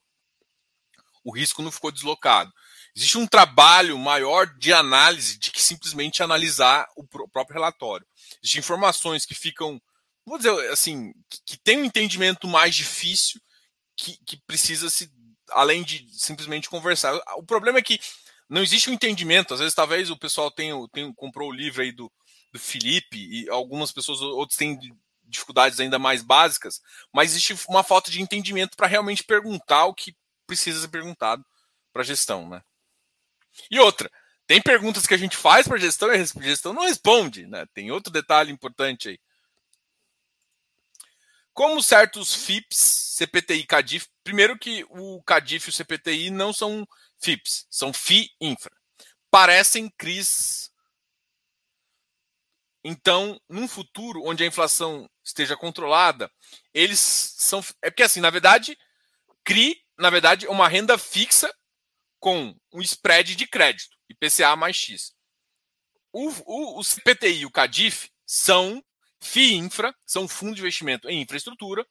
o 1.23 1.31
risco 1.31 1.61
não 1.61 1.71
ficou 1.71 1.93
deslocado. 1.93 2.51
Existe 2.97 3.19
um 3.19 3.27
trabalho 3.27 3.99
maior 3.99 4.47
de 4.47 4.73
análise 4.73 5.39
de 5.39 5.51
que 5.51 5.63
simplesmente 5.63 6.23
analisar 6.23 6.89
o 6.97 7.07
próprio 7.07 7.53
relatório. 7.53 8.07
Existem 8.43 8.61
informações 8.61 9.27
que 9.27 9.35
ficam, 9.35 9.79
vou 10.25 10.39
dizer 10.39 10.59
assim, 10.71 11.13
que, 11.29 11.39
que 11.49 11.59
tem 11.59 11.77
um 11.77 11.85
entendimento 11.85 12.49
mais 12.49 12.75
difícil, 12.75 13.43
que, 13.95 14.17
que 14.25 14.39
precisa 14.47 14.89
se, 14.89 15.13
além 15.51 15.83
de 15.83 16.07
simplesmente 16.13 16.71
conversar. 16.71 17.15
O 17.37 17.45
problema 17.45 17.79
é 17.79 17.83
que 17.83 18.01
não 18.49 18.63
existe 18.63 18.89
um 18.89 18.95
entendimento. 18.95 19.53
Às 19.53 19.61
vezes, 19.61 19.75
talvez 19.75 20.09
o 20.11 20.19
pessoal 20.19 20.51
tenha, 20.51 20.75
tenha 20.95 21.13
comprou 21.15 21.51
o 21.51 21.55
livro 21.55 21.83
aí 21.83 21.93
do, 21.93 22.11
do 22.53 22.59
Felipe 22.59 23.17
e 23.17 23.49
algumas 23.49 23.91
pessoas, 23.91 24.21
outros 24.21 24.57
têm 24.57 24.79
dificuldades 25.25 25.81
ainda 25.81 25.99
mais 25.99 26.23
básicas, 26.23 26.83
mas 27.13 27.31
existe 27.31 27.57
uma 27.69 27.83
falta 27.83 28.11
de 28.11 28.21
entendimento 28.21 28.77
para 28.77 28.87
realmente 28.87 29.25
perguntar 29.25 29.87
o 29.87 29.95
que 29.95 30.15
precisa 30.47 30.81
ser 30.81 30.89
perguntado 30.89 31.45
para 31.93 32.03
a 32.03 32.05
gestão, 32.05 32.49
né? 32.49 32.63
E 33.71 33.81
outra, 33.81 34.11
tem 34.47 34.61
perguntas 34.61 35.07
que 35.07 35.15
a 35.15 35.19
gente 35.19 35.37
faz 35.37 35.67
para 35.67 35.77
a 35.77 35.81
gestão 35.81 36.13
e 36.13 36.17
a 36.17 36.25
gestão 36.25 36.73
não 36.73 36.87
responde, 36.87 37.47
né? 37.47 37.67
Tem 37.73 37.91
outro 37.91 38.13
detalhe 38.13 38.53
importante 38.53 39.09
aí. 39.09 39.19
Como 41.55 41.83
certos 41.83 42.35
FIPS, 42.35 43.15
CPTI 43.17 43.67
CADIF, 43.67 44.09
primeiro 44.25 44.59
que 44.59 44.85
o 44.89 45.23
CADIF 45.23 45.69
e 45.69 45.71
o 45.71 45.73
CPTI 45.73 46.31
não 46.31 46.53
são 46.53 46.87
FIPS, 47.19 47.67
são 47.71 47.93
FI 47.93 48.31
Infra. 48.41 48.75
Parecem 49.31 49.91
CRIs. 49.99 50.72
Então, 52.85 53.41
num 53.49 53.69
futuro 53.69 54.23
onde 54.25 54.43
a 54.43 54.47
inflação 54.47 55.09
esteja 55.25 55.57
controlada, 55.57 56.31
eles 56.75 56.99
são. 57.01 57.65
É 57.81 57.91
porque, 57.91 58.03
assim, 58.03 58.21
na 58.21 58.31
verdade, 58.31 58.77
CRI, 59.45 59.77
na 59.99 60.11
verdade, 60.11 60.47
é 60.47 60.51
uma 60.51 60.69
renda 60.69 60.99
fixa 60.99 61.53
com 62.19 62.57
um 62.73 62.81
spread 62.81 63.37
de 63.37 63.47
crédito, 63.47 63.97
IPCA 64.09 64.57
mais 64.57 64.77
X. 64.77 65.13
O, 66.13 66.29
o, 66.45 66.81
o 66.81 66.85
CPTI 66.85 67.41
e 67.41 67.47
o 67.47 67.51
CADIF 67.51 68.11
são 68.27 68.83
FI 69.21 69.55
Infra, 69.55 69.95
são 70.05 70.27
fundos 70.27 70.57
de 70.57 70.63
investimento 70.63 71.09
em 71.09 71.23
infraestrutura, 71.23 71.87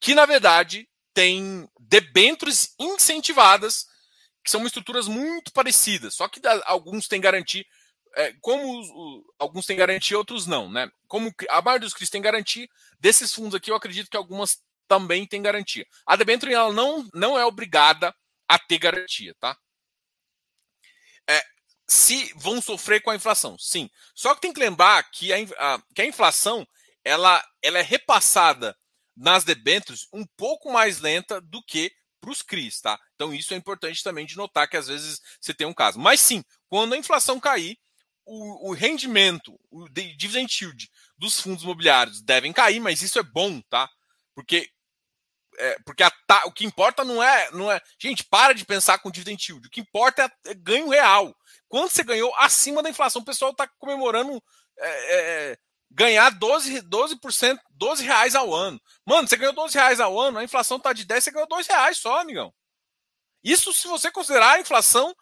que, 0.00 0.14
na 0.14 0.24
verdade, 0.24 0.88
têm 1.12 1.68
debêntures 1.78 2.74
incentivadas 2.78 3.86
que 4.42 4.50
são 4.50 4.64
estruturas 4.66 5.06
muito 5.06 5.52
parecidas, 5.52 6.14
só 6.14 6.26
que 6.26 6.40
alguns 6.64 7.06
têm 7.06 7.20
garantia, 7.20 7.64
é, 8.16 8.32
como 8.40 8.80
os, 8.80 8.88
o, 8.90 9.34
alguns 9.38 9.66
têm 9.66 9.76
garantia, 9.76 10.18
outros 10.18 10.46
não, 10.46 10.70
né? 10.70 10.90
Como 11.06 11.32
a 11.48 11.62
maioria 11.62 11.86
dos 11.86 11.94
CRIs 11.94 12.10
tem 12.10 12.22
garantia, 12.22 12.68
desses 12.98 13.32
fundos 13.32 13.54
aqui 13.54 13.70
eu 13.70 13.76
acredito 13.76 14.10
que 14.10 14.16
algumas 14.16 14.58
também 14.88 15.26
têm 15.26 15.42
garantia. 15.42 15.86
A 16.04 16.16
debênture 16.16 16.52
ela 16.52 16.72
não, 16.72 17.08
não 17.14 17.38
é 17.38 17.44
obrigada 17.44 18.14
a 18.48 18.58
ter 18.58 18.78
garantia, 18.78 19.34
tá? 19.38 19.56
É, 21.28 21.42
se 21.88 22.32
vão 22.34 22.60
sofrer 22.60 23.00
com 23.00 23.10
a 23.10 23.14
inflação, 23.14 23.56
sim. 23.58 23.88
Só 24.14 24.34
que 24.34 24.40
tem 24.40 24.52
que 24.52 24.60
lembrar 24.60 25.02
que 25.10 25.32
a, 25.32 25.36
a, 25.58 25.82
que 25.94 26.02
a 26.02 26.06
inflação 26.06 26.66
ela, 27.04 27.44
ela 27.62 27.78
é 27.78 27.82
repassada 27.82 28.76
nas 29.16 29.44
debêntures 29.44 30.08
um 30.12 30.26
pouco 30.36 30.72
mais 30.72 31.00
lenta 31.00 31.40
do 31.40 31.62
que 31.62 31.92
para 32.20 32.30
os 32.30 32.42
CRIs, 32.42 32.80
tá? 32.80 32.98
Então 33.14 33.32
isso 33.32 33.54
é 33.54 33.56
importante 33.56 34.02
também 34.02 34.26
de 34.26 34.36
notar 34.36 34.68
que 34.68 34.76
às 34.76 34.88
vezes 34.88 35.20
você 35.40 35.54
tem 35.54 35.66
um 35.66 35.74
caso. 35.74 35.98
Mas 35.98 36.20
sim, 36.20 36.44
quando 36.68 36.92
a 36.92 36.96
inflação 36.96 37.40
cair, 37.40 37.78
o, 38.24 38.70
o 38.70 38.72
rendimento, 38.72 39.58
o 39.70 39.88
dividend 39.88 40.52
yield 40.60 40.90
dos 41.18 41.40
fundos 41.40 41.62
imobiliários 41.62 42.22
devem 42.22 42.52
cair, 42.52 42.80
mas 42.80 43.02
isso 43.02 43.18
é 43.18 43.22
bom, 43.22 43.60
tá? 43.68 43.88
Porque 44.34 44.68
é, 45.58 45.76
porque 45.84 46.02
a, 46.02 46.10
tá, 46.26 46.44
o 46.46 46.52
que 46.52 46.64
importa 46.64 47.04
não 47.04 47.22
é, 47.22 47.50
não 47.50 47.70
é. 47.70 47.80
Gente, 47.98 48.24
para 48.24 48.54
de 48.54 48.64
pensar 48.64 48.98
com 48.98 49.10
dividend 49.10 49.44
yield. 49.46 49.66
O 49.66 49.70
que 49.70 49.80
importa 49.80 50.22
é, 50.46 50.50
é 50.50 50.54
ganho 50.54 50.88
real. 50.88 51.36
Quando 51.68 51.90
você 51.90 52.02
ganhou 52.02 52.34
acima 52.36 52.82
da 52.82 52.88
inflação, 52.88 53.20
o 53.20 53.24
pessoal 53.24 53.50
está 53.50 53.68
comemorando 53.78 54.42
é, 54.78 55.50
é 55.50 55.58
ganhar 55.90 56.30
12, 56.30 56.82
12%, 56.82 57.58
12 57.70 58.04
reais 58.04 58.34
ao 58.34 58.54
ano. 58.54 58.80
Mano, 59.04 59.28
você 59.28 59.36
ganhou 59.36 59.52
12 59.52 59.74
reais 59.74 60.00
ao 60.00 60.18
ano, 60.18 60.38
a 60.38 60.44
inflação 60.44 60.78
tá 60.78 60.92
de 60.92 61.04
10, 61.04 61.24
você 61.24 61.30
ganhou 61.30 61.48
2 61.48 61.66
reais 61.66 61.98
só, 61.98 62.20
amigão. 62.20 62.52
Isso 63.42 63.72
se 63.72 63.88
você 63.88 64.10
considerar 64.10 64.52
a 64.52 64.60
inflação, 64.60 65.08
é, 65.10 65.14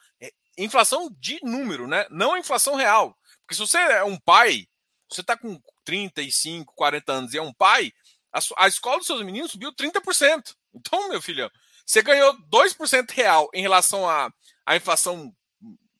inflação 0.64 1.08
de 1.18 1.38
número, 1.42 1.86
né? 1.86 2.06
Não 2.10 2.34
a 2.34 2.38
inflação 2.38 2.74
real. 2.74 3.16
Porque 3.40 3.54
se 3.54 3.60
você 3.60 3.78
é 3.78 4.04
um 4.04 4.18
pai, 4.18 4.66
você 5.10 5.22
tá 5.22 5.36
com 5.36 5.60
35, 5.84 6.74
40 6.74 7.12
anos 7.12 7.34
e 7.34 7.38
é 7.38 7.42
um 7.42 7.52
pai, 7.52 7.92
a, 8.32 8.40
a 8.64 8.68
escola 8.68 8.98
dos 8.98 9.06
seus 9.06 9.22
meninos 9.22 9.52
subiu 9.52 9.72
30%. 9.72 10.54
Então, 10.74 11.08
meu 11.08 11.22
filho, 11.22 11.50
você 11.86 12.02
ganhou 12.02 12.36
2% 12.50 13.10
real 13.12 13.48
em 13.54 13.62
relação 13.62 14.08
à, 14.08 14.30
à 14.66 14.76
inflação 14.76 15.34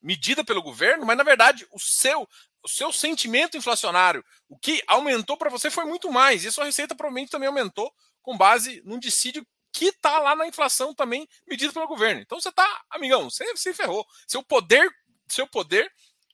medida 0.01 0.43
pelo 0.43 0.61
governo, 0.61 1.05
mas 1.05 1.17
na 1.17 1.23
verdade 1.23 1.67
o 1.71 1.79
seu 1.79 2.27
o 2.61 2.67
seu 2.67 2.91
sentimento 2.91 3.55
inflacionário, 3.55 4.23
o 4.49 4.57
que 4.57 4.83
aumentou 4.85 5.37
para 5.37 5.49
você 5.49 5.71
foi 5.71 5.85
muito 5.85 6.11
mais. 6.11 6.43
E 6.43 6.49
a 6.49 6.51
sua 6.51 6.65
receita 6.65 6.93
provavelmente 6.93 7.31
também 7.31 7.47
aumentou 7.47 7.89
com 8.21 8.37
base 8.37 8.81
num 8.83 8.99
dissídio 8.99 9.47
que 9.71 9.85
está 9.85 10.19
lá 10.19 10.35
na 10.35 10.47
inflação 10.47 10.93
também 10.93 11.27
medido 11.47 11.73
pelo 11.73 11.87
governo. 11.87 12.21
Então 12.21 12.39
você 12.39 12.49
está, 12.49 12.83
amigão, 12.89 13.29
você 13.29 13.45
se 13.55 13.73
ferrou. 13.73 14.05
Seu 14.27 14.43
poder, 14.43 14.89
seu 15.27 15.47
poder 15.47 15.91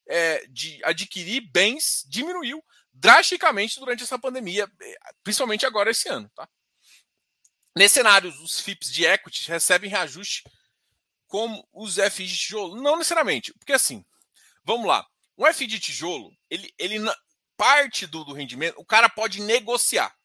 é, 0.07 0.45
de 0.47 0.79
adquirir 0.83 1.41
bens 1.51 2.05
diminuiu 2.07 2.63
drasticamente 2.93 3.79
durante 3.79 4.03
essa 4.03 4.17
pandemia, 4.17 4.69
principalmente 5.23 5.65
agora 5.65 5.91
esse 5.91 6.07
ano. 6.07 6.29
Tá? 6.33 6.47
Nesse 7.75 7.95
cenário, 7.95 8.29
os 8.41 8.59
FIPS 8.61 8.91
de 8.91 9.05
equity 9.05 9.49
recebem 9.49 9.89
reajuste 9.89 10.43
como 11.27 11.67
os 11.73 11.95
FIs 11.95 12.29
de 12.29 12.37
tijolo? 12.37 12.81
Não 12.81 12.97
necessariamente, 12.97 13.53
porque 13.55 13.73
assim, 13.73 14.05
vamos 14.63 14.87
lá. 14.87 15.05
Um 15.37 15.51
FI 15.51 15.67
de 15.67 15.79
tijolo, 15.79 16.31
ele, 16.49 16.73
ele 16.77 16.97
parte 17.57 18.07
do, 18.07 18.23
do 18.23 18.33
rendimento, 18.33 18.79
o 18.79 18.85
cara 18.85 19.09
pode 19.09 19.41
negociar. 19.41 20.15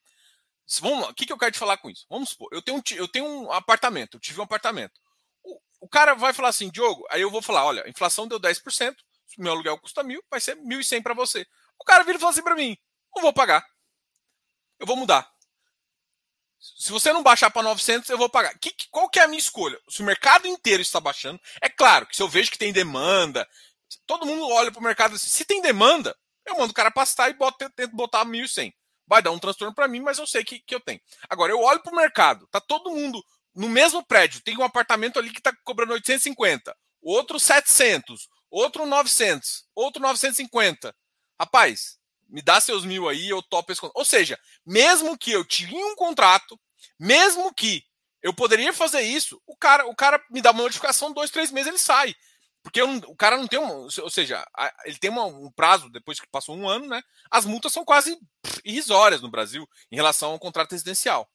Vamos 0.78 1.00
lá, 1.00 1.10
o 1.10 1.14
que, 1.14 1.26
que 1.26 1.32
eu 1.32 1.38
quero 1.38 1.52
te 1.52 1.58
falar 1.58 1.78
com 1.78 1.90
isso? 1.90 2.06
Vamos 2.08 2.30
supor, 2.30 2.48
eu 2.52 2.62
tenho 2.62 2.78
um, 2.78 2.82
eu 2.94 3.08
tenho 3.08 3.26
um 3.26 3.50
apartamento, 3.50 4.16
eu 4.16 4.20
tive 4.20 4.40
um 4.40 4.44
apartamento. 4.44 5.00
O, 5.42 5.58
o 5.80 5.88
cara 5.88 6.14
vai 6.14 6.32
falar 6.32 6.50
assim, 6.50 6.70
Diogo, 6.70 7.04
aí 7.10 7.22
eu 7.22 7.30
vou 7.30 7.42
falar, 7.42 7.64
olha, 7.64 7.82
a 7.84 7.88
inflação 7.88 8.28
deu 8.28 8.38
10%, 8.38 8.94
meu 9.38 9.52
aluguel 9.52 9.78
custa 9.78 10.02
mil, 10.02 10.22
vai 10.30 10.40
ser 10.40 10.56
1.100 10.56 11.02
para 11.02 11.14
você. 11.14 11.46
O 11.78 11.84
cara 11.84 12.04
vira 12.04 12.18
e 12.18 12.20
fala 12.20 12.32
assim 12.32 12.42
para 12.42 12.54
mim, 12.54 12.76
não 13.14 13.22
vou 13.22 13.32
pagar. 13.32 13.64
Eu 14.78 14.86
vou 14.86 14.96
mudar. 14.96 15.30
Se 16.58 16.92
você 16.92 17.12
não 17.12 17.22
baixar 17.22 17.50
para 17.50 17.62
900, 17.62 18.08
eu 18.10 18.18
vou 18.18 18.28
pagar. 18.28 18.56
Que, 18.58 18.74
qual 18.90 19.08
que 19.08 19.18
é 19.18 19.22
a 19.22 19.28
minha 19.28 19.38
escolha? 19.38 19.78
Se 19.88 20.02
o 20.02 20.04
mercado 20.04 20.46
inteiro 20.46 20.82
está 20.82 21.00
baixando, 21.00 21.40
é 21.60 21.68
claro 21.68 22.06
que 22.06 22.14
se 22.14 22.22
eu 22.22 22.28
vejo 22.28 22.50
que 22.50 22.58
tem 22.58 22.72
demanda, 22.72 23.48
todo 24.06 24.26
mundo 24.26 24.46
olha 24.48 24.70
para 24.70 24.80
o 24.80 24.84
mercado 24.84 25.14
assim, 25.14 25.28
se 25.28 25.44
tem 25.44 25.62
demanda, 25.62 26.16
eu 26.44 26.56
mando 26.56 26.70
o 26.70 26.74
cara 26.74 26.90
pastar 26.90 27.30
e 27.30 27.34
boto, 27.34 27.70
tento 27.70 27.96
botar 27.96 28.24
1.100. 28.26 28.72
Vai 29.10 29.20
dar 29.20 29.32
um 29.32 29.40
transtorno 29.40 29.74
para 29.74 29.88
mim, 29.88 29.98
mas 29.98 30.18
eu 30.18 30.26
sei 30.26 30.44
que, 30.44 30.60
que 30.60 30.72
eu 30.72 30.78
tenho. 30.78 31.00
Agora, 31.28 31.50
eu 31.50 31.58
olho 31.58 31.82
para 31.82 31.92
o 31.92 31.96
mercado, 31.96 32.46
tá 32.46 32.60
todo 32.60 32.92
mundo 32.92 33.20
no 33.52 33.68
mesmo 33.68 34.06
prédio, 34.06 34.40
tem 34.40 34.56
um 34.56 34.62
apartamento 34.62 35.18
ali 35.18 35.30
que 35.30 35.40
está 35.40 35.52
cobrando 35.64 35.94
850, 35.94 36.72
outro 37.02 37.40
700, 37.40 38.28
outro 38.48 38.86
900, 38.86 39.64
outro 39.74 40.00
950. 40.00 40.94
Rapaz, 41.40 41.98
me 42.28 42.40
dá 42.40 42.60
seus 42.60 42.84
mil 42.84 43.08
aí, 43.08 43.28
eu 43.28 43.42
topo 43.42 43.72
esse. 43.72 43.80
Ou 43.92 44.04
seja, 44.04 44.38
mesmo 44.64 45.18
que 45.18 45.32
eu 45.32 45.44
tinha 45.44 45.84
um 45.84 45.96
contrato, 45.96 46.56
mesmo 46.96 47.52
que 47.52 47.82
eu 48.22 48.32
poderia 48.32 48.72
fazer 48.72 49.00
isso, 49.00 49.42
o 49.44 49.56
cara, 49.56 49.88
o 49.88 49.96
cara 49.96 50.24
me 50.30 50.40
dá 50.40 50.52
uma 50.52 50.62
notificação, 50.62 51.12
dois, 51.12 51.32
três 51.32 51.50
meses 51.50 51.66
ele 51.66 51.78
sai. 51.78 52.14
Porque 52.62 52.82
o 52.82 53.16
cara 53.16 53.38
não 53.38 53.46
tem 53.46 53.58
um. 53.58 53.82
Ou 53.84 54.10
seja, 54.10 54.44
ele 54.84 54.98
tem 54.98 55.10
uma, 55.10 55.24
um 55.24 55.50
prazo, 55.50 55.88
depois 55.88 56.20
que 56.20 56.28
passou 56.28 56.54
um 56.56 56.68
ano, 56.68 56.86
né? 56.86 57.02
As 57.30 57.46
multas 57.46 57.72
são 57.72 57.84
quase 57.84 58.18
irrisórias 58.64 59.22
no 59.22 59.30
Brasil 59.30 59.66
em 59.90 59.96
relação 59.96 60.32
ao 60.32 60.38
contrato 60.38 60.72
residencial. 60.72 61.28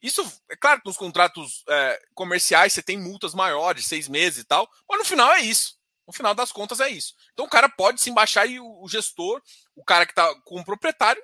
Isso, 0.00 0.22
é 0.50 0.56
claro 0.56 0.80
que 0.80 0.88
nos 0.88 0.96
contratos 0.96 1.64
é, 1.68 2.00
comerciais 2.14 2.72
você 2.72 2.82
tem 2.82 2.98
multas 2.98 3.34
maiores, 3.34 3.86
seis 3.86 4.08
meses 4.08 4.40
e 4.40 4.44
tal, 4.44 4.68
mas 4.88 4.98
no 4.98 5.04
final 5.04 5.32
é 5.32 5.40
isso. 5.40 5.76
No 6.06 6.12
final 6.12 6.34
das 6.34 6.52
contas 6.52 6.80
é 6.80 6.88
isso. 6.88 7.14
Então 7.32 7.46
o 7.46 7.50
cara 7.50 7.68
pode 7.68 8.00
se 8.00 8.10
baixar 8.12 8.46
e 8.46 8.60
o, 8.60 8.86
gestor, 8.88 9.42
o 9.74 9.84
cara 9.84 10.06
que 10.06 10.12
está 10.12 10.32
com 10.42 10.60
o 10.60 10.64
proprietário, 10.64 11.22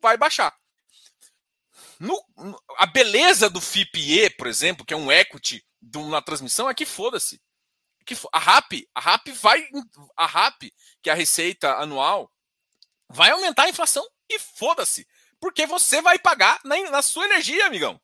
vai 0.00 0.16
baixar. 0.16 0.56
No, 2.00 2.18
a 2.78 2.86
beleza 2.86 3.50
do 3.50 3.60
FIPE, 3.60 4.30
por 4.30 4.46
exemplo, 4.46 4.86
que 4.86 4.94
é 4.94 4.96
um 4.96 5.12
equity 5.12 5.64
na 6.08 6.22
transmissão, 6.22 6.68
é 6.68 6.74
que 6.74 6.86
foda-se. 6.86 7.40
Que 8.08 8.16
a 8.32 8.38
RAP, 8.38 8.72
a 8.94 9.00
RAP 9.00 9.28
vai. 9.28 9.68
A 10.16 10.24
RAP, 10.24 10.62
que 11.02 11.10
é 11.10 11.12
a 11.12 11.16
receita 11.16 11.74
anual, 11.74 12.32
vai 13.06 13.30
aumentar 13.30 13.64
a 13.64 13.68
inflação 13.68 14.02
e 14.30 14.38
foda-se. 14.38 15.06
Porque 15.38 15.66
você 15.66 16.00
vai 16.00 16.18
pagar 16.18 16.58
na, 16.64 16.90
na 16.90 17.02
sua 17.02 17.26
energia, 17.26 17.66
amigão. 17.66 18.00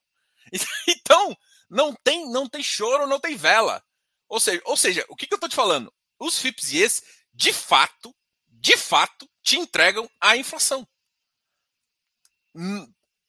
Então, 0.86 1.34
não 1.70 1.94
tem, 2.05 2.30
não 2.30 2.46
tem 2.46 2.62
choro, 2.62 3.07
não 3.07 3.18
tem 3.18 3.34
vela. 3.34 3.82
Ou 4.28 4.38
seja, 4.38 4.62
ou 4.66 4.76
seja, 4.76 5.07
o 5.09 5.16
que, 5.16 5.26
que 5.26 5.32
eu 5.32 5.36
estou 5.36 5.48
te 5.48 5.57
falando? 5.57 5.90
Os 6.18 6.38
FIPS 6.38 6.72
e 6.72 6.82
ES, 6.82 7.02
de 7.32 7.50
fato, 7.50 8.14
de 8.46 8.76
fato, 8.76 9.26
te 9.42 9.59
entregam 9.59 10.07
a 10.20 10.36
inflação. 10.36 10.86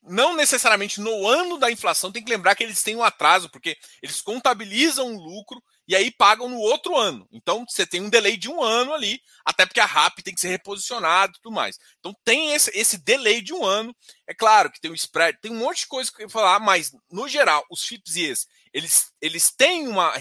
Não 0.03 0.35
necessariamente 0.35 0.99
no 0.99 1.25
ano 1.25 1.57
da 1.57 1.71
inflação, 1.71 2.11
tem 2.11 2.23
que 2.23 2.29
lembrar 2.29 2.53
que 2.53 2.63
eles 2.63 2.83
têm 2.83 2.97
um 2.97 3.03
atraso, 3.03 3.49
porque 3.49 3.77
eles 4.01 4.21
contabilizam 4.21 5.15
o 5.15 5.23
lucro 5.23 5.63
e 5.87 5.95
aí 5.95 6.11
pagam 6.11 6.49
no 6.49 6.57
outro 6.57 6.95
ano. 6.95 7.27
Então 7.31 7.65
você 7.67 7.85
tem 7.85 8.01
um 8.01 8.09
delay 8.09 8.37
de 8.37 8.49
um 8.49 8.61
ano 8.61 8.93
ali, 8.93 9.21
até 9.43 9.65
porque 9.65 9.79
a 9.79 9.85
RAP 9.85 10.19
tem 10.23 10.33
que 10.33 10.41
ser 10.41 10.49
reposicionada 10.49 11.31
e 11.31 11.41
tudo 11.41 11.53
mais. 11.53 11.77
Então 11.99 12.15
tem 12.23 12.53
esse, 12.53 12.71
esse 12.73 12.97
delay 12.97 13.41
de 13.41 13.53
um 13.53 13.63
ano. 13.63 13.95
É 14.27 14.33
claro 14.33 14.71
que 14.71 14.79
tem 14.79 14.91
o 14.91 14.95
spread, 14.95 15.39
tem 15.41 15.51
um 15.51 15.59
monte 15.59 15.79
de 15.79 15.87
coisa 15.87 16.11
que 16.11 16.23
eu 16.23 16.29
falar, 16.29 16.59
mas 16.59 16.91
no 17.11 17.27
geral, 17.27 17.65
os 17.69 17.83
FIPS 17.83 18.15
e 18.15 18.25
ES, 18.25 18.47
eles, 18.73 19.11
eles 19.21 19.51
têm 19.55 19.87
uma 19.87 20.13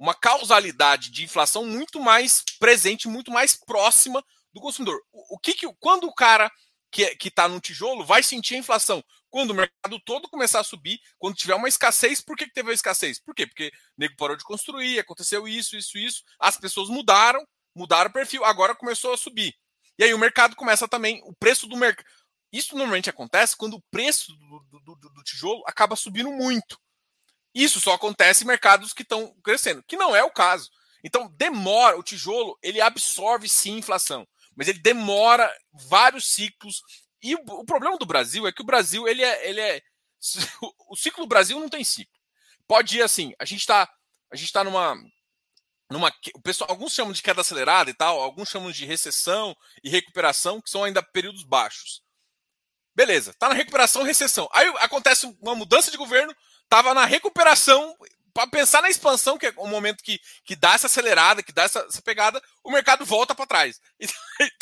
uma 0.00 0.14
causalidade 0.14 1.10
de 1.10 1.24
inflação 1.24 1.62
muito 1.66 2.00
mais 2.00 2.42
presente, 2.58 3.06
muito 3.06 3.30
mais 3.30 3.54
próxima 3.54 4.24
do 4.50 4.58
consumidor. 4.58 4.98
O, 5.12 5.34
o 5.34 5.38
que, 5.38 5.52
que 5.52 5.70
quando 5.78 6.04
o 6.04 6.14
cara 6.14 6.50
que 6.90 7.14
que 7.16 7.28
está 7.28 7.46
no 7.46 7.60
tijolo 7.60 8.02
vai 8.02 8.22
sentir 8.22 8.54
a 8.54 8.58
inflação? 8.58 9.04
Quando 9.30 9.50
o 9.50 9.54
mercado 9.54 10.00
todo 10.04 10.28
começar 10.28 10.60
a 10.60 10.64
subir, 10.64 11.00
quando 11.18 11.36
tiver 11.36 11.54
uma 11.54 11.68
escassez, 11.68 12.20
por 12.20 12.36
que, 12.36 12.46
que 12.46 12.52
teve 12.52 12.70
a 12.70 12.74
escassez? 12.74 13.20
Por 13.20 13.34
quê? 13.34 13.46
Porque 13.46 13.68
o 13.68 13.70
nego 13.96 14.16
parou 14.16 14.36
de 14.36 14.44
construir, 14.44 14.98
aconteceu 14.98 15.46
isso, 15.46 15.76
isso, 15.76 15.96
isso, 15.96 16.22
as 16.38 16.56
pessoas 16.56 16.88
mudaram, 16.88 17.46
mudaram 17.74 18.10
o 18.10 18.12
perfil, 18.12 18.44
agora 18.44 18.74
começou 18.74 19.12
a 19.14 19.16
subir. 19.16 19.54
E 19.98 20.04
aí 20.04 20.12
o 20.12 20.18
mercado 20.18 20.56
começa 20.56 20.88
também, 20.88 21.22
o 21.24 21.34
preço 21.34 21.66
do 21.66 21.76
mercado. 21.76 22.06
Isso 22.52 22.74
normalmente 22.74 23.08
acontece 23.08 23.56
quando 23.56 23.74
o 23.74 23.82
preço 23.90 24.32
do, 24.32 24.80
do, 24.80 24.96
do, 24.96 25.10
do 25.10 25.22
tijolo 25.22 25.62
acaba 25.66 25.94
subindo 25.94 26.32
muito. 26.32 26.76
Isso 27.54 27.80
só 27.80 27.94
acontece 27.94 28.44
em 28.44 28.46
mercados 28.46 28.92
que 28.92 29.02
estão 29.02 29.34
crescendo, 29.42 29.82
que 29.86 29.96
não 29.96 30.14
é 30.14 30.22
o 30.22 30.30
caso. 30.30 30.70
Então, 31.04 31.32
demora, 31.36 31.98
o 31.98 32.02
tijolo, 32.02 32.58
ele 32.62 32.80
absorve 32.80 33.48
sim 33.48 33.78
inflação, 33.78 34.26
mas 34.54 34.68
ele 34.68 34.78
demora 34.78 35.50
vários 35.72 36.26
ciclos. 36.26 36.82
E 37.22 37.34
o, 37.34 37.40
o 37.46 37.64
problema 37.64 37.98
do 37.98 38.06
Brasil 38.06 38.46
é 38.46 38.52
que 38.52 38.62
o 38.62 38.66
Brasil, 38.66 39.06
ele 39.06 39.22
é, 39.22 39.48
ele 39.48 39.60
é 39.60 39.82
o 40.88 40.96
ciclo 40.96 41.24
do 41.24 41.28
Brasil 41.28 41.58
não 41.58 41.68
tem 41.68 41.84
ciclo. 41.84 42.18
Pode 42.66 42.98
ir 42.98 43.02
assim, 43.02 43.32
a 43.38 43.44
gente 43.44 43.60
está 43.60 43.88
a 44.32 44.36
gente 44.36 44.52
tá 44.52 44.62
numa 44.62 44.96
numa 45.90 46.12
o 46.34 46.40
pessoal, 46.40 46.70
alguns 46.70 46.92
chamam 46.92 47.12
de 47.12 47.22
queda 47.22 47.40
acelerada 47.40 47.90
e 47.90 47.94
tal, 47.94 48.20
alguns 48.20 48.48
chamam 48.48 48.70
de 48.70 48.84
recessão 48.84 49.56
e 49.82 49.90
recuperação, 49.90 50.60
que 50.60 50.70
são 50.70 50.84
ainda 50.84 51.02
períodos 51.02 51.42
baixos. 51.42 52.02
Beleza, 52.94 53.34
tá 53.34 53.48
na 53.48 53.54
recuperação, 53.54 54.02
recessão. 54.02 54.48
Aí 54.52 54.68
acontece 54.78 55.26
uma 55.40 55.54
mudança 55.54 55.90
de 55.90 55.96
governo, 55.96 56.34
estava 56.62 56.94
na 56.94 57.04
recuperação, 57.04 57.96
para 58.32 58.46
pensar 58.46 58.82
na 58.82 58.90
expansão, 58.90 59.36
que 59.36 59.46
é 59.46 59.52
o 59.56 59.66
momento 59.66 60.02
que, 60.02 60.20
que 60.44 60.54
dá 60.54 60.74
essa 60.74 60.86
acelerada, 60.86 61.42
que 61.42 61.52
dá 61.52 61.64
essa, 61.64 61.80
essa 61.80 62.02
pegada, 62.02 62.40
o 62.62 62.70
mercado 62.70 63.04
volta 63.04 63.34
para 63.34 63.46
trás. 63.46 63.80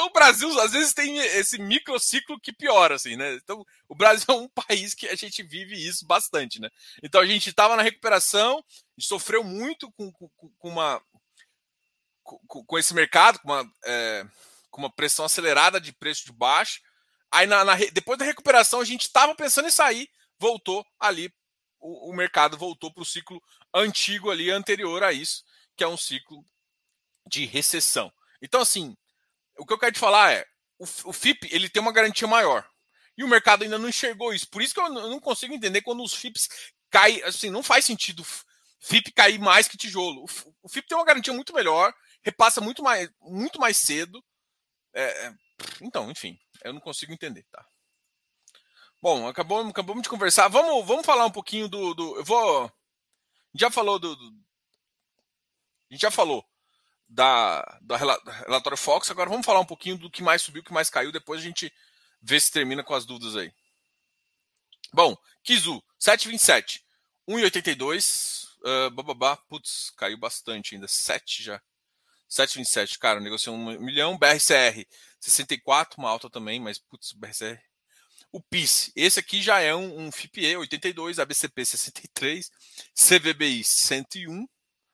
Então, 0.00 0.08
o 0.08 0.12
Brasil, 0.14 0.60
às 0.60 0.72
vezes, 0.72 0.94
tem 0.94 1.18
esse 1.18 1.58
microciclo 1.58 2.40
que 2.40 2.54
piora, 2.54 2.94
assim, 2.94 3.16
né? 3.16 3.34
Então, 3.34 3.62
o 3.86 3.94
Brasil 3.94 4.24
é 4.28 4.32
um 4.32 4.48
país 4.66 4.94
que 4.94 5.06
a 5.06 5.14
gente 5.14 5.42
vive 5.42 5.74
isso 5.74 6.06
bastante, 6.06 6.58
né? 6.58 6.70
Então, 7.02 7.20
a 7.20 7.26
gente 7.26 7.50
estava 7.50 7.76
na 7.76 7.82
recuperação, 7.82 8.64
sofreu 8.98 9.44
muito 9.44 9.92
com, 9.92 10.10
com, 10.10 10.28
com 10.58 10.68
uma. 10.70 11.02
Com, 12.22 12.64
com, 12.64 12.78
esse 12.78 12.94
mercado, 12.94 13.40
com 13.40 13.48
uma, 13.52 13.70
é, 13.84 14.24
com 14.70 14.80
uma 14.80 14.90
pressão 14.90 15.26
acelerada 15.26 15.78
de 15.78 15.92
preço 15.92 16.24
de 16.24 16.32
baixo. 16.32 16.80
Aí, 17.30 17.46
na, 17.46 17.62
na 17.62 17.74
depois 17.92 18.18
da 18.18 18.24
recuperação, 18.24 18.80
a 18.80 18.84
gente 18.84 19.02
estava 19.02 19.34
pensando 19.34 19.68
em 19.68 19.70
sair, 19.70 20.08
voltou 20.38 20.82
ali 20.98 21.30
o, 21.78 22.10
o 22.10 22.14
mercado 22.14 22.56
voltou 22.56 22.92
para 22.92 23.02
o 23.02 23.06
ciclo 23.06 23.42
antigo 23.74 24.30
ali, 24.30 24.50
anterior 24.50 25.02
a 25.02 25.12
isso, 25.12 25.42
que 25.76 25.82
é 25.82 25.88
um 25.88 25.96
ciclo 25.96 26.44
de 27.26 27.46
recessão. 27.46 28.12
Então, 28.42 28.60
assim, 28.60 28.96
o 29.60 29.66
que 29.66 29.72
eu 29.74 29.78
quero 29.78 29.92
te 29.92 29.98
falar 29.98 30.32
é, 30.32 30.46
o, 30.78 30.84
o 31.10 31.12
FIP 31.12 31.48
ele 31.52 31.68
tem 31.68 31.82
uma 31.82 31.92
garantia 31.92 32.26
maior. 32.26 32.66
E 33.16 33.22
o 33.22 33.28
mercado 33.28 33.62
ainda 33.62 33.78
não 33.78 33.88
enxergou 33.88 34.32
isso. 34.32 34.48
Por 34.48 34.62
isso 34.62 34.72
que 34.72 34.80
eu 34.80 34.88
não 34.88 35.20
consigo 35.20 35.52
entender 35.52 35.82
quando 35.82 36.02
os 36.02 36.14
FIPs 36.14 36.48
caem. 36.88 37.22
Assim, 37.24 37.50
não 37.50 37.62
faz 37.62 37.84
sentido 37.84 38.24
FIP 38.80 39.12
cair 39.12 39.38
mais 39.38 39.68
que 39.68 39.76
tijolo. 39.76 40.24
O 40.62 40.68
FIP 40.68 40.88
tem 40.88 40.96
uma 40.96 41.04
garantia 41.04 41.34
muito 41.34 41.52
melhor, 41.52 41.92
repassa 42.22 42.62
muito 42.62 42.82
mais, 42.82 43.10
muito 43.20 43.60
mais 43.60 43.76
cedo. 43.76 44.24
É, 44.94 45.26
é 45.26 45.34
então, 45.82 46.10
enfim, 46.10 46.38
eu 46.64 46.72
não 46.72 46.80
consigo 46.80 47.12
entender, 47.12 47.44
tá? 47.50 47.62
Bom, 49.02 49.28
acabou, 49.28 49.66
acabamos 49.66 50.02
de 50.02 50.08
conversar. 50.08 50.48
Vamos, 50.48 50.86
vamos 50.86 51.04
falar 51.04 51.26
um 51.26 51.30
pouquinho 51.30 51.68
do. 51.68 51.94
do 51.94 52.16
eu 52.16 52.24
vou. 52.24 52.72
Já 53.54 53.70
falou 53.70 53.98
do, 53.98 54.16
do. 54.16 54.32
Já 55.90 56.10
falou 56.10 56.49
da, 57.10 57.78
da 57.82 57.96
relatório 57.96 58.78
Fox. 58.78 59.10
Agora 59.10 59.28
vamos 59.28 59.44
falar 59.44 59.60
um 59.60 59.66
pouquinho 59.66 59.98
do 59.98 60.10
que 60.10 60.22
mais 60.22 60.42
subiu, 60.42 60.62
o 60.62 60.64
que 60.64 60.72
mais 60.72 60.88
caiu. 60.88 61.12
Depois 61.12 61.40
a 61.40 61.44
gente 61.44 61.72
vê 62.22 62.38
se 62.38 62.50
termina 62.50 62.84
com 62.84 62.94
as 62.94 63.04
dúvidas 63.04 63.36
aí. 63.36 63.52
Bom, 64.92 65.16
Kizu, 65.42 65.82
7,27. 66.00 66.80
1,82. 67.28 68.48
Uh, 68.60 68.90
bababá. 68.90 69.36
Putz, 69.36 69.90
caiu 69.96 70.16
bastante 70.16 70.74
ainda. 70.74 70.86
7 70.86 71.42
já. 71.42 71.60
7,27. 72.30 72.98
Cara, 72.98 73.20
negociou 73.20 73.56
1 73.56 73.80
milhão. 73.80 74.16
BRCR, 74.16 74.86
64. 75.18 75.98
Uma 75.98 76.10
alta 76.10 76.30
também, 76.30 76.60
mas 76.60 76.78
putz, 76.78 77.12
BRCR 77.12 77.60
o 78.32 78.40
PIS, 78.40 78.92
esse 78.94 79.18
aqui 79.18 79.42
já 79.42 79.60
é 79.60 79.74
um, 79.74 80.06
um 80.06 80.12
FIPE 80.12 80.56
82, 80.56 81.18
ABCP 81.18 81.66
63, 81.66 82.50
CVBI 82.94 83.64
101, 83.64 84.46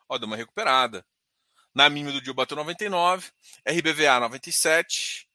ó, 0.09 0.19
deu 0.19 0.27
uma 0.27 0.37
recuperada. 0.37 1.05
Na 1.77 1.91
mínima 1.91 2.11
do 2.11 2.23
dia 2.23 2.33
bateu 2.33 2.57
99, 2.57 3.31
RBVA 3.69 4.19
97, 4.19 5.29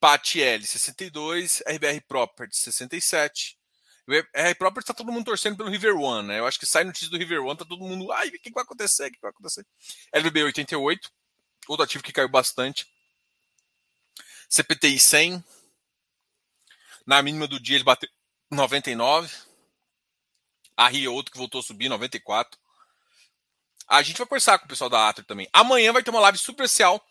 PATL 0.00 0.64
62, 0.64 1.62
RBR 1.64 2.00
Property 2.08 2.56
67. 2.56 3.56
RBR 4.04 4.56
Property 4.58 4.82
está 4.82 4.92
todo 4.92 5.12
mundo 5.12 5.26
torcendo 5.26 5.56
pelo 5.56 5.70
River 5.70 5.94
One, 5.94 6.26
né? 6.26 6.40
Eu 6.40 6.46
acho 6.48 6.58
que 6.58 6.66
sai 6.66 6.82
notícia 6.82 7.08
do 7.08 7.16
River 7.16 7.40
One, 7.40 7.56
tá 7.56 7.64
todo 7.64 7.84
mundo, 7.84 8.10
ai, 8.10 8.26
o 8.26 8.32
que, 8.32 8.50
vai 8.50 8.64
acontecer? 8.64 9.06
O 9.06 9.12
que 9.12 9.20
vai 9.22 9.30
acontecer? 9.30 9.64
LBB 10.12 10.42
88, 10.42 11.08
outro 11.68 11.84
ativo 11.84 12.02
que 12.02 12.12
caiu 12.12 12.28
bastante. 12.28 12.84
CPTI 14.48 14.98
100, 14.98 15.44
na 17.06 17.22
mínima 17.22 17.46
do 17.46 17.60
dia 17.60 17.76
ele 17.76 17.84
bateu 17.84 18.10
99. 18.50 19.32
A 20.76 20.88
Rio 20.88 21.14
outro 21.14 21.30
que 21.30 21.38
voltou 21.38 21.60
a 21.60 21.62
subir, 21.62 21.88
94. 21.88 22.58
A 23.88 24.02
gente 24.02 24.18
vai 24.18 24.26
conversar 24.26 24.58
com 24.58 24.64
o 24.64 24.68
pessoal 24.68 24.90
da 24.90 25.08
Atri 25.08 25.24
também. 25.24 25.48
Amanhã 25.52 25.92
vai 25.92 26.02
ter 26.02 26.10
uma 26.10 26.20
live 26.20 26.38
super 26.38 26.64
especial 26.64 27.04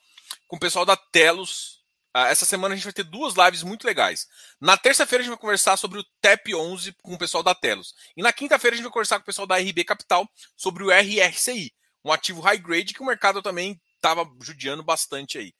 com 0.47 0.57
o 0.57 0.59
pessoal 0.59 0.85
da 0.85 0.95
Telos. 0.95 1.83
Ah, 2.13 2.27
essa 2.27 2.45
semana 2.45 2.73
a 2.73 2.77
gente 2.77 2.85
vai 2.85 2.93
ter 2.93 3.03
duas 3.03 3.33
lives 3.35 3.63
muito 3.63 3.85
legais. 3.85 4.27
Na 4.59 4.77
terça-feira 4.77 5.21
a 5.21 5.23
gente 5.23 5.33
vai 5.33 5.39
conversar 5.39 5.77
sobre 5.77 5.99
o 5.99 6.05
TEP 6.21 6.55
11 6.55 6.93
com 7.01 7.13
o 7.13 7.17
pessoal 7.17 7.43
da 7.43 7.53
Telos. 7.55 7.93
E 8.15 8.21
na 8.21 8.31
quinta-feira 8.31 8.73
a 8.73 8.77
gente 8.77 8.85
vai 8.85 8.93
conversar 8.93 9.17
com 9.17 9.23
o 9.23 9.25
pessoal 9.25 9.47
da 9.47 9.57
RB 9.57 9.83
Capital 9.83 10.29
sobre 10.55 10.83
o 10.83 10.91
RRCI, 10.91 11.73
um 12.03 12.11
ativo 12.11 12.41
high 12.41 12.57
grade 12.57 12.93
que 12.93 13.01
o 13.01 13.05
mercado 13.05 13.41
também 13.41 13.79
estava 13.97 14.25
judiando 14.41 14.83
bastante 14.83 15.37
aí. 15.37 15.53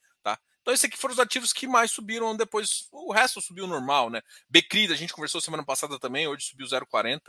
Então, 0.66 0.74
esses 0.74 0.86
aqui 0.86 0.97
foram 0.97 1.13
os 1.13 1.20
ativos 1.20 1.53
que 1.53 1.68
mais 1.68 1.91
subiram 1.91 2.36
depois. 2.36 2.88
O 2.91 3.13
resto 3.13 3.39
subiu 3.39 3.68
normal, 3.68 4.09
né? 4.09 4.20
Becrida, 4.49 4.95
a 4.95 4.97
gente 4.97 5.13
conversou 5.13 5.39
semana 5.39 5.63
passada 5.63 5.99
também, 5.99 6.28
hoje 6.28 6.47
subiu 6.47 6.66
0,40. 6.66 7.22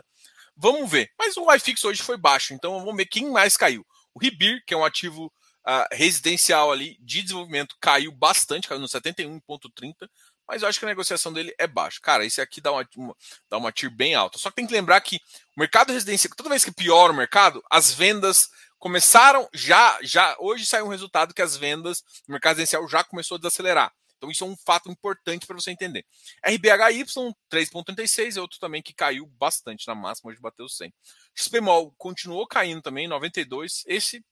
Vamos 0.56 0.90
ver. 0.90 1.10
Mas 1.18 1.36
o 1.36 1.52
iFix 1.54 1.84
hoje 1.84 2.02
foi 2.02 2.16
baixo, 2.16 2.54
então 2.54 2.80
vamos 2.80 2.96
ver 2.96 3.06
quem 3.06 3.30
mais 3.30 3.56
caiu. 3.56 3.86
O 4.14 4.18
Ribir, 4.18 4.62
que 4.66 4.72
é 4.72 4.76
um 4.76 4.84
ativo 4.84 5.26
uh, 5.26 5.86
residencial 5.92 6.72
ali 6.72 6.96
de 7.00 7.22
desenvolvimento, 7.22 7.76
caiu 7.80 8.10
bastante, 8.12 8.68
caiu 8.68 8.80
no 8.80 8.88
71,30 8.88 10.08
mas 10.46 10.62
eu 10.62 10.68
acho 10.68 10.78
que 10.78 10.84
a 10.84 10.88
negociação 10.88 11.32
dele 11.32 11.52
é 11.58 11.66
baixa. 11.66 11.98
Cara, 12.00 12.24
esse 12.24 12.40
aqui 12.40 12.60
dá 12.60 12.70
uma, 12.70 12.88
uma, 12.96 13.16
dá 13.50 13.58
uma 13.58 13.72
TIR 13.72 13.90
bem 13.90 14.14
alta. 14.14 14.38
Só 14.38 14.48
que 14.48 14.56
tem 14.56 14.66
que 14.66 14.72
lembrar 14.72 15.00
que 15.00 15.16
o 15.56 15.60
mercado 15.60 15.92
residencial, 15.92 16.34
toda 16.36 16.50
vez 16.50 16.64
que 16.64 16.70
piora 16.70 17.12
o 17.12 17.16
mercado, 17.16 17.62
as 17.70 17.92
vendas 17.92 18.48
começaram 18.78 19.48
já, 19.52 19.98
já 20.02 20.36
hoje 20.38 20.64
saiu 20.64 20.86
um 20.86 20.90
resultado 20.90 21.34
que 21.34 21.42
as 21.42 21.56
vendas 21.56 22.04
no 22.28 22.32
mercado 22.32 22.58
residencial 22.58 22.88
já 22.88 23.02
começou 23.02 23.36
a 23.36 23.38
desacelerar. 23.38 23.92
Então 24.16 24.30
isso 24.30 24.44
é 24.44 24.46
um 24.46 24.56
fato 24.56 24.90
importante 24.90 25.46
para 25.46 25.56
você 25.56 25.70
entender. 25.70 26.04
RBHY 26.44 27.04
3.36 27.04 28.36
é 28.36 28.40
outro 28.40 28.58
também 28.58 28.82
que 28.82 28.94
caiu 28.94 29.26
bastante 29.38 29.86
na 29.86 29.94
máxima, 29.94 30.30
hoje 30.30 30.40
bateu 30.40 30.68
100. 30.68 30.92
XPMOL 31.34 31.94
continuou 31.96 32.46
caindo 32.46 32.82
também, 32.82 33.06
92. 33.06 33.84
Esse 33.86 34.24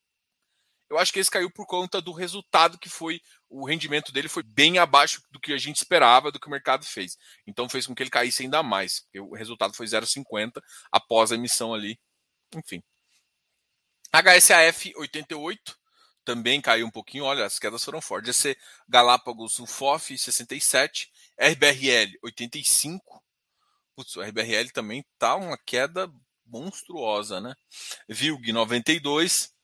eu 0.90 0.98
acho 0.98 1.12
que 1.12 1.18
esse 1.18 1.30
caiu 1.30 1.50
por 1.50 1.66
conta 1.66 2.00
do 2.00 2.12
resultado 2.12 2.78
que 2.78 2.88
foi 2.88 3.20
o 3.48 3.66
rendimento 3.66 4.12
dele 4.12 4.28
foi 4.28 4.42
bem 4.42 4.78
abaixo 4.78 5.22
do 5.30 5.40
que 5.40 5.52
a 5.52 5.58
gente 5.58 5.76
esperava, 5.76 6.30
do 6.30 6.38
que 6.38 6.46
o 6.46 6.50
mercado 6.50 6.84
fez. 6.84 7.16
Então 7.46 7.68
fez 7.68 7.86
com 7.86 7.94
que 7.94 8.02
ele 8.02 8.10
caísse 8.10 8.42
ainda 8.42 8.62
mais. 8.62 9.06
O 9.16 9.34
resultado 9.34 9.74
foi 9.74 9.86
0,50 9.86 10.62
após 10.92 11.32
a 11.32 11.34
emissão 11.34 11.72
ali. 11.72 11.98
Enfim. 12.54 12.82
HSAF 14.12 14.92
88 14.96 15.76
também 16.24 16.60
caiu 16.60 16.86
um 16.86 16.90
pouquinho. 16.90 17.24
Olha, 17.24 17.44
as 17.44 17.58
quedas 17.58 17.84
foram 17.84 18.00
fortes. 18.00 18.36
GC 18.36 18.56
Galápagos, 18.88 19.58
o 19.58 19.66
FOF 19.66 20.16
67, 20.16 21.12
RBRL 21.38 22.18
85. 22.22 23.22
Putz, 23.94 24.16
o 24.16 24.22
RBRL 24.22 24.70
também 24.72 25.04
tá 25.18 25.36
uma 25.36 25.56
queda 25.56 26.10
monstruosa, 26.46 27.40
né? 27.40 27.54
VILG 28.08 28.52
92, 28.52 29.54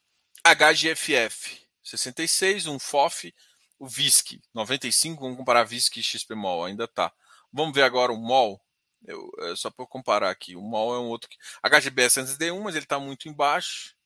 HGFF 0.44 1.60
66, 1.82 2.66
um 2.66 2.78
FOF, 2.78 3.34
o 3.78 3.86
VISC 3.86 4.40
95, 4.54 5.20
vamos 5.20 5.36
comparar 5.36 5.64
VISC 5.64 5.98
e 5.98 6.02
XPMOL, 6.02 6.64
ainda 6.64 6.86
tá. 6.86 7.12
Vamos 7.52 7.74
ver 7.74 7.82
agora 7.82 8.12
o 8.12 8.16
MOL. 8.16 8.60
Eu, 9.04 9.30
é 9.40 9.56
só 9.56 9.70
para 9.70 9.86
comparar 9.86 10.30
aqui, 10.30 10.54
o 10.54 10.60
MOL 10.60 10.94
é 10.94 10.98
um 10.98 11.08
outro 11.08 11.28
que. 11.28 11.36
HGBS 11.62 12.20
antes 12.20 12.36
de 12.36 12.50
1, 12.50 12.60
mas 12.60 12.74
ele 12.74 12.84
está 12.84 12.98
muito 12.98 13.28
embaixo. 13.28 13.96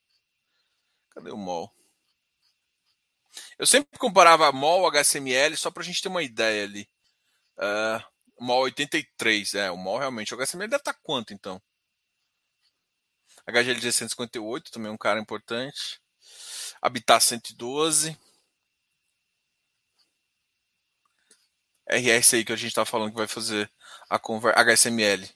Cadê 1.10 1.30
o 1.30 1.36
MOL? 1.36 1.72
Eu 3.58 3.66
sempre 3.66 3.98
comparava 3.98 4.50
MOL, 4.52 4.86
HSML, 4.86 5.56
só 5.56 5.70
para 5.70 5.82
a 5.82 5.86
gente 5.86 6.02
ter 6.02 6.08
uma 6.08 6.22
ideia 6.22 6.64
ali. 6.64 6.88
Uh, 7.58 8.44
MOL 8.44 8.62
83, 8.62 9.54
é, 9.54 9.70
o 9.70 9.76
MOL 9.76 9.98
realmente. 9.98 10.34
O 10.34 10.36
HSML 10.36 10.68
deve 10.68 10.80
estar 10.80 10.92
tá 10.92 11.00
quanto 11.02 11.32
então? 11.32 11.60
HGLG 13.46 13.92
158, 13.92 14.70
também 14.70 14.90
um 14.90 14.96
cara 14.96 15.20
importante. 15.20 16.00
Habitat 16.80 17.22
112. 17.24 18.18
RS 21.86 22.34
aí 22.34 22.44
que 22.44 22.52
a 22.52 22.56
gente 22.56 22.74
tá 22.74 22.84
falando 22.84 23.10
que 23.10 23.16
vai 23.16 23.28
fazer 23.28 23.70
a 24.08 24.18
conversa. 24.18 24.58
HSML. 24.60 25.28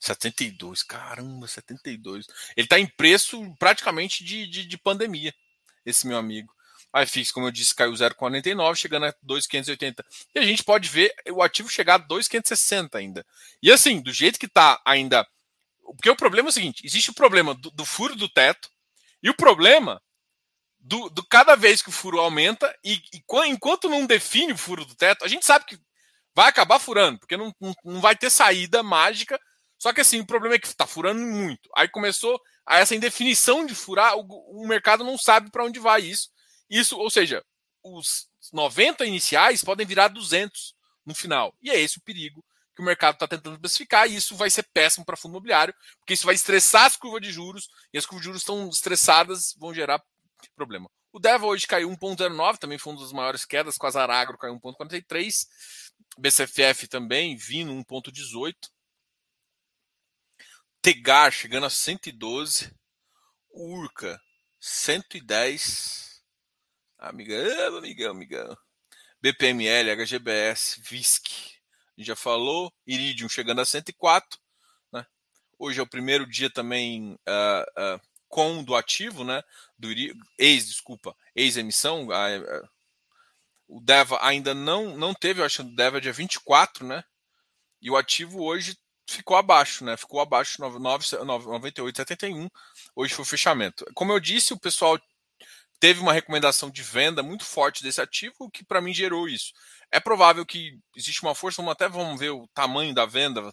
72, 0.00 0.82
caramba, 0.82 1.48
72. 1.48 2.26
Ele 2.56 2.68
tá 2.68 2.78
em 2.78 2.86
preço 2.86 3.42
praticamente 3.58 4.22
de, 4.22 4.46
de, 4.46 4.64
de 4.64 4.78
pandemia, 4.78 5.34
esse 5.84 6.06
meu 6.06 6.16
amigo. 6.16 6.54
A 6.92 7.04
FIX, 7.04 7.30
como 7.32 7.46
eu 7.46 7.50
disse, 7.50 7.74
caiu 7.74 7.92
0,49, 7.92 8.74
chegando 8.74 9.06
a 9.06 9.14
2,580. 9.22 10.04
E 10.34 10.38
a 10.38 10.42
gente 10.42 10.64
pode 10.64 10.88
ver 10.88 11.14
o 11.30 11.42
ativo 11.42 11.68
chegar 11.68 11.94
a 11.94 11.98
2,560 11.98 12.96
ainda. 12.96 13.26
E 13.62 13.70
assim, 13.70 14.00
do 14.00 14.12
jeito 14.12 14.38
que 14.38 14.48
tá 14.48 14.80
ainda. 14.84 15.26
Porque 15.82 16.10
o 16.10 16.16
problema 16.16 16.48
é 16.48 16.50
o 16.50 16.52
seguinte: 16.52 16.86
existe 16.86 17.10
o 17.10 17.14
problema 17.14 17.54
do, 17.54 17.70
do 17.70 17.84
furo 17.84 18.16
do 18.16 18.28
teto, 18.28 18.70
e 19.22 19.28
o 19.28 19.34
problema 19.34 20.00
do, 20.80 21.10
do, 21.10 21.24
cada 21.26 21.54
vez 21.54 21.82
que 21.82 21.88
o 21.88 21.92
furo 21.92 22.20
aumenta 22.20 22.74
e, 22.84 22.94
e, 23.12 23.22
enquanto 23.46 23.88
não 23.88 24.06
define 24.06 24.52
o 24.52 24.58
furo 24.58 24.84
do 24.84 24.94
teto, 24.94 25.24
a 25.24 25.28
gente 25.28 25.44
sabe 25.44 25.66
que 25.66 25.78
vai 26.34 26.48
acabar 26.48 26.78
furando, 26.78 27.18
porque 27.18 27.36
não, 27.36 27.52
não, 27.60 27.74
não 27.84 28.00
vai 28.00 28.16
ter 28.16 28.30
saída 28.30 28.82
mágica. 28.82 29.38
Só 29.76 29.92
que 29.92 30.00
assim, 30.00 30.20
o 30.20 30.26
problema 30.26 30.56
é 30.56 30.58
que 30.58 30.66
está 30.66 30.86
furando 30.86 31.20
muito. 31.20 31.68
Aí 31.76 31.88
começou 31.88 32.40
a 32.66 32.78
essa 32.78 32.94
indefinição 32.94 33.64
de 33.64 33.74
furar, 33.74 34.16
o, 34.16 34.62
o 34.62 34.66
mercado 34.66 35.04
não 35.04 35.18
sabe 35.18 35.50
para 35.50 35.64
onde 35.64 35.78
vai 35.78 36.02
isso. 36.02 36.30
Isso, 36.68 36.96
ou 36.98 37.10
seja, 37.10 37.44
os 37.82 38.28
90 38.52 39.06
iniciais 39.06 39.64
podem 39.64 39.86
virar 39.86 40.08
200 40.08 40.74
no 41.04 41.14
final. 41.14 41.54
E 41.60 41.70
é 41.70 41.80
esse 41.80 41.98
o 41.98 42.02
perigo 42.02 42.44
que 42.74 42.82
o 42.82 42.84
mercado 42.84 43.14
está 43.14 43.26
tentando 43.26 43.56
especificar, 43.56 44.08
e 44.08 44.14
isso 44.14 44.36
vai 44.36 44.48
ser 44.48 44.62
péssimo 44.72 45.04
para 45.04 45.16
fundo 45.16 45.32
imobiliário, 45.32 45.74
porque 45.98 46.14
isso 46.14 46.26
vai 46.26 46.36
estressar 46.36 46.84
as 46.84 46.96
curvas 46.96 47.20
de 47.20 47.32
juros, 47.32 47.68
e 47.92 47.98
as 47.98 48.06
curvas 48.06 48.20
de 48.20 48.26
juros 48.26 48.42
estão 48.42 48.68
estressadas, 48.68 49.52
vão 49.58 49.74
gerar 49.74 50.00
problema. 50.54 50.88
O 51.10 51.18
Deva 51.18 51.46
hoje 51.46 51.66
caiu 51.66 51.90
1,09, 51.90 52.58
também 52.58 52.78
foi 52.78 52.92
uma 52.92 53.02
das 53.02 53.12
maiores 53.12 53.44
quedas, 53.44 53.76
com 53.76 53.86
a 53.86 53.90
Zaragro 53.90 54.38
caiu 54.38 54.54
1,43. 54.60 55.46
BCFF 56.18 56.86
também 56.86 57.36
vindo 57.36 57.72
1,18. 57.72 58.54
Tegar 60.80 61.32
chegando 61.32 61.66
a 61.66 61.70
112. 61.70 62.72
Urca 63.50 64.20
110. 64.60 66.07
Amigão, 66.98 67.76
amigão, 67.76 68.10
amigão. 68.10 68.58
BPML, 69.22 69.90
HGBS, 69.92 70.80
VISC. 70.80 71.28
A 71.28 72.00
gente 72.00 72.08
já 72.08 72.16
falou. 72.16 72.72
Iridium 72.84 73.28
chegando 73.28 73.60
a 73.60 73.64
104. 73.64 74.38
Né? 74.92 75.06
Hoje 75.56 75.78
é 75.78 75.82
o 75.82 75.88
primeiro 75.88 76.26
dia 76.26 76.50
também 76.50 77.14
uh, 77.14 77.96
uh, 77.96 78.00
com 78.28 78.64
do 78.64 78.74
ativo, 78.74 79.22
né? 79.22 79.42
Do 79.78 79.88
ex, 80.36 80.66
desculpa, 80.66 81.16
ex-emissão. 81.36 82.08
O 83.68 83.80
DEVA 83.80 84.18
ainda 84.20 84.52
não, 84.52 84.96
não 84.96 85.14
teve, 85.14 85.40
eu 85.40 85.44
acho 85.44 85.62
que 85.62 85.70
o 85.70 85.76
DEVA 85.76 85.98
é 85.98 86.00
dia 86.00 86.12
24, 86.12 86.84
né? 86.84 87.04
E 87.80 87.90
o 87.90 87.96
ativo 87.96 88.42
hoje 88.42 88.76
ficou 89.06 89.36
abaixo, 89.36 89.84
né? 89.84 89.96
Ficou 89.96 90.20
abaixo 90.20 90.60
98,71. 90.60 92.50
Hoje 92.96 93.14
foi 93.14 93.22
o 93.22 93.26
fechamento. 93.26 93.84
Como 93.94 94.12
eu 94.12 94.18
disse, 94.18 94.52
o 94.52 94.58
pessoal 94.58 94.98
teve 95.80 96.00
uma 96.00 96.12
recomendação 96.12 96.70
de 96.70 96.82
venda 96.82 97.22
muito 97.22 97.44
forte 97.44 97.82
desse 97.82 98.00
ativo, 98.00 98.34
o 98.40 98.50
que 98.50 98.64
para 98.64 98.80
mim 98.80 98.92
gerou 98.92 99.28
isso. 99.28 99.52
É 99.90 100.00
provável 100.00 100.44
que 100.44 100.78
existe 100.96 101.22
uma 101.22 101.34
força, 101.34 101.62
vamos 101.62 101.72
até 101.72 101.88
vamos 101.88 102.18
ver 102.18 102.30
o 102.30 102.46
tamanho 102.48 102.94
da 102.94 103.06
venda. 103.06 103.52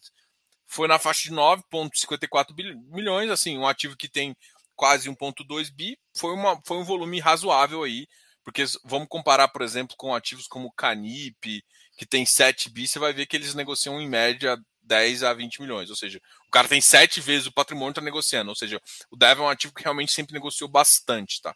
Foi 0.68 0.88
na 0.88 1.00
faixa 1.00 1.30
de 1.30 1.36
9,54 1.36 2.54
milhões, 2.92 3.30
assim, 3.30 3.58
um 3.58 3.68
ativo 3.68 3.96
que 3.96 4.10
tem 4.10 4.36
quase 4.76 5.10
1,2 5.10 5.70
bi, 5.74 5.98
foi, 6.18 6.34
uma, 6.34 6.60
foi 6.66 6.78
um 6.78 6.84
volume 6.84 7.20
razoável 7.20 7.84
aí, 7.84 8.08
porque 8.44 8.66
vamos 8.84 9.08
comparar, 9.08 9.48
por 9.48 9.62
exemplo, 9.62 9.96
com 9.98 10.14
ativos 10.14 10.48
como 10.48 10.72
Canip, 10.74 11.64
que 11.98 12.06
tem 12.06 12.26
7 12.26 12.70
bi, 12.70 12.88
você 12.88 13.00
vai 13.00 13.14
ver 13.14 13.26
que 13.26 13.38
eles 13.38 13.56
negociam 13.56 14.02
em 14.02 14.08
média 14.08 14.58
10 14.82 15.24
a 15.24 15.34
20 15.34 15.62
milhões, 15.62 15.90
ou 15.90 15.96
seja, 15.96 16.20
o 16.48 16.52
cara 16.52 16.68
tem 16.68 16.82
7 16.82 17.22
vezes 17.22 17.48
o 17.48 17.54
patrimônio 17.54 17.92
está 17.92 18.02
negociando, 18.02 18.50
ou 18.50 18.56
seja, 18.56 18.80
o 19.10 19.18
DEV 19.18 19.40
é 19.40 19.44
um 19.44 19.50
ativo 19.50 19.74
que 19.74 19.84
realmente 19.84 20.12
sempre 20.12 20.34
negociou 20.34 20.70
bastante, 20.70 21.42
tá? 21.42 21.56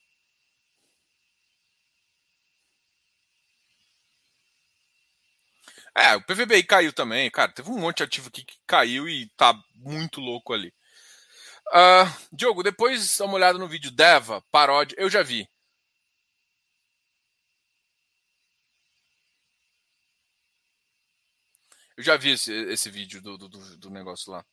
É, 6.00 6.16
o 6.16 6.22
PVBI 6.22 6.64
caiu 6.64 6.94
também, 6.94 7.30
cara. 7.30 7.52
Teve 7.52 7.70
um 7.70 7.78
monte 7.78 7.98
de 7.98 8.04
ativo 8.04 8.30
aqui 8.30 8.44
que 8.46 8.58
caiu 8.66 9.08
e 9.10 9.28
tá 9.36 9.54
muito 9.76 10.22
louco 10.22 10.54
ali. 10.54 10.74
Uh, 11.70 12.06
Diogo, 12.34 12.64
depois 12.64 13.18
dá 13.18 13.26
uma 13.26 13.36
olhada 13.36 13.60
no 13.60 13.68
vídeo 13.68 13.92
Deva, 13.92 14.42
paródia. 14.52 14.96
Eu 15.00 15.10
já 15.10 15.22
vi. 15.24 15.48
Eu 21.98 22.04
já 22.04 22.18
vi 22.18 22.32
esse, 22.32 22.52
esse 22.72 22.90
vídeo 22.90 23.22
do, 23.22 23.38
do, 23.38 23.48
do 23.78 23.90
negócio 23.92 24.32
lá. 24.32 24.44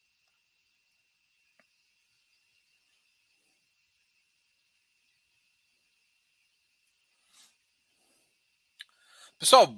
Pessoal, 9.38 9.74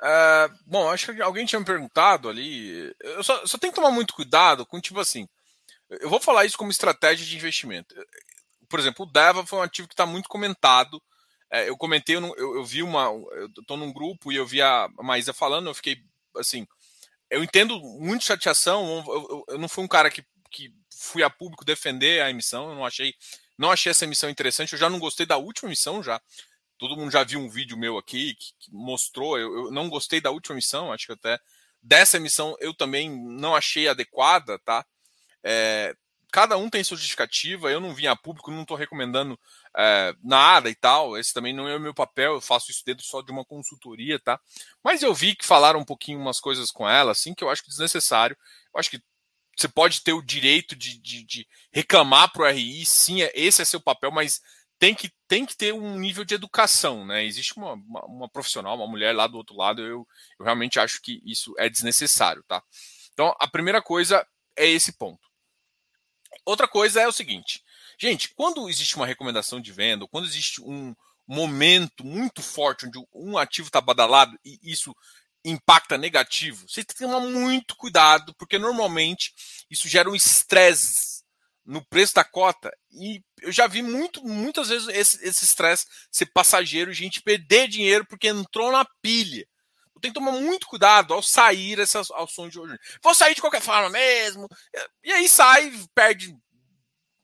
Uh, 0.00 0.58
bom, 0.64 0.88
acho 0.88 1.14
que 1.14 1.20
alguém 1.20 1.44
tinha 1.44 1.60
me 1.60 1.66
perguntado 1.66 2.28
ali. 2.28 2.90
Eu 3.00 3.22
só, 3.22 3.46
só 3.46 3.58
tenho 3.58 3.72
que 3.72 3.78
tomar 3.78 3.90
muito 3.90 4.14
cuidado 4.14 4.64
com, 4.64 4.80
tipo 4.80 4.98
assim. 4.98 5.28
Eu 5.90 6.08
vou 6.08 6.20
falar 6.20 6.46
isso 6.46 6.56
como 6.56 6.70
estratégia 6.70 7.26
de 7.26 7.36
investimento. 7.36 7.94
Por 8.68 8.80
exemplo, 8.80 9.04
o 9.04 9.10
Deva 9.10 9.44
foi 9.44 9.58
um 9.58 9.62
ativo 9.62 9.88
que 9.88 9.94
está 9.94 10.06
muito 10.06 10.28
comentado. 10.28 11.02
É, 11.50 11.68
eu 11.68 11.76
comentei, 11.76 12.16
eu, 12.16 12.34
eu, 12.36 12.56
eu, 12.56 12.64
vi 12.64 12.82
uma. 12.82 13.06
Eu 13.32 13.46
estou 13.60 13.76
num 13.76 13.92
grupo 13.92 14.32
e 14.32 14.36
eu 14.36 14.46
vi 14.46 14.62
a 14.62 14.88
Maísa 15.02 15.34
falando, 15.34 15.68
eu 15.68 15.74
fiquei 15.74 15.98
assim. 16.36 16.66
Eu 17.28 17.42
entendo 17.44 17.78
muito 17.98 18.24
chateação. 18.24 19.04
Eu, 19.06 19.44
eu, 19.48 19.58
não 19.58 19.68
fui 19.68 19.84
um 19.84 19.88
cara 19.88 20.10
que, 20.10 20.24
que 20.50 20.72
fui 20.96 21.22
a 21.22 21.28
público 21.28 21.64
defender 21.64 22.22
a 22.22 22.30
emissão. 22.30 22.70
Eu 22.70 22.74
não 22.76 22.86
achei, 22.86 23.12
não 23.58 23.70
achei 23.70 23.90
essa 23.90 24.04
emissão 24.04 24.30
interessante. 24.30 24.72
Eu 24.72 24.78
já 24.78 24.88
não 24.88 24.98
gostei 24.98 25.26
da 25.26 25.36
última 25.36 25.68
emissão 25.68 26.02
já. 26.02 26.20
Todo 26.80 26.96
mundo 26.96 27.12
já 27.12 27.22
viu 27.22 27.38
um 27.38 27.48
vídeo 27.48 27.76
meu 27.76 27.98
aqui 27.98 28.34
que, 28.34 28.54
que 28.58 28.74
mostrou. 28.74 29.38
Eu, 29.38 29.66
eu, 29.66 29.70
não 29.70 29.90
gostei 29.90 30.18
da 30.18 30.30
última 30.30 30.56
missão, 30.56 30.90
acho 30.90 31.06
que 31.06 31.12
até 31.12 31.38
dessa 31.82 32.16
emissão 32.16 32.56
eu 32.58 32.72
também 32.72 33.10
não 33.10 33.54
achei 33.54 33.86
adequada, 33.86 34.58
tá? 34.60 34.84
É, 35.44 35.94
cada 36.32 36.56
um 36.56 36.70
tem 36.70 36.82
sua 36.82 36.96
justificativa, 36.96 37.70
eu 37.70 37.80
não 37.80 37.94
vim 37.94 38.06
a 38.06 38.16
público, 38.16 38.50
não 38.50 38.62
estou 38.62 38.78
recomendando 38.78 39.38
é, 39.76 40.14
nada 40.24 40.70
e 40.70 40.74
tal, 40.74 41.18
esse 41.18 41.34
também 41.34 41.52
não 41.52 41.68
é 41.68 41.76
o 41.76 41.80
meu 41.80 41.92
papel, 41.92 42.32
eu 42.32 42.40
faço 42.40 42.70
isso 42.70 42.82
dentro 42.82 43.04
só 43.04 43.20
de 43.20 43.30
uma 43.30 43.44
consultoria, 43.44 44.18
tá? 44.18 44.40
Mas 44.82 45.02
eu 45.02 45.12
vi 45.14 45.34
que 45.34 45.44
falaram 45.44 45.80
um 45.80 45.84
pouquinho 45.84 46.18
umas 46.18 46.40
coisas 46.40 46.70
com 46.70 46.88
ela, 46.88 47.12
assim, 47.12 47.34
que 47.34 47.44
eu 47.44 47.50
acho 47.50 47.62
que 47.62 47.68
desnecessário, 47.68 48.36
eu 48.72 48.80
acho 48.80 48.90
que 48.90 49.02
você 49.54 49.68
pode 49.68 50.00
ter 50.02 50.14
o 50.14 50.22
direito 50.22 50.74
de, 50.74 50.98
de, 50.98 51.22
de 51.24 51.48
reclamar 51.70 52.32
para 52.32 52.42
o 52.42 52.46
RI, 52.46 52.86
sim, 52.86 53.20
é, 53.20 53.30
esse 53.34 53.60
é 53.60 53.66
seu 53.66 53.80
papel, 53.80 54.10
mas 54.10 54.40
tem 54.78 54.94
que, 54.94 55.12
tem 55.30 55.46
que 55.46 55.56
ter 55.56 55.72
um 55.72 55.96
nível 55.96 56.24
de 56.24 56.34
educação, 56.34 57.06
né? 57.06 57.24
Existe 57.24 57.56
uma, 57.56 57.74
uma, 57.74 58.04
uma 58.04 58.28
profissional, 58.28 58.74
uma 58.74 58.88
mulher 58.88 59.14
lá 59.14 59.28
do 59.28 59.36
outro 59.36 59.56
lado, 59.56 59.80
eu, 59.80 60.04
eu 60.36 60.44
realmente 60.44 60.80
acho 60.80 61.00
que 61.00 61.22
isso 61.24 61.54
é 61.56 61.68
desnecessário, 61.68 62.42
tá? 62.48 62.60
Então, 63.12 63.32
a 63.38 63.46
primeira 63.46 63.80
coisa 63.80 64.26
é 64.56 64.66
esse 64.66 64.90
ponto. 64.90 65.20
Outra 66.44 66.66
coisa 66.66 67.00
é 67.00 67.06
o 67.06 67.12
seguinte, 67.12 67.62
gente, 67.96 68.34
quando 68.34 68.68
existe 68.68 68.96
uma 68.96 69.06
recomendação 69.06 69.60
de 69.60 69.70
venda, 69.70 70.04
quando 70.08 70.26
existe 70.26 70.60
um 70.62 70.96
momento 71.24 72.04
muito 72.04 72.42
forte 72.42 72.86
onde 72.86 72.98
um 73.14 73.38
ativo 73.38 73.68
está 73.68 73.80
badalado 73.80 74.36
e 74.44 74.58
isso 74.64 74.92
impacta 75.44 75.96
negativo, 75.96 76.68
você 76.68 76.82
tem 76.82 76.96
que 76.96 77.04
tomar 77.04 77.20
muito 77.20 77.76
cuidado, 77.76 78.34
porque 78.34 78.58
normalmente 78.58 79.32
isso 79.70 79.88
gera 79.88 80.10
um 80.10 80.16
estresse 80.16 81.19
no 81.70 81.84
preço 81.84 82.14
da 82.14 82.24
cota. 82.24 82.76
E 82.90 83.22
eu 83.40 83.52
já 83.52 83.68
vi 83.68 83.80
muito, 83.80 84.20
muitas 84.24 84.68
vezes 84.68 84.88
esse 84.88 85.44
estresse 85.44 85.86
ser 86.10 86.26
passageiro, 86.26 86.92
gente 86.92 87.22
perder 87.22 87.68
dinheiro 87.68 88.04
porque 88.04 88.26
entrou 88.26 88.72
na 88.72 88.84
pilha. 89.00 89.46
Tem 90.02 90.10
que 90.10 90.18
tomar 90.18 90.32
muito 90.32 90.66
cuidado 90.66 91.14
ao 91.14 91.22
sair 91.22 91.78
essas 91.78 92.10
ações 92.10 92.50
de 92.50 92.58
hoje. 92.58 92.76
Vou 93.02 93.14
sair 93.14 93.34
de 93.34 93.40
qualquer 93.40 93.60
forma 93.60 93.88
mesmo. 93.90 94.48
E 95.04 95.12
aí 95.12 95.28
sai, 95.28 95.72
perde 95.94 96.34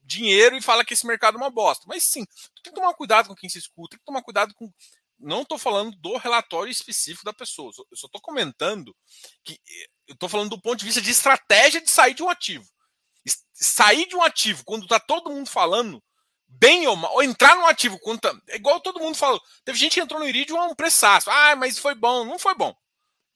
dinheiro 0.02 0.56
e 0.56 0.62
fala 0.62 0.84
que 0.84 0.94
esse 0.94 1.06
mercado 1.06 1.36
é 1.36 1.38
uma 1.38 1.50
bosta. 1.50 1.84
Mas 1.88 2.04
sim, 2.04 2.24
tem 2.62 2.72
que 2.72 2.78
tomar 2.78 2.94
cuidado 2.94 3.28
com 3.28 3.34
quem 3.34 3.50
se 3.50 3.58
escuta, 3.58 3.96
tem 3.96 3.98
que 3.98 4.04
tomar 4.04 4.22
cuidado 4.22 4.54
com 4.54 4.70
não 5.18 5.42
estou 5.42 5.58
falando 5.58 5.96
do 5.96 6.18
relatório 6.18 6.70
específico 6.70 7.24
da 7.24 7.32
pessoa, 7.32 7.72
eu 7.90 7.96
só 7.96 8.06
estou 8.06 8.20
comentando 8.20 8.94
que 9.42 9.58
eu 10.06 10.12
estou 10.12 10.28
falando 10.28 10.50
do 10.50 10.60
ponto 10.60 10.78
de 10.78 10.84
vista 10.84 11.00
de 11.00 11.10
estratégia 11.10 11.80
de 11.80 11.90
sair 11.90 12.12
de 12.12 12.22
um 12.22 12.28
ativo. 12.28 12.66
Sair 13.52 14.06
de 14.06 14.16
um 14.16 14.22
ativo 14.22 14.62
quando 14.64 14.84
está 14.84 15.00
todo 15.00 15.30
mundo 15.30 15.48
falando, 15.48 16.02
bem 16.46 16.86
ou 16.86 16.96
mal, 16.96 17.12
ou 17.14 17.22
entrar 17.22 17.56
num 17.56 17.66
ativo 17.66 17.98
quando 17.98 18.20
tá, 18.20 18.34
é 18.48 18.56
igual 18.56 18.80
todo 18.80 19.00
mundo 19.00 19.16
falou. 19.16 19.40
Teve 19.64 19.78
gente 19.78 19.94
que 19.94 20.00
entrou 20.00 20.20
no 20.20 20.28
Iridium 20.28 20.60
a 20.60 20.66
um 20.66 20.74
preçaço. 20.74 21.30
Ah, 21.30 21.56
mas 21.56 21.78
foi 21.78 21.94
bom. 21.94 22.24
Não 22.24 22.38
foi 22.38 22.54
bom. 22.54 22.74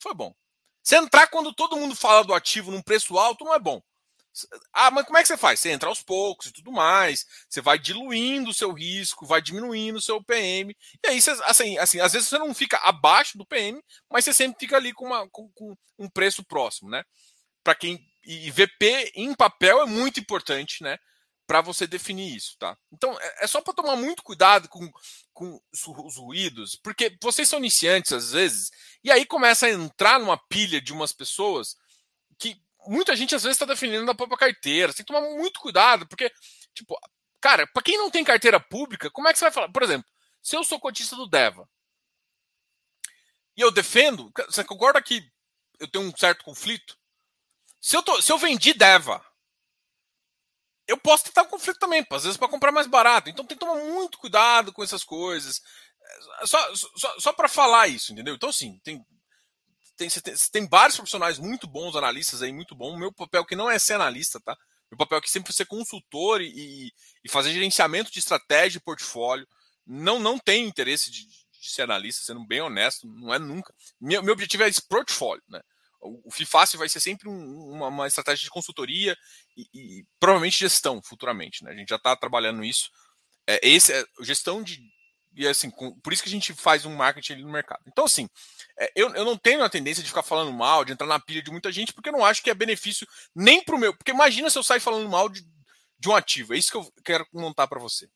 Foi 0.03 0.15
bom. 0.15 0.35
Você 0.83 0.97
entrar 0.97 1.27
quando 1.29 1.53
todo 1.53 1.77
mundo 1.77 1.95
fala 1.95 2.25
do 2.25 2.35
ativo 2.35 2.71
num 2.71 2.83
preço 2.83 3.19
alto 3.19 3.45
não 3.45 3.55
é 3.55 3.59
bom. 3.59 3.83
Ah, 4.73 4.91
mas 4.91 5.05
como 5.05 5.19
é 5.19 5.23
que 5.23 5.29
você 5.29 5.37
faz? 5.37 5.61
Você 5.61 5.71
entra 5.71 5.89
aos 5.89 6.03
poucos 6.03 6.47
e 6.47 6.53
tudo 6.53 6.71
mais. 6.73 7.27
Você 7.49 7.61
vai 7.61 7.79
diluindo 7.79 8.51
o 8.51 8.55
seu 8.55 8.73
risco, 8.73 9.27
vai 9.27 9.43
diminuindo 9.43 9.97
o 9.99 10.03
seu 10.03 10.23
PM. 10.23 10.75
E 11.05 11.09
aí, 11.09 11.21
você, 11.21 11.31
assim, 11.45 11.77
assim, 11.79 12.01
às 12.01 12.13
vezes 12.13 12.29
você 12.29 12.39
não 12.39 12.55
fica 12.55 12.79
abaixo 12.79 13.37
do 13.37 13.45
PM, 13.47 13.83
mas 14.09 14.25
você 14.25 14.33
sempre 14.33 14.61
fica 14.61 14.77
ali 14.77 14.93
com, 14.93 15.07
uma, 15.07 15.29
com, 15.31 15.51
com 15.53 15.77
um 15.99 16.09
preço 16.09 16.45
próximo, 16.45 16.89
né? 16.91 17.05
Para 17.65 17.75
quem. 17.75 17.99
E 18.25 18.51
VP 18.51 19.13
em 19.15 19.35
papel 19.35 19.83
é 19.83 19.87
muito 19.87 20.21
importante, 20.21 20.83
né? 20.83 20.99
Para 21.47 21.61
você 21.61 21.87
definir 21.87 22.37
isso, 22.37 22.57
tá? 22.59 22.77
Então, 22.93 23.19
é, 23.21 23.45
é 23.45 23.47
só 23.47 23.61
para 23.61 23.75
tomar 23.75 23.97
muito 23.97 24.23
cuidado 24.23 24.69
com, 24.69 24.91
com 25.33 25.61
os 25.73 26.17
ruídos, 26.17 26.77
porque 26.77 27.17
vocês 27.23 27.49
são 27.49 27.59
iniciantes 27.59 28.13
às 28.13 28.33
vezes, 28.33 28.71
e 29.03 29.11
aí 29.11 29.27
começa 29.27 29.67
a 29.67 29.71
entrar 29.71 30.21
numa 30.21 30.37
pilha 30.49 30.81
de 30.81 30.93
umas 30.93 31.13
pessoas 31.13 31.77
que 32.39 32.61
muita 32.87 33.17
gente 33.17 33.35
às 33.35 33.43
vezes 33.43 33.57
está 33.57 33.67
defendendo 33.67 34.09
a 34.11 34.15
própria 34.15 34.39
carteira. 34.39 34.93
Você 34.93 34.99
tem 34.99 35.07
que 35.07 35.13
tomar 35.13 35.29
muito 35.37 35.61
cuidado, 35.61 36.07
porque, 36.07 36.31
tipo, 36.75 36.97
cara, 37.41 37.67
para 37.67 37.83
quem 37.83 37.99
não 37.99 38.11
tem 38.11 38.25
carteira 38.25 38.61
pública, 38.61 39.11
como 39.11 39.29
é 39.29 39.33
que 39.33 39.39
você 39.39 39.47
vai 39.47 39.53
falar? 39.53 39.71
Por 39.71 39.83
exemplo, 39.83 40.09
se 40.43 40.57
eu 40.57 40.65
sou 40.65 40.81
cotista 40.81 41.17
do 41.17 41.29
Deva 41.29 41.69
e 43.57 43.61
eu 43.61 43.71
defendo, 43.71 44.31
você 44.47 44.65
concorda 44.65 45.03
que 45.03 45.23
eu 45.79 45.89
tenho 45.89 46.05
um 46.05 46.17
certo 46.17 46.45
conflito? 46.45 47.00
Se 47.81 47.97
eu, 47.97 48.03
tô, 48.03 48.21
se 48.21 48.31
eu 48.31 48.39
vendi 48.39 48.75
Deva, 48.75 49.25
eu 50.87 50.99
posso 50.99 51.25
tentar 51.25 51.43
um 51.43 51.49
conflito 51.49 51.79
também, 51.79 52.05
às 52.11 52.23
vezes 52.25 52.37
para 52.37 52.49
comprar 52.49 52.73
mais 52.73 52.87
barato. 52.87 53.31
Então 53.31 53.45
tem 53.45 53.57
que 53.57 53.65
tomar 53.65 53.81
muito 53.83 54.19
cuidado 54.19 54.73
com 54.73 54.83
essas 54.83 55.05
coisas. 55.05 55.63
Só, 56.45 56.75
só, 56.75 57.21
só 57.21 57.33
para 57.33 57.49
falar 57.49 57.89
isso, 57.89 58.13
entendeu? 58.13 58.35
Então, 58.35 58.53
sim, 58.53 58.79
tem 58.83 59.05
tem, 60.01 60.09
tem, 60.09 60.35
tem 60.51 60.67
vários 60.67 60.97
profissionais 60.97 61.39
muito 61.39 61.67
bons, 61.67 61.95
analistas 61.95 62.41
aí, 62.43 62.53
muito 62.53 62.75
bom. 62.75 62.97
Meu 62.97 63.13
papel 63.13 63.45
que 63.45 63.55
não 63.55 63.71
é 63.71 63.79
ser 63.79 63.95
analista, 63.95 64.41
tá? 64.41 64.57
Meu 64.91 64.97
papel 64.97 65.19
aqui 65.19 65.31
sempre 65.31 65.51
é 65.51 65.53
ser 65.53 65.67
consultor 65.67 66.41
e, 66.41 66.91
e 67.23 67.29
fazer 67.29 67.53
gerenciamento 67.53 68.11
de 68.11 68.19
estratégia 68.19 68.79
e 68.79 68.83
portfólio. 68.83 69.47
Não, 69.87 70.19
não 70.19 70.39
tenho 70.39 70.67
interesse 70.67 71.11
de, 71.11 71.27
de, 71.27 71.71
ser 71.71 71.83
analista, 71.83 72.25
sendo 72.25 72.45
bem 72.47 72.63
honesto, 72.63 73.07
não 73.07 73.33
é 73.33 73.39
nunca. 73.39 73.75
Meu, 74.01 74.23
meu 74.23 74.33
objetivo 74.33 74.63
é 74.63 74.69
esse 74.69 74.81
portfólio, 74.81 75.43
né? 75.49 75.61
O, 76.01 76.31
FIFACE 76.31 76.77
vai 76.77 76.89
ser 76.89 77.01
sempre 77.01 77.29
um, 77.29 77.73
uma, 77.73 77.89
uma, 77.89 78.07
estratégia 78.07 78.45
de 78.45 78.51
consultoria 78.51 79.17
e, 79.57 79.69
e, 79.75 80.07
provavelmente 80.19 80.59
gestão 80.59 81.03
futuramente, 81.03 81.63
né? 81.63 81.73
A 81.73 81.75
gente 81.75 81.91
já 81.91 81.97
está 81.97 82.17
trabalhando 82.17 82.65
isso. 82.65 82.91
É, 83.47 83.61
esse 83.63 83.93
é 83.93 84.05
gestão 84.23 84.63
de, 84.63 84.81
e 85.35 85.47
assim, 85.47 85.71
com, 85.71 85.95
por 86.01 86.13
isso 86.13 86.23
que 86.23 86.29
a 86.29 86.33
gente 86.33 86.53
faz 86.53 86.85
um 86.85 86.95
marketing 86.95 87.35
ali 87.35 87.43
no 87.43 87.53
mercado. 87.53 87.83
Então, 87.87 88.05
assim, 88.05 88.29
é, 88.79 88.93
eu, 88.97 89.15
eu 89.15 89.25
não 89.25 89.37
tenho 89.37 89.63
a 89.63 89.71
tendência 89.71 90.03
de 90.03 90.09
ficar 90.09 90.23
falando 90.23 90.53
mal, 90.53 90.85
de 90.85 90.93
entrar 90.93 91.07
na 91.07 91.21
pilha 91.21 91.43
de 91.43 91.51
muita 91.51 91.71
gente, 91.71 91.93
porque 91.93 92.09
eu 92.09 92.13
não 92.13 92.25
acho 92.25 92.43
que 92.43 92.51
é 92.51 92.55
benefício 92.55 93.07
nem 93.35 93.63
para 93.63 93.77
o 93.77 93.79
meu. 93.79 93.95
Porque 93.95 94.11
imagina 94.11 94.51
se 94.51 94.59
eu 94.59 94.63
sair 94.63 94.81
falando 94.81 95.09
mal 95.09 95.29
de, 95.29 95.45
de 95.99 96.09
um 96.09 96.17
ativo. 96.17 96.55
É 96.55 96.59
isso 96.59 96.71
que 96.71 96.77
eu 96.77 96.93
quero 97.05 97.27
montar 97.33 97.69
para 97.69 97.79
você. 97.79 98.09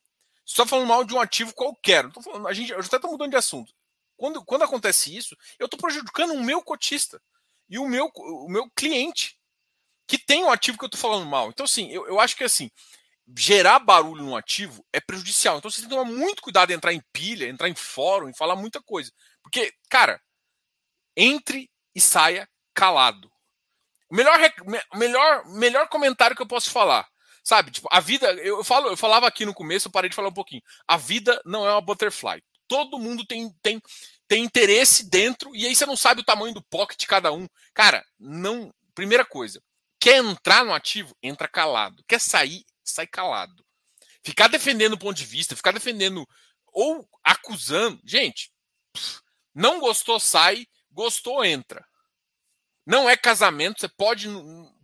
Está 0.44 0.66
falando 0.66 0.88
mal 0.88 1.04
de 1.04 1.14
um 1.14 1.20
ativo 1.20 1.54
qualquer. 1.54 2.10
Falando, 2.22 2.48
a 2.48 2.52
gente, 2.52 2.72
eu 2.72 2.82
já 2.82 2.96
estou 2.96 3.10
mudando 3.10 3.30
de 3.30 3.36
assunto. 3.36 3.72
Quando, 4.16 4.44
quando 4.44 4.62
acontece 4.62 5.16
isso, 5.16 5.36
eu 5.58 5.66
estou 5.66 5.78
prejudicando 5.78 6.34
o 6.34 6.42
meu 6.42 6.62
cotista 6.62 7.20
e 7.74 7.78
o 7.78 7.88
meu, 7.88 8.08
o 8.14 8.48
meu 8.48 8.70
cliente 8.70 9.36
que 10.06 10.16
tem 10.16 10.44
um 10.44 10.50
ativo 10.50 10.78
que 10.78 10.84
eu 10.84 10.86
estou 10.86 11.00
falando 11.00 11.26
mal. 11.26 11.48
Então, 11.48 11.64
assim, 11.64 11.90
eu, 11.90 12.06
eu 12.06 12.20
acho 12.20 12.36
que 12.36 12.44
assim, 12.44 12.70
gerar 13.36 13.80
barulho 13.80 14.22
no 14.22 14.36
ativo 14.36 14.86
é 14.92 15.00
prejudicial. 15.00 15.58
Então 15.58 15.68
você 15.68 15.80
tem 15.80 15.88
que 15.88 15.94
tomar 15.96 16.08
muito 16.08 16.40
cuidado 16.40 16.70
em 16.70 16.74
entrar 16.74 16.92
em 16.92 17.02
pilha, 17.12 17.48
entrar 17.48 17.68
em 17.68 17.74
fórum 17.74 18.28
e 18.28 18.36
falar 18.36 18.54
muita 18.54 18.80
coisa. 18.80 19.10
Porque, 19.42 19.72
cara, 19.90 20.20
entre 21.16 21.68
e 21.92 22.00
saia 22.00 22.48
calado. 22.72 23.28
O 24.08 24.14
melhor, 24.14 24.38
melhor, 24.94 25.44
melhor 25.46 25.88
comentário 25.88 26.36
que 26.36 26.42
eu 26.42 26.46
posso 26.46 26.70
falar. 26.70 27.08
Sabe, 27.42 27.72
tipo, 27.72 27.88
a 27.90 27.98
vida, 27.98 28.32
eu 28.34 28.62
falo, 28.62 28.88
eu 28.88 28.96
falava 28.96 29.26
aqui 29.26 29.44
no 29.44 29.52
começo, 29.52 29.88
eu 29.88 29.92
parei 29.92 30.08
de 30.08 30.14
falar 30.14 30.28
um 30.28 30.32
pouquinho. 30.34 30.62
A 30.86 30.96
vida 30.96 31.42
não 31.44 31.66
é 31.66 31.72
uma 31.72 31.80
butterfly. 31.80 32.40
Todo 32.68 33.00
mundo 33.00 33.26
tem, 33.26 33.52
tem, 33.62 33.82
tem 34.26 34.44
interesse 34.44 35.08
dentro, 35.08 35.54
e 35.54 35.66
aí 35.66 35.74
você 35.74 35.86
não 35.86 35.96
sabe 35.96 36.20
o 36.20 36.24
tamanho 36.24 36.54
do 36.54 36.62
pocket 36.62 36.98
de 36.98 37.06
cada 37.06 37.32
um. 37.32 37.46
Cara, 37.72 38.04
não. 38.18 38.72
Primeira 38.94 39.24
coisa, 39.24 39.60
quer 39.98 40.18
entrar 40.18 40.64
no 40.64 40.72
ativo, 40.72 41.16
entra 41.22 41.48
calado. 41.48 42.04
Quer 42.06 42.20
sair, 42.20 42.64
sai 42.84 43.06
calado. 43.06 43.64
Ficar 44.24 44.48
defendendo 44.48 44.94
o 44.94 44.98
ponto 44.98 45.16
de 45.16 45.24
vista, 45.24 45.56
ficar 45.56 45.72
defendendo 45.72 46.26
ou 46.72 47.08
acusando. 47.22 48.00
Gente, 48.04 48.52
não 49.54 49.80
gostou, 49.80 50.18
sai. 50.20 50.66
Gostou, 50.90 51.44
entra. 51.44 51.84
Não 52.86 53.08
é 53.10 53.16
casamento, 53.16 53.80
você 53.80 53.88
pode, 53.88 54.28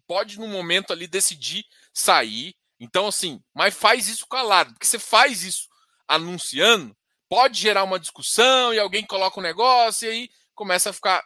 pode 0.07 0.41
no 0.41 0.49
momento 0.49 0.93
ali 0.93 1.07
decidir 1.07 1.65
sair. 1.95 2.55
Então, 2.81 3.07
assim, 3.07 3.41
mas 3.55 3.75
faz 3.75 4.09
isso 4.09 4.27
calado, 4.27 4.73
porque 4.73 4.87
você 4.87 4.99
faz 4.99 5.45
isso 5.45 5.69
anunciando, 6.09 6.97
pode 7.31 7.61
gerar 7.61 7.85
uma 7.85 8.01
discussão 8.01 8.75
e 8.75 8.79
alguém 8.81 9.07
coloca 9.07 9.39
um 9.39 9.43
negócio 9.43 10.09
e 10.09 10.11
aí 10.11 10.31
começa 10.53 10.91
a 10.91 10.93
ficar 10.93 11.25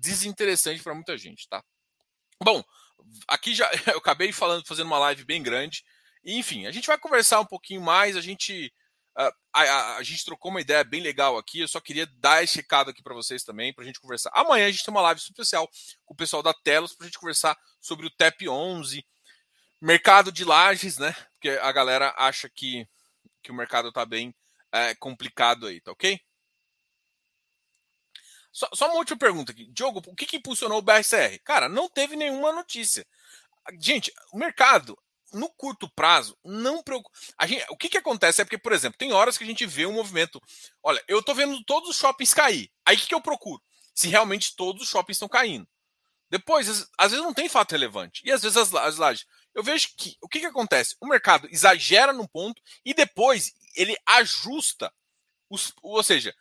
desinteressante 0.00 0.82
para 0.82 0.94
muita 0.94 1.18
gente, 1.18 1.46
tá? 1.46 1.62
Bom, 2.42 2.64
aqui 3.28 3.54
já 3.54 3.70
eu 3.92 3.98
acabei 3.98 4.32
falando, 4.32 4.66
fazendo 4.66 4.86
uma 4.86 4.98
live 4.98 5.22
bem 5.22 5.42
grande. 5.42 5.84
Enfim, 6.24 6.66
a 6.66 6.72
gente 6.72 6.86
vai 6.86 6.98
conversar 6.98 7.40
um 7.40 7.44
pouquinho 7.44 7.82
mais. 7.82 8.16
A 8.16 8.22
gente, 8.22 8.72
a, 9.14 9.30
a, 9.52 9.96
a 9.98 10.02
gente 10.02 10.24
trocou 10.24 10.50
uma 10.50 10.62
ideia 10.62 10.82
bem 10.82 11.02
legal 11.02 11.36
aqui. 11.36 11.60
Eu 11.60 11.68
só 11.68 11.78
queria 11.78 12.06
dar 12.06 12.42
esse 12.42 12.56
recado 12.56 12.90
aqui 12.90 13.02
para 13.02 13.14
vocês 13.14 13.44
também, 13.44 13.74
para 13.74 13.84
a 13.84 13.86
gente 13.86 14.00
conversar. 14.00 14.30
Amanhã 14.32 14.66
a 14.66 14.70
gente 14.70 14.82
tem 14.82 14.94
uma 14.94 15.02
live 15.02 15.20
especial 15.20 15.68
com 16.06 16.14
o 16.14 16.16
pessoal 16.16 16.42
da 16.42 16.54
Telos 16.54 16.94
para 16.94 17.04
a 17.04 17.08
gente 17.08 17.18
conversar 17.18 17.54
sobre 17.82 18.06
o 18.06 18.10
TEP 18.10 18.48
11, 18.48 19.04
mercado 19.78 20.32
de 20.32 20.42
lajes, 20.42 20.96
né? 20.96 21.14
Porque 21.34 21.50
a 21.50 21.70
galera 21.70 22.14
acha 22.16 22.48
que, 22.48 22.88
que 23.42 23.50
o 23.50 23.54
mercado 23.54 23.88
está 23.88 24.06
bem 24.06 24.34
é, 24.74 24.94
complicado 24.94 25.66
aí, 25.66 25.80
tá 25.80 25.92
ok? 25.92 26.20
Só, 28.52 28.68
só, 28.72 28.86
uma 28.86 28.98
última 28.98 29.18
pergunta 29.18 29.52
aqui. 29.52 29.66
Diogo, 29.72 30.02
o 30.06 30.14
que, 30.14 30.26
que 30.26 30.36
impulsionou 30.36 30.78
o 30.78 30.82
BRCR? 30.82 31.40
Cara, 31.42 31.68
não 31.68 31.88
teve 31.88 32.14
nenhuma 32.14 32.52
notícia. 32.52 33.06
Gente, 33.80 34.12
o 34.32 34.38
mercado 34.38 34.96
no 35.34 35.50
curto 35.50 35.88
prazo, 35.88 36.38
não 36.44 36.82
preocupa. 36.82 37.16
O 37.68 37.76
que, 37.76 37.88
que 37.88 37.98
acontece 37.98 38.40
é 38.40 38.44
porque, 38.44 38.58
por 38.58 38.72
exemplo, 38.72 38.98
tem 38.98 39.12
horas 39.12 39.36
que 39.36 39.44
a 39.44 39.46
gente 39.46 39.66
vê 39.66 39.84
um 39.84 39.92
movimento. 39.92 40.40
Olha, 40.82 41.02
eu 41.08 41.22
tô 41.22 41.34
vendo 41.34 41.62
todos 41.64 41.90
os 41.90 41.96
shoppings 41.96 42.32
cair. 42.32 42.70
Aí 42.86 42.96
o 42.96 42.98
que, 42.98 43.08
que 43.08 43.14
eu 43.14 43.20
procuro? 43.20 43.62
Se 43.94 44.08
realmente 44.08 44.56
todos 44.56 44.82
os 44.82 44.88
shoppings 44.88 45.16
estão 45.16 45.28
caindo. 45.28 45.66
Depois, 46.30 46.88
às 46.98 47.10
vezes 47.10 47.24
não 47.24 47.34
tem 47.34 47.48
fato 47.48 47.72
relevante. 47.72 48.22
E 48.24 48.32
às 48.32 48.42
vezes 48.42 48.56
as, 48.56 48.72
as 48.74 48.96
lajes. 48.96 49.26
Eu 49.54 49.62
vejo 49.62 49.88
que 49.96 50.16
o 50.20 50.28
que, 50.28 50.40
que 50.40 50.46
acontece? 50.46 50.96
O 51.00 51.06
mercado 51.06 51.48
exagera 51.50 52.12
num 52.12 52.26
ponto 52.26 52.60
e 52.84 52.94
depois 52.94 53.54
ele 53.74 53.96
ajusta. 54.06 54.92
Os, 55.50 55.72
ou 55.82 56.02
seja, 56.02 56.34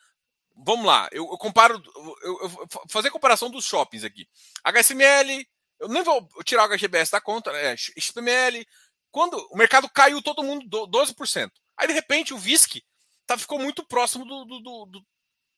vamos 0.56 0.86
lá, 0.86 1.10
eu, 1.12 1.26
eu 1.26 1.38
comparo. 1.38 1.82
Eu, 2.22 2.40
eu, 2.42 2.68
fazer 2.90 3.10
comparação 3.10 3.50
dos 3.50 3.66
shoppings 3.66 4.04
aqui. 4.04 4.28
HSML, 4.64 5.48
eu 5.80 5.90
nem 5.90 6.04
vou 6.04 6.28
tirar 6.46 6.70
o 6.70 6.78
HGBS 6.78 7.12
da 7.12 7.22
conta, 7.22 7.52
é, 7.52 7.76
XPML. 7.76 8.66
Quando 9.12 9.38
o 9.52 9.58
mercado 9.58 9.90
caiu 9.90 10.22
todo 10.22 10.44
mundo 10.44 10.66
12%. 10.88 11.52
Aí, 11.78 11.88
de 11.88 11.94
repente, 11.94 12.34
o 12.34 12.38
VISC 12.38 12.84
tá, 13.26 13.38
ficou 13.38 13.60
muito 13.60 13.86
próximo 13.86 14.26
do, 14.26 14.46
do, 14.46 14.60
do, 14.86 15.06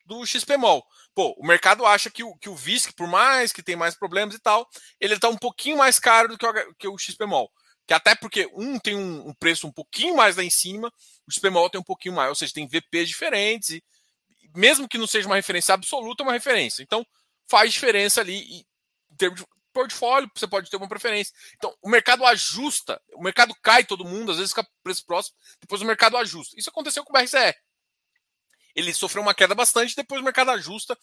do 0.06 0.26
XPMOL. 0.26 0.86
Pô, 1.14 1.36
o 1.38 1.46
mercado 1.46 1.86
acha 1.86 2.10
que 2.10 2.24
o, 2.24 2.36
que 2.36 2.50
o 2.50 2.56
VISC, 2.56 2.94
por 2.94 3.08
mais 3.08 3.52
que 3.52 3.64
tem 3.64 3.76
mais 3.76 3.96
problemas 3.96 4.36
e 4.36 4.40
tal, 4.40 4.68
ele 5.00 5.16
está 5.16 5.30
um 5.30 5.38
pouquinho 5.38 5.78
mais 5.78 6.00
caro 6.00 6.30
do 6.30 6.38
que 6.38 6.46
o, 6.46 6.76
que 6.76 6.88
o 6.88 6.98
XPMOL. 6.98 7.52
Que 7.88 7.94
até 7.94 8.16
porque 8.16 8.50
um 8.54 8.80
tem 8.80 8.96
um, 8.96 9.30
um, 9.30 9.34
preço 9.34 9.68
um 9.68 9.72
pouquinho 9.72 10.16
mais 10.16 10.36
lá 10.36 10.44
em 10.44 10.50
cima, 10.50 10.92
o 11.28 11.32
XPMOL 11.32 11.70
tem 11.70 11.80
um 11.80 11.84
pouquinho 11.84 12.16
mais, 12.16 12.30
ou 12.30 12.36
seja, 12.36 12.54
tem 12.54 12.68
VPs 12.68 13.08
diferentes, 13.08 13.70
e 13.70 13.84
mesmo 14.56 14.88
que 14.88 14.98
não 14.98 15.08
seja 15.08 15.28
uma 15.28 15.36
referência 15.36 15.74
absoluta, 15.74 16.24
é 16.24 16.26
uma 16.26 16.34
referência. 16.34 16.82
Então, 16.82 17.06
faz 17.48 17.72
diferença 17.74 18.22
ali 18.22 18.38
e, 18.38 18.60
em 19.12 19.16
termos 19.18 19.40
de 19.40 19.48
portfólio, 19.72 20.32
você 20.36 20.48
pode 20.48 20.70
ter 20.70 20.78
uma 20.78 20.88
preferência. 20.88 21.34
Então, 21.56 21.76
o 21.82 21.90
mercado 21.90 22.26
ajusta, 22.26 23.00
o 23.14 23.22
mercado 23.22 23.54
cai 23.62 23.84
todo 23.84 24.06
mundo, 24.06 24.32
às 24.32 24.38
vezes 24.38 24.52
fica 24.52 24.68
preço 24.82 25.06
próximo, 25.06 25.36
depois 25.62 25.82
o 25.82 25.86
mercado 25.86 26.18
ajusta. 26.18 26.58
Isso 26.58 26.70
aconteceu 26.70 27.04
com 27.04 27.16
o 27.16 27.22
BRCE 27.22 27.54
ele 28.76 28.94
sofreu 28.94 29.24
uma 29.24 29.34
queda 29.34 29.56
bastante, 29.56 29.96
depois 29.96 30.22
o 30.22 30.24
mercado 30.24 30.52
ajusta 30.52 30.98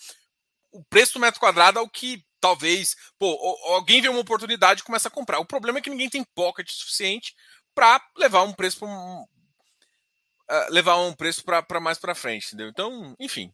o 0.73 0.83
preço 0.85 1.15
do 1.15 1.21
metro 1.21 1.39
quadrado 1.39 1.79
ao 1.79 1.89
que 1.89 2.25
talvez, 2.41 2.97
pô, 3.19 3.37
alguém 3.75 4.01
vê 4.01 4.09
uma 4.09 4.21
oportunidade 4.21 4.81
e 4.81 4.85
começa 4.85 5.09
a 5.09 5.11
comprar. 5.11 5.39
O 5.39 5.47
problema 5.47 5.79
é 5.79 5.83
que 5.83 5.91
ninguém 5.91 6.09
tem 6.09 6.25
pocket 6.35 6.69
suficiente 6.71 7.35
para 7.75 8.03
levar 8.17 8.43
um 8.43 8.53
preço 8.53 8.81
para 8.81 8.89
um, 8.89 9.23
uh, 9.23 10.71
levar 10.71 10.97
um 10.97 11.13
preço 11.13 11.45
para 11.45 11.81
mais 11.81 11.99
para 11.99 12.15
frente, 12.15 12.49
entendeu? 12.49 12.69
Então, 12.69 13.15
enfim. 13.21 13.53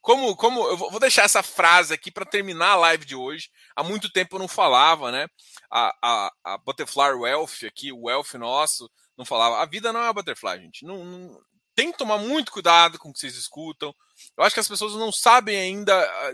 Como, 0.00 0.36
como 0.36 0.68
eu 0.68 0.76
vou 0.76 1.00
deixar 1.00 1.22
essa 1.22 1.42
frase 1.42 1.94
aqui 1.94 2.10
para 2.10 2.26
terminar 2.26 2.72
a 2.72 2.76
live 2.76 3.06
de 3.06 3.14
hoje. 3.16 3.48
Há 3.74 3.82
muito 3.82 4.12
tempo 4.12 4.36
eu 4.36 4.40
não 4.40 4.48
falava, 4.48 5.10
né? 5.10 5.26
A, 5.70 5.96
a, 6.02 6.32
a 6.44 6.58
Butterfly 6.58 7.14
Wealth 7.14 7.64
aqui, 7.66 7.90
o 7.90 8.02
Wealth 8.02 8.34
nosso, 8.34 8.90
não 9.16 9.24
falava. 9.24 9.62
A 9.62 9.64
vida 9.64 9.94
não 9.94 10.02
é 10.02 10.08
a 10.08 10.12
Butterfly, 10.12 10.60
gente. 10.60 10.84
Não, 10.84 11.02
não, 11.02 11.40
tem 11.74 11.90
que 11.90 11.96
tomar 11.96 12.18
muito 12.18 12.52
cuidado 12.52 12.98
com 12.98 13.08
o 13.08 13.12
que 13.14 13.18
vocês 13.18 13.34
escutam. 13.34 13.94
Eu 14.36 14.44
acho 14.44 14.54
que 14.54 14.60
as 14.60 14.68
pessoas 14.68 14.94
não 14.94 15.12
sabem 15.12 15.56
ainda 15.56 15.94
ah, 15.94 16.32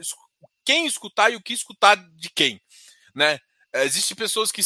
quem 0.64 0.86
escutar 0.86 1.30
e 1.30 1.36
o 1.36 1.42
que 1.42 1.52
escutar 1.52 1.96
de 1.96 2.30
quem, 2.30 2.60
né? 3.14 3.38
Existem 3.72 4.16
pessoas 4.16 4.50
que 4.50 4.62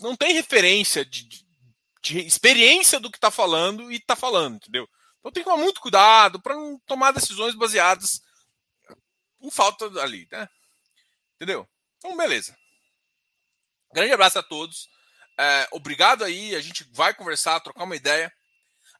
não 0.00 0.16
têm 0.16 0.32
referência 0.32 1.04
de, 1.04 1.24
de, 1.24 1.46
de 2.02 2.18
experiência 2.20 2.98
do 2.98 3.10
que 3.10 3.18
está 3.18 3.30
falando 3.30 3.92
e 3.92 3.96
está 3.96 4.16
falando, 4.16 4.56
entendeu? 4.56 4.88
Então 5.18 5.32
tem 5.32 5.42
que 5.42 5.48
tomar 5.48 5.62
muito 5.62 5.80
cuidado 5.80 6.40
para 6.40 6.54
não 6.54 6.78
tomar 6.86 7.10
decisões 7.12 7.54
baseadas 7.54 8.20
em 9.40 9.50
falta 9.50 9.86
ali, 10.00 10.26
né? 10.30 10.48
Entendeu? 11.34 11.68
Então, 11.98 12.16
beleza. 12.16 12.56
Grande 13.92 14.12
abraço 14.12 14.38
a 14.38 14.42
todos. 14.42 14.88
É, 15.38 15.68
obrigado 15.72 16.24
aí. 16.24 16.54
A 16.54 16.60
gente 16.60 16.84
vai 16.92 17.12
conversar, 17.14 17.60
trocar 17.60 17.84
uma 17.84 17.96
ideia. 17.96 18.32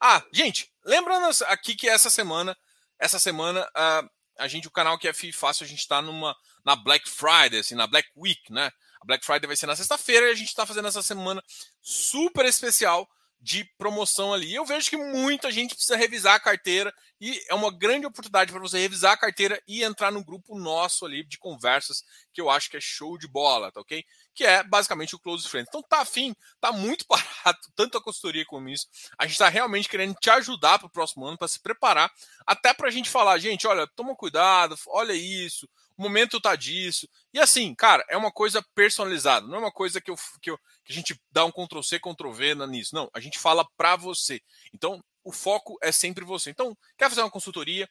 Ah, 0.01 0.23
gente, 0.33 0.71
lembrando 0.85 1.29
aqui 1.47 1.75
que 1.75 1.89
essa 1.89 2.11
semana, 2.11 2.57
essa 2.99 3.19
semana, 3.19 3.63
uh, 3.63 4.11
a 4.39 4.49
gente, 4.49 4.69
o 4.69 4.71
canal 4.71 4.99
que 4.99 5.09
é 5.09 5.13
Fácil, 5.33 5.65
a 5.65 5.69
gente 5.69 5.81
está 5.81 6.01
numa 6.03 6.37
na 6.65 6.77
Black 6.77 7.09
Friday, 7.09 7.61
assim, 7.61 7.75
na 7.75 7.87
Black 7.87 8.09
Week, 8.17 8.53
né? 8.53 8.71
A 9.01 9.07
Black 9.07 9.25
Friday 9.25 9.47
vai 9.47 9.57
ser 9.57 9.67
na 9.67 9.77
sexta-feira 9.77 10.29
e 10.29 10.33
a 10.33 10.35
gente 10.35 10.49
está 10.49 10.67
fazendo 10.67 10.89
essa 10.89 11.03
semana 11.03 11.43
super 11.81 12.45
especial 12.45 13.09
de 13.41 13.65
promoção 13.79 14.33
ali. 14.33 14.55
Eu 14.55 14.65
vejo 14.65 14.91
que 14.91 14.97
muita 14.97 15.51
gente 15.51 15.75
precisa 15.75 15.97
revisar 15.97 16.35
a 16.35 16.41
carteira 16.41 16.93
e 17.21 17.41
é 17.49 17.55
uma 17.55 17.71
grande 17.71 18.07
oportunidade 18.07 18.51
para 18.51 18.61
você 18.61 18.79
revisar 18.79 19.13
a 19.13 19.17
carteira 19.17 19.63
e 19.69 19.85
entrar 19.85 20.11
no 20.11 20.25
grupo 20.25 20.59
nosso 20.59 21.07
ali 21.07 21.23
de 21.23 21.39
conversas, 21.39 22.03
que 22.33 22.41
eu 22.41 22.51
acho 22.51 22.71
que 22.71 22.77
é 22.77 22.81
show 22.81 23.17
de 23.19 23.29
bola, 23.29 23.71
tá 23.71 23.81
ok? 23.81 24.05
Que 24.37 24.45
é 24.45 24.63
basicamente 24.63 25.17
o 25.17 25.19
Close 25.19 25.49
Friends. 25.49 25.69
Então 25.69 25.83
tá 25.83 26.03
afim, 26.03 26.37
tá 26.61 26.71
muito 26.71 27.05
barato, 27.11 27.69
tanto 27.75 27.99
a 27.99 28.03
consultoria 28.03 28.45
como 28.45 28.69
isso. 28.69 28.87
A 29.19 29.25
gente 29.25 29.33
está 29.33 29.49
realmente 29.49 29.89
querendo 29.89 30.15
te 30.15 30.31
ajudar 30.31 30.79
para 30.79 30.87
o 30.87 30.91
próximo 30.91 31.27
ano, 31.27 31.39
para 31.39 31.49
se 31.49 31.59
preparar, 31.59 32.13
até 32.47 32.73
para 32.73 32.87
a 32.87 32.91
gente 32.91 33.11
falar, 33.11 33.39
gente, 33.39 33.67
olha, 33.67 33.89
toma 33.97 34.15
cuidado, 34.15 34.79
olha 34.89 35.15
isso, 35.15 35.67
o 35.97 36.03
momento 36.03 36.41
tá 36.41 36.55
disso. 36.55 37.09
E 37.33 37.41
assim, 37.41 37.75
cara, 37.75 38.05
é 38.09 38.17
uma 38.17 38.31
coisa 38.31 38.63
personalizada, 38.75 39.47
não 39.47 39.57
é 39.57 39.59
uma 39.59 39.73
coisa 39.73 40.01
que, 40.01 40.11
eu, 40.11 40.17
que, 40.43 40.51
eu, 40.51 40.59
que 40.85 40.93
a 40.93 40.95
gente 40.95 41.19
dá 41.33 41.45
um 41.45 41.51
Ctrl 41.51 41.83
C, 41.83 41.99
Ctrl 41.99 42.31
V 42.31 42.55
nisso. 42.67 42.95
Não, 42.95 43.11
a 43.15 43.21
gente 43.21 43.39
fala 43.39 43.67
para 43.77 43.97
você. 43.97 44.41
Então, 44.75 45.03
o 45.25 45.33
foco 45.33 45.79
é 45.83 45.91
sempre 45.91 46.25
você. 46.25 46.51
Então, 46.51 46.77
quer 46.99 47.09
fazer 47.09 47.23
uma 47.23 47.31
consultoria? 47.31 47.89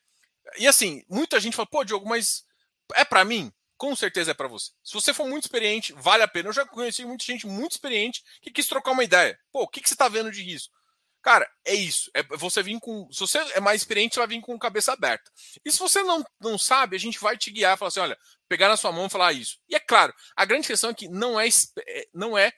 E 0.57 0.67
assim, 0.67 1.03
muita 1.09 1.39
gente 1.39 1.55
fala, 1.55 1.67
pô, 1.67 1.83
Diogo, 1.83 2.07
mas 2.07 2.45
é 2.93 3.03
para 3.03 3.25
mim? 3.25 3.51
Com 3.77 3.95
certeza 3.95 4.31
é 4.31 4.33
para 4.33 4.47
você. 4.47 4.71
Se 4.83 4.93
você 4.93 5.13
for 5.13 5.27
muito 5.27 5.43
experiente, 5.43 5.93
vale 5.93 6.23
a 6.23 6.27
pena. 6.27 6.49
Eu 6.49 6.53
já 6.53 6.65
conheci 6.65 7.03
muita 7.05 7.25
gente 7.25 7.45
muito 7.45 7.73
experiente 7.73 8.23
que 8.41 8.51
quis 8.51 8.67
trocar 8.67 8.91
uma 8.91 9.03
ideia. 9.03 9.37
Pô, 9.51 9.63
o 9.63 9.67
que, 9.67 9.81
que 9.81 9.89
você 9.89 9.95
está 9.95 10.07
vendo 10.07 10.31
de 10.31 10.41
risco? 10.41 10.73
Cara, 11.21 11.49
é 11.65 11.73
isso. 11.73 12.09
É 12.13 12.21
você 12.37 12.61
vir 12.61 12.79
com. 12.79 13.11
Se 13.11 13.19
você 13.19 13.39
é 13.53 13.59
mais 13.59 13.81
experiente, 13.81 14.13
você 14.13 14.19
vai 14.19 14.27
vir 14.27 14.41
com 14.41 14.57
cabeça 14.59 14.93
aberta. 14.93 15.29
E 15.65 15.71
se 15.71 15.79
você 15.79 16.03
não, 16.03 16.23
não 16.39 16.57
sabe, 16.57 16.95
a 16.95 16.99
gente 16.99 17.19
vai 17.19 17.35
te 17.35 17.51
guiar, 17.51 17.77
falar 17.77 17.89
assim: 17.89 17.99
olha, 17.99 18.17
pegar 18.47 18.69
na 18.69 18.77
sua 18.77 18.91
mão 18.91 19.07
e 19.07 19.09
falar 19.09 19.33
isso. 19.33 19.57
E 19.67 19.75
é 19.75 19.79
claro, 19.79 20.13
a 20.35 20.45
grande 20.45 20.67
questão 20.67 20.91
é 20.91 20.93
que 20.93 21.09
não 21.09 21.39
é, 21.39 21.47
é 21.47 21.99
é, 21.99 22.07
não 22.13 22.37
é 22.37 22.53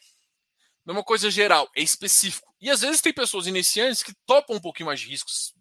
uma 0.86 1.03
coisa 1.03 1.32
geral, 1.32 1.70
é 1.76 1.82
específico. 1.82 2.53
E 2.59 2.70
às 2.70 2.82
vezes 2.82 3.01
tem 3.01 3.13
pessoas 3.13 3.47
iniciantes 3.47 4.03
que 4.03 4.13
topam 4.26 4.57
um 4.57 4.61
pouquinho 4.61 4.88
mais 4.88 4.99
de 4.99 5.07
riscos. 5.07 5.53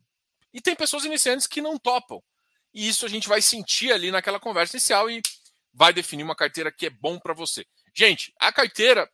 E 0.52 0.61
tem 0.61 0.74
pessoas 0.74 1.04
iniciantes 1.04 1.46
que 1.46 1.61
não 1.61 1.78
topam. 1.78 2.20
E 2.72 2.88
isso 2.88 3.07
a 3.07 3.09
gente 3.09 3.28
vai 3.28 3.40
sentir 3.40 3.92
ali 3.92 4.11
naquela 4.11 4.40
conversa 4.40 4.76
inicial 4.76 5.11
e 5.11 5.20
vai 5.77 5.93
definir 5.93 6.24
uma 6.24 6.35
carteira 6.35 6.72
que 6.72 6.87
é 6.87 6.91
bom 6.91 7.18
para 7.18 7.35
você. 7.35 7.64
Gente, 7.95 8.33
a 8.41 8.51
carteira 8.51 9.09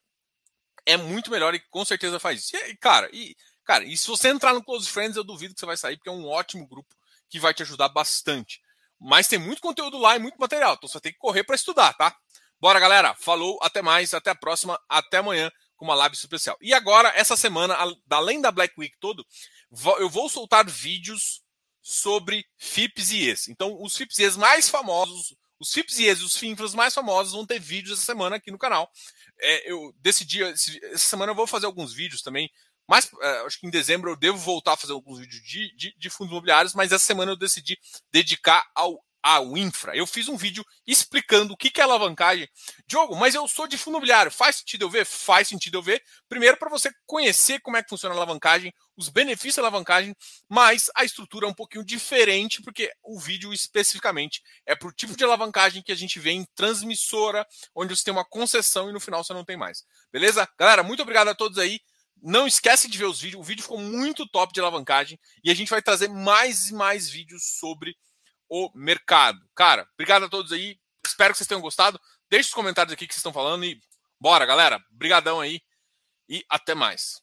é 0.87 0.97
muito 0.97 1.31
melhor 1.31 1.55
e 1.55 1.61
com 1.61 1.85
certeza 1.85 2.21
faz 2.21 2.41
isso. 2.41 2.57
E, 2.57 2.77
cara, 2.77 3.11
e, 3.13 3.37
cara, 3.65 3.85
e 3.85 3.97
se 3.97 4.07
você 4.07 4.29
entrar 4.29 4.55
no 4.55 4.63
Close 4.63 4.89
Friends, 4.89 5.17
eu 5.17 5.25
duvido 5.25 5.55
que 5.55 5.61
você 5.61 5.67
vai 5.67 5.77
sair, 5.77 5.97
porque 5.97 6.09
é 6.09 6.13
um 6.13 6.27
ótimo 6.27 6.67
grupo 6.67 6.95
que 7.29 7.41
vai 7.41 7.53
te 7.53 7.63
ajudar 7.63 7.89
bastante. 7.89 8.61
Mas 9.01 9.27
tem 9.27 9.39
muito 9.39 9.61
conteúdo 9.61 9.99
lá 9.99 10.15
e 10.15 10.21
muito 10.21 10.39
material, 10.39 10.75
então 10.75 10.89
você 10.89 11.01
tem 11.01 11.13
que 11.13 11.19
correr 11.19 11.43
para 11.43 11.57
estudar, 11.57 11.93
tá? 11.95 12.17
Bora, 12.61 12.79
galera. 12.79 13.13
Falou, 13.17 13.59
até 13.61 13.83
mais, 13.83 14.15
até 14.15 14.31
a 14.31 14.37
próxima, 14.37 14.81
até 14.89 15.17
amanhã 15.17 15.51
com 15.77 15.85
uma 15.85 15.97
live 15.97 16.15
especial. 16.15 16.57
E 16.61 16.73
agora, 16.73 17.09
essa 17.17 17.37
semana, 17.37 17.77
além 18.09 18.41
da 18.41 18.53
Black 18.53 18.73
Week 18.79 18.97
todo, 19.01 19.27
eu 19.99 20.09
vou 20.09 20.29
soltar 20.29 20.65
vídeos 20.71 21.43
sobre 21.81 22.47
FIPS 22.57 23.11
e 23.11 23.29
ES. 23.29 23.49
Então, 23.49 23.77
os 23.83 23.97
FIPS 23.97 24.19
e 24.19 24.23
ES 24.23 24.37
mais 24.37 24.69
famosos, 24.69 25.35
os 25.63 25.73
FIPS 25.73 25.99
e 25.99 26.11
os 26.11 26.37
FINFRAs 26.37 26.75
mais 26.75 26.93
famosos 26.93 27.33
vão 27.33 27.47
ter 27.47 27.61
vídeos 27.61 27.99
essa 27.99 28.07
semana 28.07 28.37
aqui 28.37 28.51
no 28.51 28.59
canal. 28.59 28.91
É, 29.41 29.71
eu 29.71 29.95
decidi, 30.01 30.43
essa 30.43 30.99
semana 30.99 31.31
eu 31.31 31.37
vou 31.37 31.47
fazer 31.47 31.67
alguns 31.67 31.95
vídeos 31.95 32.21
também. 32.21 32.51
Mas 32.89 33.09
é, 33.21 33.47
acho 33.47 33.61
que 33.61 33.67
em 33.67 33.71
dezembro 33.71 34.11
eu 34.11 34.17
devo 34.17 34.39
voltar 34.39 34.73
a 34.73 34.77
fazer 34.77 34.93
alguns 34.93 35.21
vídeos 35.21 35.41
de, 35.43 35.75
de, 35.77 35.95
de 35.97 36.11
fundos 36.11 36.33
imobiliários, 36.33 36.75
mas 36.75 36.91
essa 36.91 37.05
semana 37.05 37.33
eu 37.33 37.37
decidi 37.37 37.79
dedicar 38.11 38.69
ao 38.75 39.03
a 39.23 39.41
Winfra. 39.41 39.97
Eu 39.97 40.07
fiz 40.07 40.29
um 40.29 40.37
vídeo 40.37 40.64
explicando 40.87 41.55
o 41.55 41.57
que 41.57 41.81
é 41.81 41.85
alavancagem. 41.85 42.49
Diogo, 42.87 43.14
mas 43.14 43.35
eu 43.35 43.47
sou 43.47 43.66
de 43.66 43.79
fundo 43.79 43.95
imobiliário. 43.95 44.33
Faz 44.33 44.57
sentido 44.57 44.83
eu 44.85 44.91
ver? 44.91 45.07
Faz 45.07 45.49
sentido 45.49 45.79
eu 45.79 45.83
ver. 45.83 46.03
Primeiro, 46.29 46.57
para 46.57 46.68
você 46.68 46.91
conhecer 47.07 47.61
como 47.61 47.77
é 47.77 47.83
que 47.83 47.89
funciona 47.89 48.14
a 48.14 48.18
alavancagem, 48.18 48.75
os 48.97 49.09
benefícios 49.09 49.57
da 49.57 49.62
alavancagem, 49.62 50.14
mas 50.49 50.91
a 50.95 51.05
estrutura 51.05 51.47
é 51.47 51.49
um 51.49 51.55
pouquinho 51.55 51.85
diferente, 51.85 52.61
porque 52.62 52.93
o 53.03 53.18
vídeo 53.18 53.53
especificamente 53.53 54.43
é 54.66 54.75
para 54.75 54.89
o 54.89 54.93
tipo 54.93 55.16
de 55.16 55.25
alavancagem 55.25 55.83
que 55.83 55.93
a 55.93 55.97
gente 55.97 56.18
vê 56.18 56.33
em 56.33 56.45
transmissora, 56.55 57.47
onde 57.75 57.97
você 57.97 58.05
tem 58.05 58.12
uma 58.12 58.25
concessão 58.25 58.91
e 58.91 58.93
no 58.93 59.01
final 59.01 59.23
você 59.23 59.33
não 59.33 59.45
tem 59.45 59.57
mais. 59.57 59.85
Beleza? 60.12 60.49
Galera, 60.59 60.83
muito 60.83 61.03
obrigado 61.03 61.29
a 61.29 61.35
todos 61.35 61.59
aí. 61.59 61.81
Não 62.20 62.47
esquece 62.47 62.89
de 62.89 62.99
ver 62.99 63.07
os 63.07 63.20
vídeos. 63.20 63.41
O 63.41 63.45
vídeo 63.45 63.62
ficou 63.62 63.79
muito 63.79 64.29
top 64.29 64.53
de 64.53 64.61
alavancagem 64.61 65.18
e 65.43 65.51
a 65.51 65.55
gente 65.55 65.70
vai 65.70 65.83
trazer 65.83 66.09
mais 66.09 66.68
e 66.68 66.75
mais 66.75 67.09
vídeos 67.09 67.59
sobre 67.59 67.97
o 68.55 68.70
mercado. 68.74 69.40
Cara, 69.55 69.88
obrigado 69.94 70.26
a 70.26 70.28
todos 70.28 70.53
aí. 70.53 70.78
Espero 71.03 71.32
que 71.32 71.38
vocês 71.38 71.48
tenham 71.48 71.62
gostado. 71.62 71.98
Deixe 72.28 72.50
os 72.50 72.55
comentários 72.55 72.92
aqui 72.92 73.07
que 73.07 73.14
vocês 73.14 73.20
estão 73.20 73.32
falando 73.32 73.64
e 73.64 73.80
bora, 74.20 74.44
galera. 74.44 74.78
Brigadão 74.90 75.40
aí 75.40 75.62
e 76.28 76.44
até 76.50 76.74
mais. 76.74 77.22